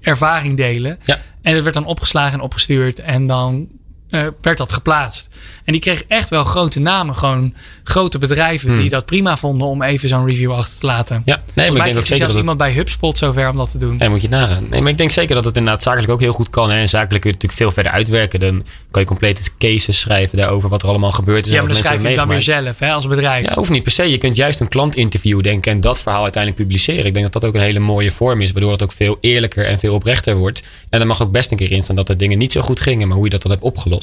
ervaring 0.00 0.56
delen. 0.56 0.98
Ja. 1.04 1.18
En 1.42 1.54
dat 1.54 1.62
werd 1.62 1.74
dan 1.74 1.86
opgeslagen 1.86 2.32
en 2.38 2.44
opgestuurd 2.44 2.98
en 2.98 3.26
dan 3.26 3.68
eh, 4.10 4.26
werd 4.40 4.58
dat 4.58 4.72
geplaatst. 4.72 5.30
En 5.64 5.72
die 5.72 5.80
kreeg 5.80 6.04
echt 6.08 6.28
wel 6.30 6.44
grote 6.44 6.80
namen, 6.80 7.16
gewoon 7.16 7.54
grote 7.84 8.18
bedrijven 8.18 8.68
Hmm. 8.70 8.80
die 8.80 8.90
dat 8.90 9.04
prima 9.06 9.36
vonden 9.36 9.66
om 9.68 9.82
even 9.82 10.08
zo'n 10.08 10.26
review 10.26 10.52
achter 10.52 10.78
te 10.80 10.86
laten. 10.86 11.22
ja. 11.24 11.40
Nee, 11.54 11.70
maar 11.70 11.76
ik 11.76 11.84
denk 11.84 11.96
ook 11.96 12.00
er 12.02 12.06
zeker 12.06 12.06
zelfs 12.06 12.18
dat 12.18 12.28
het, 12.28 12.38
iemand 12.38 12.58
bij 12.58 12.72
HubSpot 12.72 13.18
zover 13.18 13.48
om 13.48 13.56
dat 13.56 13.70
te 13.70 13.78
doen. 13.78 13.96
Ja, 13.98 14.08
moet 14.08 14.22
je 14.22 14.28
nagaan. 14.28 14.66
Nee, 14.70 14.80
maar 14.80 14.90
ik 14.90 14.96
denk 14.98 15.10
zeker 15.10 15.34
dat 15.34 15.44
het 15.44 15.56
inderdaad 15.56 15.82
zakelijk 15.82 16.10
ook 16.12 16.20
heel 16.20 16.32
goed 16.32 16.50
kan. 16.50 16.70
Hè. 16.70 16.78
En 16.78 16.88
zakelijk 16.88 17.20
kun 17.22 17.30
je 17.30 17.36
natuurlijk 17.36 17.62
veel 17.62 17.70
verder 17.72 17.92
uitwerken. 17.92 18.40
Dan 18.40 18.64
kan 18.90 19.02
je 19.02 19.08
complete 19.08 19.42
cases 19.58 20.00
schrijven 20.00 20.38
daarover 20.38 20.68
wat 20.68 20.82
er 20.82 20.88
allemaal 20.88 21.12
gebeurd 21.12 21.44
is. 21.46 21.50
Ja, 21.52 21.58
en 21.58 21.64
maar 21.64 21.72
dan 21.72 21.82
schrijf 21.82 22.02
je 22.02 22.16
dan 22.16 22.28
weer 22.28 22.40
zelf 22.40 22.78
hè, 22.78 22.92
als 22.92 23.06
bedrijf. 23.06 23.46
Ja, 23.46 23.54
hoeft 23.54 23.70
niet 23.70 23.82
per 23.82 23.92
se. 23.92 24.10
Je 24.10 24.18
kunt 24.18 24.36
juist 24.36 24.60
een 24.60 24.68
klant 24.68 24.96
interviewen 24.96 25.42
denken 25.42 25.72
en 25.72 25.80
dat 25.80 26.00
verhaal 26.00 26.22
uiteindelijk 26.22 26.62
publiceren. 26.62 27.04
Ik 27.04 27.12
denk 27.14 27.32
dat 27.32 27.42
dat 27.42 27.44
ook 27.50 27.54
een 27.56 27.60
hele 27.66 27.78
mooie 27.78 28.10
vorm 28.10 28.40
is, 28.40 28.52
waardoor 28.52 28.72
het 28.72 28.82
ook 28.82 28.92
veel 28.92 29.18
eerlijker 29.20 29.66
en 29.66 29.78
veel 29.78 29.94
oprechter 29.94 30.36
wordt. 30.36 30.62
En 30.90 31.00
er 31.00 31.06
mag 31.06 31.22
ook 31.22 31.30
best 31.30 31.50
een 31.50 31.56
keer 31.56 31.72
in 31.72 31.82
staan 31.82 31.96
dat 31.96 32.08
er 32.08 32.16
dingen 32.16 32.38
niet 32.38 32.52
zo 32.52 32.60
goed 32.60 32.80
gingen, 32.80 33.06
maar 33.08 33.16
hoe 33.16 33.24
je 33.26 33.30
dat 33.30 33.42
dan 33.42 33.50
hebt 33.50 33.62
opgelost. 33.64 33.94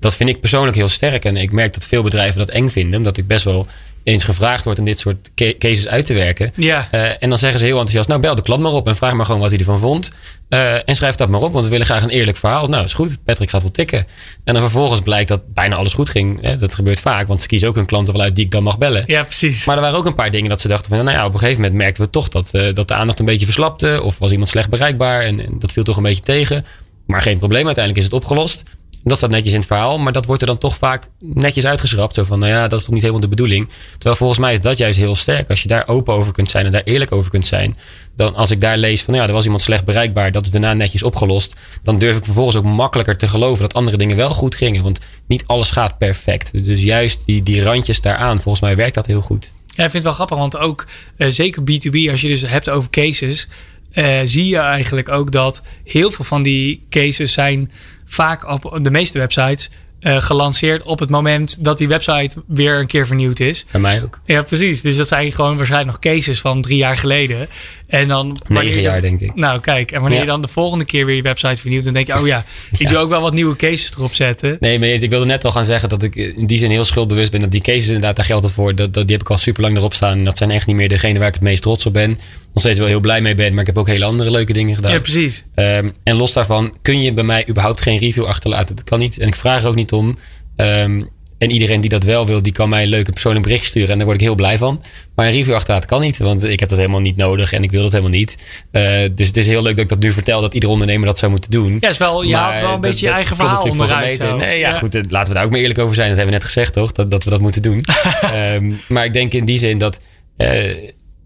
Dat 0.00 0.16
vind 0.16 0.28
ik 0.28 0.40
persoonlijk 0.40 0.76
heel 0.76 0.88
sterk 0.88 1.24
en 1.24 1.36
ik 1.36 1.52
merk 1.52 1.72
dat 1.72 1.84
veel 1.84 2.02
bedrijven 2.02 2.38
dat 2.38 2.48
eng 2.50 2.68
vinden, 2.68 2.98
omdat 2.98 3.16
ik 3.16 3.26
best 3.26 3.44
wel 3.44 3.66
eens 4.02 4.24
gevraagd 4.24 4.64
word 4.64 4.78
om 4.78 4.84
dit 4.84 4.98
soort 4.98 5.30
ca- 5.34 5.52
cases 5.58 5.88
uit 5.88 6.06
te 6.06 6.14
werken. 6.14 6.52
Ja. 6.56 6.88
Eh, 6.90 7.08
en 7.20 7.28
dan 7.28 7.38
zeggen 7.38 7.58
ze 7.58 7.64
heel 7.64 7.74
enthousiast, 7.74 8.08
nou 8.08 8.20
bel 8.20 8.34
de 8.34 8.42
klant 8.42 8.62
maar 8.62 8.72
op 8.72 8.88
en 8.88 8.96
vraag 8.96 9.12
maar 9.12 9.26
gewoon 9.26 9.40
wat 9.40 9.50
hij 9.50 9.58
ervan 9.58 9.78
vond. 9.78 10.10
Eh, 10.48 10.88
en 10.88 10.94
schrijf 10.96 11.14
dat 11.14 11.28
maar 11.28 11.40
op, 11.42 11.52
want 11.52 11.64
we 11.64 11.70
willen 11.70 11.86
graag 11.86 12.02
een 12.02 12.08
eerlijk 12.10 12.36
verhaal. 12.36 12.66
Nou, 12.68 12.84
is 12.84 12.92
goed. 12.92 13.24
Patrick 13.24 13.50
gaat 13.50 13.62
wel 13.62 13.70
tikken. 13.70 14.06
En 14.44 14.52
dan 14.54 14.62
vervolgens 14.62 15.00
blijkt 15.00 15.28
dat 15.28 15.54
bijna 15.54 15.76
alles 15.76 15.92
goed 15.92 16.08
ging. 16.08 16.38
Hè, 16.42 16.56
dat 16.56 16.74
gebeurt 16.74 17.00
vaak, 17.00 17.26
want 17.26 17.40
ze 17.42 17.46
kiezen 17.46 17.68
ook 17.68 17.74
hun 17.74 17.86
klanten 17.86 18.14
wel 18.14 18.22
uit 18.22 18.34
die 18.36 18.44
ik 18.44 18.50
dan 18.50 18.62
mag 18.62 18.78
bellen. 18.78 19.04
Ja, 19.06 19.22
precies. 19.22 19.64
Maar 19.64 19.76
er 19.76 19.82
waren 19.82 19.98
ook 19.98 20.06
een 20.06 20.14
paar 20.14 20.30
dingen 20.30 20.48
dat 20.48 20.60
ze 20.60 20.68
dachten 20.68 20.88
van, 20.88 21.04
nou 21.04 21.16
ja, 21.16 21.26
op 21.26 21.32
een 21.32 21.38
gegeven 21.38 21.60
moment 21.62 21.78
merkten 21.78 22.02
we 22.04 22.10
toch 22.10 22.28
dat, 22.28 22.48
eh, 22.52 22.74
dat 22.74 22.88
de 22.88 22.94
aandacht 22.94 23.18
een 23.18 23.24
beetje 23.24 23.44
verslapte. 23.44 24.00
Of 24.02 24.18
was 24.18 24.30
iemand 24.30 24.48
slecht 24.48 24.68
bereikbaar 24.70 25.20
en, 25.22 25.40
en 25.40 25.54
dat 25.58 25.72
viel 25.72 25.82
toch 25.82 25.96
een 25.96 26.02
beetje 26.02 26.22
tegen. 26.22 26.64
Maar 27.06 27.20
geen 27.20 27.38
probleem, 27.38 27.64
uiteindelijk 27.66 28.04
is 28.04 28.10
het 28.12 28.22
opgelost. 28.22 28.62
Dat 29.04 29.16
staat 29.16 29.30
netjes 29.30 29.52
in 29.52 29.58
het 29.58 29.66
verhaal, 29.66 29.98
maar 29.98 30.12
dat 30.12 30.26
wordt 30.26 30.40
er 30.40 30.46
dan 30.46 30.58
toch 30.58 30.76
vaak 30.76 31.08
netjes 31.18 31.66
uitgeschrapt. 31.66 32.14
Zo 32.14 32.24
van, 32.24 32.38
nou 32.38 32.52
ja, 32.52 32.68
dat 32.68 32.78
is 32.78 32.84
toch 32.84 32.94
niet 32.94 33.02
helemaal 33.02 33.22
de 33.22 33.28
bedoeling. 33.28 33.68
Terwijl 33.92 34.16
volgens 34.16 34.38
mij 34.38 34.52
is 34.52 34.60
dat 34.60 34.78
juist 34.78 34.98
heel 34.98 35.16
sterk. 35.16 35.50
Als 35.50 35.62
je 35.62 35.68
daar 35.68 35.88
open 35.88 36.14
over 36.14 36.32
kunt 36.32 36.50
zijn 36.50 36.64
en 36.64 36.72
daar 36.72 36.82
eerlijk 36.84 37.12
over 37.12 37.30
kunt 37.30 37.46
zijn. 37.46 37.76
Dan 38.16 38.34
als 38.34 38.50
ik 38.50 38.60
daar 38.60 38.76
lees 38.76 39.02
van, 39.02 39.12
nou 39.12 39.22
ja, 39.22 39.28
er 39.28 39.34
was 39.34 39.44
iemand 39.44 39.62
slecht 39.62 39.84
bereikbaar. 39.84 40.32
Dat 40.32 40.44
is 40.44 40.50
daarna 40.50 40.72
netjes 40.72 41.02
opgelost. 41.02 41.56
Dan 41.82 41.98
durf 41.98 42.16
ik 42.16 42.24
vervolgens 42.24 42.56
ook 42.56 42.64
makkelijker 42.64 43.16
te 43.16 43.28
geloven 43.28 43.62
dat 43.62 43.74
andere 43.74 43.96
dingen 43.96 44.16
wel 44.16 44.30
goed 44.30 44.54
gingen. 44.54 44.82
Want 44.82 44.98
niet 45.26 45.44
alles 45.46 45.70
gaat 45.70 45.98
perfect. 45.98 46.64
Dus 46.64 46.82
juist 46.82 47.26
die, 47.26 47.42
die 47.42 47.62
randjes 47.62 48.00
daaraan, 48.00 48.40
volgens 48.40 48.64
mij 48.64 48.76
werkt 48.76 48.94
dat 48.94 49.06
heel 49.06 49.20
goed. 49.20 49.52
Ja, 49.66 49.84
ik 49.84 49.90
vind 49.90 49.92
het 49.92 50.02
wel 50.02 50.12
grappig, 50.12 50.36
want 50.36 50.56
ook 50.56 50.86
eh, 51.16 51.28
zeker 51.28 51.62
B2B, 51.62 52.10
als 52.10 52.20
je 52.20 52.28
dus 52.28 52.46
hebt 52.46 52.70
over 52.70 52.90
cases, 52.90 53.48
eh, 53.92 54.20
zie 54.24 54.48
je 54.48 54.56
eigenlijk 54.56 55.08
ook 55.08 55.32
dat 55.32 55.62
heel 55.84 56.10
veel 56.10 56.24
van 56.24 56.42
die 56.42 56.86
cases 56.90 57.32
zijn 57.32 57.70
vaak 58.04 58.46
op 58.46 58.78
de 58.82 58.90
meeste 58.90 59.18
websites 59.18 59.70
eh, 60.04 60.16
gelanceerd 60.22 60.82
op 60.82 60.98
het 60.98 61.10
moment 61.10 61.64
dat 61.64 61.78
die 61.78 61.88
website 61.88 62.36
weer 62.46 62.78
een 62.78 62.86
keer 62.86 63.06
vernieuwd 63.06 63.40
is. 63.40 63.64
Bij 63.70 63.80
mij 63.80 64.02
ook. 64.02 64.20
Ja, 64.24 64.42
precies. 64.42 64.82
Dus 64.82 64.96
dat 64.96 65.08
zijn 65.08 65.32
gewoon 65.32 65.56
waarschijnlijk 65.56 65.90
nog 66.02 66.14
cases 66.14 66.40
van 66.40 66.62
drie 66.62 66.76
jaar 66.76 66.96
geleden. 66.96 67.48
En 67.86 68.08
dan 68.08 68.36
Negen 68.46 68.80
jaar, 68.80 69.00
denk 69.00 69.20
ik. 69.20 69.34
Nou, 69.34 69.60
kijk, 69.60 69.92
en 69.92 70.00
wanneer 70.00 70.18
Ja. 70.18 70.24
je 70.24 70.30
dan 70.30 70.42
de 70.42 70.48
volgende 70.48 70.84
keer 70.84 71.06
weer 71.06 71.16
je 71.16 71.22
website 71.22 71.60
vernieuwt, 71.60 71.84
dan 71.84 71.92
denk 71.92 72.06
je, 72.06 72.18
oh 72.18 72.26
ja, 72.26 72.44
ik 72.72 72.78
Ja. 72.78 72.88
doe 72.88 72.98
ook 72.98 73.08
wel 73.08 73.20
wat 73.20 73.32
nieuwe 73.32 73.56
cases 73.56 73.90
erop 73.96 74.14
zetten. 74.14 74.56
Nee, 74.60 74.78
maar 74.78 74.88
ik 74.88 75.10
wilde 75.10 75.26
net 75.26 75.44
al 75.44 75.50
gaan 75.50 75.64
zeggen 75.64 75.88
dat 75.88 76.02
ik 76.02 76.14
in 76.16 76.46
die 76.46 76.58
zin 76.58 76.70
heel 76.70 76.84
schuldbewust 76.84 77.30
ben. 77.30 77.40
Dat 77.40 77.50
die 77.50 77.60
cases 77.60 77.86
inderdaad, 77.86 78.16
daar 78.16 78.24
geldt 78.24 78.44
het 78.44 78.52
voor. 78.54 78.74
Dat, 78.74 78.94
dat, 78.94 79.06
die 79.06 79.16
heb 79.16 79.24
ik 79.24 79.30
al 79.30 79.38
super 79.38 79.62
lang 79.62 79.76
erop 79.76 79.94
staan. 79.94 80.18
En 80.18 80.24
dat 80.24 80.36
zijn 80.36 80.50
echt 80.50 80.66
niet 80.66 80.76
meer 80.76 80.88
degene 80.88 81.18
waar 81.18 81.28
ik 81.28 81.34
het 81.34 81.42
meest 81.42 81.62
trots 81.62 81.86
op 81.86 81.92
ben. 81.92 82.10
Nog 82.52 82.62
steeds 82.62 82.78
wel 82.78 82.88
heel 82.88 83.00
blij 83.00 83.20
mee 83.20 83.34
ben. 83.34 83.50
Maar 83.52 83.60
ik 83.60 83.66
heb 83.66 83.78
ook 83.78 83.86
hele 83.86 84.04
andere 84.04 84.30
leuke 84.30 84.52
dingen 84.52 84.74
gedaan. 84.74 84.92
Ja, 84.92 84.98
precies. 85.00 85.44
Ehm, 85.54 85.88
en 86.02 86.16
los 86.16 86.32
daarvan 86.32 86.74
kun 86.82 87.00
je 87.02 87.12
bij 87.12 87.24
mij 87.24 87.48
überhaupt 87.48 87.80
geen 87.80 87.98
review 87.98 88.24
achterlaten. 88.24 88.76
Dat 88.76 88.84
kan 88.84 88.98
niet. 88.98 89.18
En 89.18 89.28
ik 89.28 89.36
vraag 89.36 89.62
er 89.62 89.68
ook 89.68 89.74
niet 89.74 89.88
om. 89.96 90.18
Ehm, 90.56 91.02
en 91.38 91.50
iedereen 91.50 91.80
die 91.80 91.90
dat 91.90 92.02
wel 92.02 92.26
wil, 92.26 92.42
die 92.42 92.52
kan 92.52 92.68
mij 92.68 92.82
een 92.82 92.88
leuke 92.88 93.10
persoonlijk 93.12 93.44
bericht 93.46 93.64
sturen. 93.66 93.88
En 93.90 93.96
daar 93.96 94.04
word 94.06 94.18
ik 94.18 94.24
heel 94.26 94.34
blij 94.34 94.58
van. 94.58 94.82
Maar 95.14 95.26
een 95.26 95.32
review 95.32 95.54
achterlaten 95.54 95.88
kan 95.88 96.00
niet. 96.00 96.18
Want 96.18 96.44
ik 96.44 96.60
heb 96.60 96.68
dat 96.68 96.78
helemaal 96.78 97.00
niet 97.00 97.16
nodig. 97.16 97.52
En 97.52 97.62
ik 97.62 97.70
wil 97.70 97.82
dat 97.82 97.90
helemaal 97.92 98.12
niet. 98.12 98.42
Eh, 98.70 98.82
dus 99.14 99.26
het 99.26 99.36
is 99.36 99.46
heel 99.46 99.62
leuk 99.62 99.74
dat 99.74 99.84
ik 99.84 99.88
dat 99.90 99.98
nu 99.98 100.12
vertel. 100.12 100.40
Dat 100.40 100.54
iedere 100.54 100.72
ondernemer 100.72 101.06
dat 101.06 101.18
zou 101.18 101.30
moeten 101.30 101.50
doen. 101.50 101.76
Ja, 101.80 101.88
is 101.88 101.98
wel, 101.98 102.22
je 102.22 102.32
Maar 102.32 102.40
haalt 102.42 102.54
wel 102.56 102.64
een 102.64 102.70
dat- 102.70 102.80
beetje 102.80 103.06
je 103.06 103.12
eigen 103.12 103.36
verhaal 103.36 103.62
onderuit. 103.62 104.36
Nee, 104.38 104.58
ja, 104.58 104.72
goed. 104.72 104.94
eh, 104.94 105.02
Laten 105.08 105.28
we 105.28 105.34
daar 105.34 105.44
ook 105.44 105.50
maar 105.50 105.60
eerlijk 105.60 105.78
over 105.78 105.94
zijn. 105.94 106.08
Dat 106.08 106.16
hebben 106.16 106.34
we 106.34 106.40
net 106.40 106.50
gezegd, 106.52 106.72
toch? 106.72 106.92
Dat, 106.92 107.10
dat 107.10 107.24
we 107.24 107.30
dat 107.30 107.40
moeten 107.40 107.62
doen. 107.62 107.84
Ehm, 108.20 108.72
maar 108.88 109.04
ik 109.04 109.12
denk 109.12 109.32
in 109.34 109.44
die 109.44 109.58
zin 109.58 109.78
dat... 109.78 110.00
eh, 110.36 110.70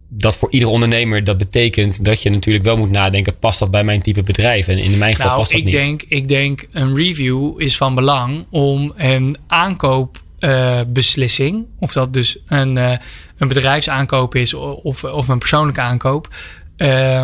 dat 0.09 0.37
voor 0.37 0.51
iedere 0.53 0.71
ondernemer 0.73 1.25
dat 1.25 1.39
betekent 1.39 2.05
dat 2.05 2.23
je 2.23 2.31
natuurlijk 2.31 2.65
wel 2.65 2.77
moet 2.77 2.91
nadenken, 2.91 3.39
past 3.39 3.59
dat 3.59 3.71
bij 3.71 3.85
mijn 3.85 4.03
type 4.03 4.23
bedrijf? 4.23 4.69
En 4.69 4.79
in 4.79 4.99
mijn 4.99 5.11
geval 5.15 5.27
Nou, 5.27 5.39
past 5.39 5.51
dat 5.51 5.61
ik 5.61 5.67
niet. 5.67 5.75
denk, 5.75 6.03
ik 6.09 6.29
denk 6.29 6.67
een 6.73 6.97
review 6.97 7.61
is 7.61 7.77
van 7.77 7.95
belang 7.95 8.47
om 8.51 8.93
een 8.97 9.37
aankoopbeslissing, 9.47 11.67
of 11.79 11.93
dat 11.93 12.13
dus 12.13 12.39
een, 12.47 12.77
eh, 12.77 12.93
een 13.39 13.49
bedrijfsaankoop 13.49 14.35
is 14.35 14.55
of, 14.55 15.05
of 15.05 15.29
een 15.29 15.39
persoonlijke 15.39 15.81
aankoop, 15.81 16.29
eh, 16.77 17.23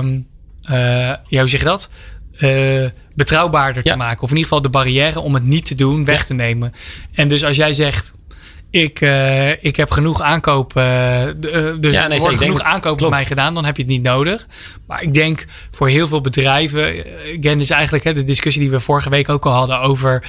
ja, 0.63 1.23
hoe 1.29 1.49
zeg 1.49 1.61
je 1.61 1.67
dat? 1.67 1.91
Eh, 2.35 2.85
betrouwbaarder 3.15 3.83
Ja. 3.87 3.93
te 3.93 3.99
maken. 3.99 4.23
Of 4.23 4.31
in 4.31 4.37
ieder 4.37 4.49
geval 4.49 4.63
de 4.63 4.69
barrière 4.69 5.21
om 5.21 5.35
het 5.35 5.45
niet 5.45 5.67
te 5.67 5.75
doen 5.75 6.05
weg 6.05 6.27
te 6.27 6.35
nemen. 6.35 6.73
En 7.13 7.29
dus 7.29 7.45
als 7.45 7.57
jij 7.57 7.73
zegt. 7.73 8.13
Ik, 8.75 9.01
eh, 9.01 9.65
ik 9.65 9.77
heb 9.77 9.91
genoeg 9.91 10.21
aankoop. 10.21 10.77
eh, 10.77 11.23
eh, 11.23 11.35
dus 11.81 11.93
Ja, 11.93 12.11
er 12.11 12.19
wordt 12.19 12.39
genoeg 12.39 12.61
aankoop 12.61 12.99
bij 12.99 13.09
mij 13.09 13.25
gedaan. 13.25 13.55
Dan 13.55 13.65
heb 13.65 13.77
je 13.77 13.83
het 13.83 13.91
niet 13.91 14.03
nodig. 14.03 14.47
Maar 14.87 15.03
ik 15.03 15.15
denk 15.15 15.45
voor 15.71 15.89
heel 15.89 16.09
veel 16.09 16.21
bedrijven. 16.21 17.05
Again, 17.39 17.61
is 17.61 17.71
eigenlijk 17.71 18.05
hè, 18.05 18.13
de 18.13 18.23
discussie 18.23 18.63
die 18.63 18.71
we 18.71 18.81
vorige 18.81 19.11
week 19.11 19.29
ook 19.29 19.47
al 19.47 19.53
hadden. 19.53 19.81
Over, 19.81 20.25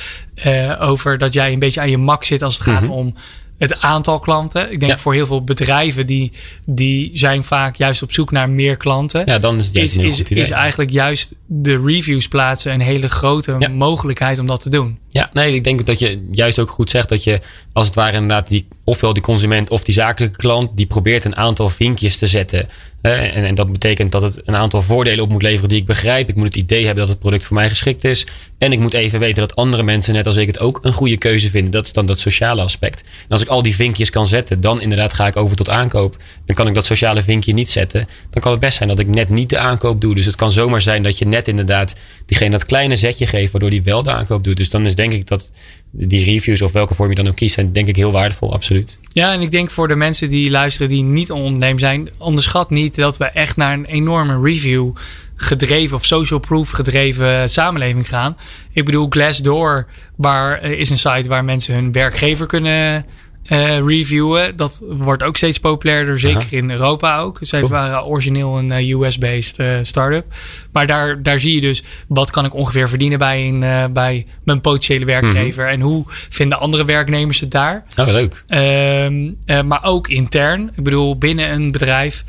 over 0.79 1.17
dat 1.17 1.34
jij 1.34 1.53
een 1.53 1.60
beetje 1.60 1.81
aan 1.81 1.89
je 1.89 1.97
mak 1.97 2.23
zit 2.23 2.43
als 2.43 2.53
het 2.53 2.63
gaat 2.63 2.81
Mhm. 2.81 2.91
om 2.91 3.15
het 3.57 3.81
aantal 3.81 4.19
klanten. 4.19 4.71
Ik 4.71 4.79
denk 4.79 4.91
Ja. 4.91 4.97
voor 4.97 5.13
heel 5.13 5.25
veel 5.25 5.43
bedrijven 5.43 6.07
die, 6.07 6.31
die 6.65 7.09
zijn 7.13 7.43
vaak 7.43 7.75
juist 7.75 8.01
op 8.01 8.11
zoek 8.13 8.31
naar 8.31 8.49
meer 8.49 8.77
klanten. 8.77 9.21
Ja, 9.25 9.39
dan 9.39 9.57
is 9.59 9.65
het 9.65 9.75
juist 9.75 9.89
is, 9.89 9.95
een 9.95 10.01
heel 10.01 10.11
is, 10.11 10.17
goed 10.17 10.29
idee. 10.29 10.43
is 10.43 10.49
eigenlijk 10.49 10.91
juist 10.91 11.35
de 11.45 11.81
reviews 11.85 12.27
plaatsen 12.27 12.73
een 12.73 12.81
hele 12.81 13.07
grote 13.07 13.55
Ja. 13.59 13.67
mogelijkheid 13.67 14.39
om 14.39 14.47
dat 14.47 14.61
te 14.61 14.69
doen. 14.69 14.97
Ja, 15.09 15.29
nee, 15.33 15.53
ik 15.53 15.63
denk 15.63 15.85
dat 15.85 15.99
je 15.99 16.27
juist 16.31 16.59
ook 16.59 16.69
goed 16.69 16.89
zegt 16.89 17.09
dat 17.09 17.23
je 17.23 17.39
als 17.73 17.85
het 17.85 17.95
ware 17.95 18.13
inderdaad 18.15 18.47
die, 18.47 18.67
ofwel 18.83 19.13
die 19.13 19.23
consument 19.23 19.69
of 19.69 19.83
die 19.83 19.93
zakelijke 19.93 20.37
klant, 20.37 20.69
die 20.77 20.85
probeert 20.85 21.25
een 21.25 21.35
aantal 21.35 21.69
vinkjes 21.69 22.17
te 22.17 22.27
zetten. 22.27 22.67
Hè, 23.01 23.15
en, 23.15 23.45
en 23.45 23.55
dat 23.55 23.71
betekent 23.71 24.11
dat 24.11 24.21
het 24.21 24.41
een 24.45 24.55
aantal 24.55 24.81
voordelen 24.81 25.23
op 25.23 25.29
moet 25.29 25.41
leveren 25.41 25.69
die 25.69 25.79
ik 25.79 25.85
begrijp. 25.85 26.29
Ik 26.29 26.35
moet 26.35 26.45
het 26.45 26.55
idee 26.55 26.85
hebben 26.85 26.99
dat 27.03 27.09
het 27.09 27.19
product 27.19 27.45
voor 27.45 27.55
mij 27.55 27.69
geschikt 27.69 28.03
is. 28.03 28.25
En 28.57 28.71
ik 28.71 28.79
moet 28.79 28.93
even 28.93 29.19
weten 29.19 29.47
dat 29.47 29.55
andere 29.55 29.83
mensen, 29.83 30.13
net 30.13 30.25
als 30.25 30.35
ik 30.35 30.47
het 30.47 30.59
ook, 30.59 30.79
een 30.81 30.93
goede 30.93 31.17
keuze 31.17 31.49
vinden. 31.49 31.71
Dat 31.71 31.85
is 31.85 31.93
dan 31.93 32.05
dat 32.05 32.19
sociale 32.19 32.61
aspect. 32.61 33.01
En 33.01 33.29
als 33.29 33.41
ik 33.41 33.47
al 33.47 33.61
die 33.61 33.75
vinkjes 33.75 34.09
kan 34.09 34.27
zetten, 34.27 34.61
dan 34.61 34.81
inderdaad 34.81 35.13
ga 35.13 35.27
ik 35.27 35.35
over 35.35 35.55
tot 35.55 35.69
aankoop. 35.69 36.17
Dan 36.45 36.55
kan 36.55 36.67
ik 36.67 36.73
dat 36.73 36.85
sociale 36.85 37.21
vinkje 37.21 37.53
niet 37.53 37.69
zetten. 37.69 38.07
Dan 38.29 38.41
kan 38.41 38.51
het 38.51 38.61
best 38.61 38.77
zijn 38.77 38.89
dat 38.89 38.99
ik 38.99 39.07
net 39.07 39.29
niet 39.29 39.49
de 39.49 39.57
aankoop 39.57 40.01
doe. 40.01 40.15
Dus 40.15 40.25
het 40.25 40.35
kan 40.35 40.51
zomaar 40.51 40.81
zijn 40.81 41.03
dat 41.03 41.17
je 41.17 41.25
net 41.25 41.47
inderdaad 41.47 41.95
diegene 42.25 42.49
dat 42.49 42.65
kleine 42.65 42.95
zetje 42.95 43.27
geeft, 43.27 43.51
waardoor 43.51 43.69
die 43.69 43.83
wel 43.83 44.03
de 44.03 44.11
aankoop 44.11 44.43
doet. 44.43 44.57
Dus 44.57 44.69
dan 44.69 44.85
is 44.85 44.95
denk 44.95 45.13
ik 45.13 45.27
dat 45.27 45.51
die 45.91 46.25
reviews 46.25 46.61
of 46.61 46.71
welke 46.71 46.95
vorm 46.95 47.09
je 47.09 47.15
dan 47.15 47.27
ook 47.27 47.35
kiest, 47.35 47.53
zijn 47.53 47.73
denk 47.73 47.87
ik 47.87 47.95
heel 47.95 48.11
waardevol, 48.11 48.53
absoluut. 48.53 48.99
Ja, 49.13 49.33
en 49.33 49.41
ik 49.41 49.51
denk 49.51 49.71
voor 49.71 49.87
de 49.87 49.95
mensen 49.95 50.29
die 50.29 50.49
luisteren 50.49 50.89
die 50.89 51.03
niet 51.03 51.31
onderneem 51.31 51.79
zijn, 51.79 52.09
onderschat 52.17 52.69
niet 52.69 52.95
dat 52.95 53.17
we 53.17 53.25
echt 53.25 53.55
naar 53.55 53.73
een 53.73 53.85
enorme 53.85 54.41
review 54.41 54.91
gedreven 55.35 55.97
of 55.97 56.05
social 56.05 56.39
proof 56.39 56.69
gedreven 56.69 57.49
samenleving 57.49 58.07
gaan. 58.07 58.37
Ik 58.71 58.85
bedoel, 58.85 59.07
Glassdoor 59.09 59.87
waar, 60.15 60.57
eh, 60.57 60.71
is 60.71 60.89
een 60.89 60.97
site 60.97 61.29
waar 61.29 61.45
mensen 61.45 61.73
hun 61.73 61.91
werkgever 61.91 62.45
kunnen 62.45 63.05
eh, 63.45 63.77
reviewen. 63.79 64.55
Dat 64.55 64.81
wordt 64.87 65.23
ook 65.23 65.37
steeds 65.37 65.59
populairder, 65.59 66.19
zeker 66.19 66.37
Aha. 66.37 66.47
in 66.49 66.71
Europa 66.71 67.19
ook. 67.19 67.37
Zij 67.41 67.59
Cool. 67.59 67.71
waren 67.71 68.05
origineel 68.05 68.57
een 68.57 68.71
eh, 68.71 68.89
US-based 68.89 69.59
eh, 69.59 69.67
start-up. 69.81 70.25
Maar 70.71 70.87
daar, 70.87 71.23
daar 71.23 71.39
zie 71.39 71.53
je 71.53 71.61
dus 71.61 71.83
wat 72.07 72.31
kan 72.31 72.45
ik 72.45 72.53
ongeveer 72.53 72.89
verdienen 72.89 73.19
bij, 73.19 73.47
een, 73.47 73.93
bij 73.93 74.25
mijn 74.43 74.61
potentiële 74.61 75.05
werkgever. 75.05 75.67
En 75.67 75.81
hoe 75.81 76.03
vinden 76.07 76.59
andere 76.59 76.85
werknemers 76.85 77.39
het 77.39 77.51
daar. 77.51 77.83
Oh, 77.99 78.07
leuk. 78.07 78.43
Ehm, 78.47 79.29
eh, 79.45 79.61
maar 79.61 79.83
ook 79.83 80.07
intern. 80.07 80.71
Ik 80.75 80.83
bedoel, 80.83 81.17
binnen 81.17 81.51
een 81.51 81.71
bedrijf 81.71 82.23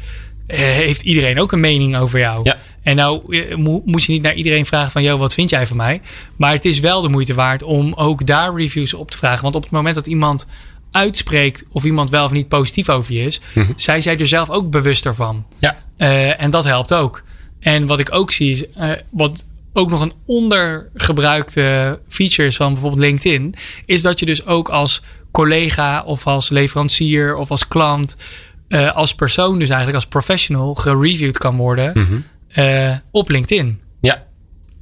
heeft 0.47 1.03
iedereen 1.03 1.41
ook 1.41 1.53
een 1.53 1.61
mening 1.61 1.97
over 1.97 2.19
jou. 2.19 2.41
Ja. 2.43 2.57
En 2.87 2.97
nou 2.97 3.37
eh, 3.37 3.57
mo- 3.57 3.83
moet 3.85 4.05
je 4.05 4.13
niet 4.13 4.23
naar 4.23 4.35
iedereen 4.35 4.67
vragen 4.67 4.91
van... 4.91 5.03
joh, 5.03 5.19
wat 5.19 5.35
vind 5.35 5.51
jij 5.51 5.67
van 5.67 5.77
mij? 5.77 6.01
Maar 6.37 6.53
het 6.53 6.65
is 6.65 6.81
wel 6.81 7.03
de 7.03 7.09
moeite 7.09 7.35
waard 7.35 7.63
om 7.63 7.93
ook 7.95 8.27
daar 8.27 8.55
reviews 8.55 8.95
op 8.95 9.11
te 9.11 9.19
vragen. 9.19 9.43
Want 9.43 9.55
op 9.55 9.63
het 9.63 9.71
moment 9.71 9.95
dat 9.95 10.07
iemand 10.07 10.47
uitspreekt... 10.91 11.65
of 11.73 11.85
iemand 11.85 12.11
wel 12.11 12.25
of 12.25 12.33
niet 12.33 12.49
positief 12.49 12.89
over 12.89 13.15
je 13.15 13.23
is... 13.23 13.41
zijn 13.77 14.03
zij 14.03 14.19
er 14.19 14.27
zelf 14.27 14.51
ook 14.51 14.71
bewuster 14.71 15.15
van. 15.15 15.47
Ja. 15.59 15.77
Eh, 15.97 16.43
en 16.43 16.51
dat 16.51 16.65
helpt 16.65 16.95
ook. 16.95 17.23
En 17.61 17.87
wat 17.87 17.99
ik 17.99 18.15
ook 18.15 18.33
zie 18.33 18.51
is, 18.51 18.71
eh, 18.71 18.91
wat 19.11 19.47
ook 19.73 19.91
nog 19.91 20.01
een 20.01 20.13
ondergebruikte 21.01 21.99
feature 22.09 22.49
is 22.49 22.57
van 22.57 22.73
bijvoorbeeld 22.73 23.03
LinkedIn, 23.03 23.55
is 23.87 24.03
dat 24.03 24.19
je 24.21 24.27
dus 24.27 24.47
ook 24.47 24.69
als 24.69 25.03
collega 25.33 26.03
of 26.03 26.27
als 26.27 26.49
leverancier 26.51 27.37
of 27.37 27.51
als 27.51 27.69
klant, 27.69 28.17
als 28.95 29.15
persoon 29.15 29.59
dus 29.59 29.69
eigenlijk 29.69 29.95
als 29.97 30.07
professional 30.07 30.75
gereviewd 30.75 31.39
kan 31.39 31.57
worden 31.57 31.91
Mhm. 31.95 32.15
Eh, 32.49 32.95
op 33.11 33.29
LinkedIn. 33.29 33.81
Ja. 34.01 34.25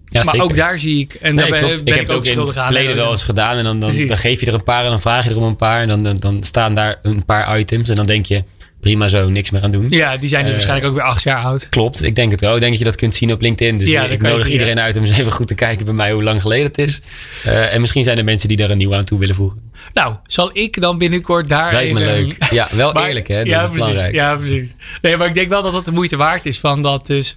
ja 0.04 0.22
maar 0.22 0.24
zeker. 0.24 0.42
ook 0.42 0.56
daar 0.56 0.78
zie 0.78 1.00
ik, 1.00 1.14
en 1.14 1.34
Nee, 1.34 1.50
daar 1.50 1.60
ben, 1.60 1.68
klopt. 1.68 1.84
ben 1.84 1.94
ik 1.94 2.00
heb 2.00 2.10
ook 2.10 2.16
ook 2.16 2.26
in 2.26 2.38
het 2.38 2.52
verleden 2.52 2.96
wel 2.96 3.10
eens 3.10 3.24
gedaan. 3.24 3.56
En 3.56 3.64
dan, 3.64 3.80
dan, 3.80 3.92
geef 3.92 4.40
je 4.40 4.46
er 4.46 4.54
een 4.54 4.62
paar 4.62 4.84
en 4.84 4.90
dan 4.90 5.00
vraag 5.00 5.24
je 5.24 5.30
er 5.30 5.36
om 5.36 5.42
een 5.42 5.56
paar. 5.56 5.80
En 5.80 5.88
dan, 5.88 6.02
dan, 6.02 6.18
dan 6.18 6.42
staan 6.42 6.74
daar 6.74 6.98
een 7.02 7.24
paar 7.24 7.58
items. 7.58 7.88
En 7.88 7.96
dan 7.96 8.06
denk 8.06 8.26
je, 8.26 8.44
prima 8.84 9.08
zo, 9.08 9.28
niks 9.28 9.50
meer 9.50 9.62
aan 9.62 9.70
doen. 9.70 9.86
Ja, 9.90 10.16
die 10.16 10.28
zijn 10.28 10.40
dus 10.44 10.50
Eh, 10.50 10.56
waarschijnlijk 10.56 10.88
ook 10.88 10.94
weer 10.94 11.10
acht 11.10 11.22
jaar 11.22 11.44
oud. 11.44 11.68
Klopt, 11.68 12.02
ik 12.02 12.14
denk 12.14 12.30
het 12.30 12.40
wel. 12.40 12.54
Ik 12.54 12.60
denk 12.60 12.70
dat 12.70 12.78
je 12.78 12.84
dat 12.84 12.96
kunt 12.96 13.14
zien 13.14 13.32
op 13.32 13.40
LinkedIn. 13.40 13.76
Dus 13.76 13.90
Ja, 13.90 14.04
ik 14.04 14.22
nodig 14.22 14.48
iedereen 14.48 14.80
uit 14.80 14.96
om 14.96 15.02
eens 15.02 15.18
even 15.18 15.32
goed 15.32 15.46
te 15.46 15.54
kijken 15.54 15.84
bij 15.84 15.94
mij 15.94 16.12
hoe 16.12 16.22
lang 16.22 16.40
geleden 16.40 16.66
het 16.66 16.78
is. 16.78 17.00
Eh, 17.44 17.74
en 17.74 17.80
misschien 17.80 18.04
zijn 18.04 18.18
er 18.18 18.24
mensen 18.24 18.48
die 18.48 18.56
daar 18.56 18.70
een 18.70 18.78
nieuw 18.78 18.94
aan 18.94 19.04
toe 19.04 19.18
willen 19.18 19.34
voegen. 19.34 19.63
Nou, 19.92 20.14
zal 20.26 20.50
ik 20.52 20.80
dan 20.80 20.98
binnenkort 20.98 21.48
daar 21.48 21.72
Lijkt 21.72 21.92
me 21.94 22.00
even... 22.00 22.12
leuk. 22.14 22.44
Ja, 22.50 22.68
wel 22.72 22.92
Maar- 22.92 23.08
eerlijk 23.08 23.28
hè, 23.28 23.36
dat 23.36 23.46
ja, 23.46 23.60
is 23.60 23.66
precies. 23.66 23.86
belangrijk. 23.86 24.14
Ja, 24.14 24.36
precies. 24.36 24.74
Nee, 25.02 25.16
maar 25.16 25.26
ik 25.26 25.34
denk 25.34 25.48
wel 25.48 25.62
dat 25.62 25.72
dat 25.72 25.84
de 25.84 25.92
moeite 25.92 26.16
waard 26.16 26.46
is 26.46 26.58
van 26.58 26.82
dat 26.82 27.06
dus 27.06 27.36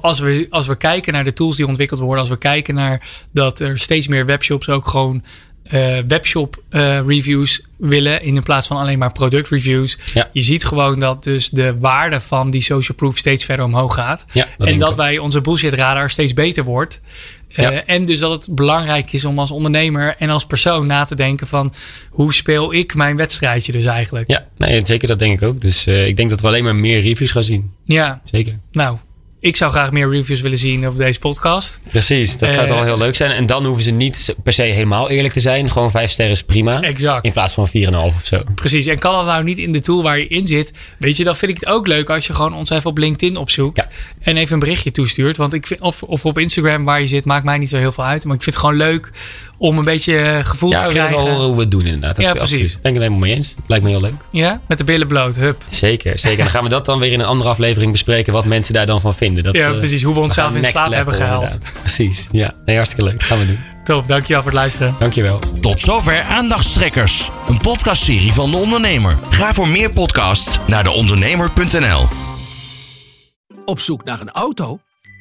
als 0.00 0.18
we, 0.18 0.46
als 0.50 0.66
we 0.66 0.76
kijken 0.76 1.12
naar 1.12 1.24
de 1.24 1.32
tools 1.32 1.56
die 1.56 1.66
ontwikkeld 1.66 2.00
worden, 2.00 2.20
als 2.20 2.28
we 2.28 2.38
kijken 2.38 2.74
naar 2.74 3.06
dat 3.32 3.60
er 3.60 3.78
steeds 3.78 4.08
meer 4.08 4.26
webshops 4.26 4.68
ook 4.68 4.86
gewoon 4.88 5.22
eh, 5.62 5.96
webshop 6.08 6.62
eh, 6.70 7.00
reviews 7.06 7.62
willen 7.76 8.22
in 8.22 8.42
plaats 8.42 8.66
van 8.66 8.76
alleen 8.76 8.98
maar 8.98 9.12
product 9.12 9.48
reviews. 9.48 9.98
Ja. 10.14 10.28
Je 10.32 10.42
ziet 10.42 10.64
gewoon 10.64 10.98
dat 10.98 11.24
dus 11.24 11.48
de 11.48 11.78
waarde 11.78 12.20
van 12.20 12.50
die 12.50 12.60
social 12.60 12.96
proof 12.96 13.16
steeds 13.16 13.44
verder 13.44 13.64
omhoog 13.64 13.94
gaat. 13.94 14.24
Ja, 14.32 14.46
dat 14.58 14.68
en 14.68 14.78
dat 14.78 14.90
ook. 14.90 14.96
wij 14.96 15.18
onze 15.18 15.40
bullshit 15.40 15.72
radar 15.72 16.10
steeds 16.10 16.34
beter 16.34 16.64
wordt. 16.64 17.00
Eh, 17.54 17.78
en 17.86 18.04
dus 18.04 18.18
dat 18.18 18.30
het 18.30 18.54
belangrijk 18.54 19.12
is 19.12 19.24
om 19.24 19.38
als 19.38 19.50
ondernemer 19.50 20.14
en 20.18 20.30
als 20.30 20.46
persoon 20.46 20.86
na 20.86 21.04
te 21.04 21.14
denken 21.14 21.46
van 21.46 21.72
hoe 22.10 22.34
speel 22.34 22.74
ik 22.74 22.94
mijn 22.94 23.16
wedstrijdje 23.16 23.72
dus 23.72 23.84
eigenlijk. 23.84 24.30
Ja, 24.30 24.46
nee, 24.56 24.80
zeker 24.84 25.08
dat 25.08 25.18
denk 25.18 25.36
ik 25.40 25.48
ook. 25.48 25.60
Dus 25.60 25.86
eh, 25.86 26.06
ik 26.06 26.16
denk 26.16 26.30
dat 26.30 26.40
we 26.40 26.46
alleen 26.46 26.64
maar 26.64 26.76
meer 26.76 27.00
reviews 27.00 27.30
gaan 27.30 27.42
zien. 27.42 27.70
Ja, 27.84 28.20
Zeker. 28.24 28.58
nou, 28.72 28.96
ik 29.40 29.56
zou 29.56 29.70
graag 29.70 29.92
meer 29.92 30.10
reviews 30.10 30.40
willen 30.40 30.58
zien 30.58 30.88
op 30.88 30.96
deze 30.96 31.18
podcast. 31.18 31.80
Precies, 31.90 32.36
dat 32.38 32.52
zou 32.52 32.60
Eh, 32.60 32.66
toch 32.66 32.76
wel 32.76 32.84
heel 32.86 32.98
leuk 32.98 33.16
zijn. 33.16 33.30
En 33.30 33.46
dan 33.46 33.64
hoeven 33.64 33.84
ze 33.84 33.90
niet 33.90 34.34
per 34.42 34.52
se 34.52 34.62
helemaal 34.62 35.10
eerlijk 35.10 35.34
te 35.34 35.40
zijn. 35.40 35.70
Gewoon 35.70 35.90
vijf 35.90 36.10
sterren 36.10 36.34
is 36.34 36.42
prima. 36.42 36.82
Exact. 36.82 37.24
In 37.24 37.32
plaats 37.32 37.54
van 37.54 37.68
4,5 37.68 38.14
of 38.16 38.24
zo. 38.26 38.42
Precies. 38.54 38.86
En 38.86 38.98
kan 38.98 39.12
dat 39.12 39.26
nou 39.26 39.44
niet 39.44 39.58
in 39.58 39.72
de 39.72 39.80
tool 39.80 40.02
waar 40.02 40.18
je 40.18 40.28
in 40.28 40.46
zit? 40.46 40.72
Weet 40.98 41.16
je, 41.16 41.24
dan 41.24 41.36
vind 41.36 41.50
ik 41.50 41.60
het 41.60 41.68
ook 41.68 41.86
leuk 41.86 42.10
als 42.10 42.26
je 42.26 42.32
gewoon 42.32 42.54
ons 42.54 42.70
even 42.70 42.90
op 42.90 42.98
LinkedIn 42.98 43.36
opzoekt. 43.36 43.76
Ja. 43.76 43.86
En 44.20 44.36
even 44.36 44.52
een 44.52 44.58
berichtje 44.58 44.90
toestuurt. 44.90 45.36
Want 45.36 45.54
ik 45.54 45.66
vind, 45.66 45.80
of, 45.80 46.02
of 46.02 46.24
op 46.26 46.38
Instagram 46.38 46.84
waar 46.84 47.00
je 47.00 47.06
zit, 47.06 47.24
maakt 47.24 47.44
mij 47.44 47.58
niet 47.58 47.68
zo 47.68 47.76
heel 47.76 47.92
veel 47.92 48.04
uit. 48.04 48.24
Maar 48.24 48.36
ik 48.36 48.42
vind 48.42 48.54
het 48.54 48.64
gewoon 48.64 48.80
leuk 48.80 49.10
om 49.58 49.78
een 49.78 49.84
beetje 49.84 50.18
eh, 50.18 50.44
gevoel 50.44 50.70
Ja, 50.70 50.82
te 50.86 50.88
krijgen. 50.92 51.16
wel 51.16 51.28
horen 51.28 51.44
hoe 51.46 51.54
we 51.54 51.60
het 51.60 51.70
doen 51.70 51.84
inderdaad. 51.84 52.16
Ja, 52.16 52.28
Absoluut. 52.30 52.48
precies. 52.50 52.72
Ben 52.80 52.90
ik 52.92 52.98
het 52.98 53.02
helemaal 53.06 53.18
mee 53.28 53.34
eens. 53.34 53.54
Lijkt 53.66 53.84
me 53.84 53.90
heel 53.90 54.00
leuk. 54.00 54.14
Ja, 54.30 54.60
met 54.68 54.78
de 54.78 54.84
billen 54.84 55.06
bloot. 55.06 55.36
Hup. 55.36 55.62
Zeker, 55.66 56.18
zeker. 56.18 56.38
Dan 56.38 56.50
gaan 56.50 56.62
we 56.62 56.68
dat 56.68 56.84
dan 56.84 56.98
weer 56.98 57.12
in 57.12 57.20
een 57.20 57.26
andere 57.26 57.50
aflevering 57.50 57.92
bespreken. 57.92 58.32
Wat 58.32 58.44
mensen 58.44 58.74
daar 58.74 58.86
dan 58.86 59.00
van 59.00 59.14
vinden. 59.14 59.42
Dat, 59.42 59.54
ja, 59.54 59.70
eh, 59.70 59.76
precies. 59.76 60.02
Hoe 60.02 60.14
we 60.14 60.20
onszelf 60.20 60.54
in 60.54 60.64
slaap 60.64 60.92
hebben 60.92 61.14
gehaald. 61.14 61.42
inderdaad. 61.42 61.72
Precies, 61.80 62.28
ja. 62.32 62.54
Nee, 62.64 62.76
hartstikke 62.76 63.04
leuk. 63.10 63.22
Gaan 63.22 63.38
we 63.38 63.46
doen. 63.46 63.58
Top, 63.84 64.08
dankjewel 64.08 64.42
voor 64.42 64.50
het 64.50 64.60
luisteren. 64.60 64.94
Dankjewel. 64.98 65.38
Tot 65.60 65.80
zover 65.80 66.20
Aandachtstrekkers, 66.22 67.30
een 67.48 67.58
podcastserie 67.58 68.32
van 68.32 68.50
De 68.50 68.56
Ondernemer. 68.56 69.18
Ga 69.30 69.54
voor 69.54 69.68
meer 69.68 69.90
podcasts 69.90 70.58
naar 70.66 70.84
deondernemer.nl. 70.84 72.08
Op 73.64 73.80
zoek 73.80 74.04
naar 74.04 74.20
een 74.20 74.30
auto? 74.30 74.78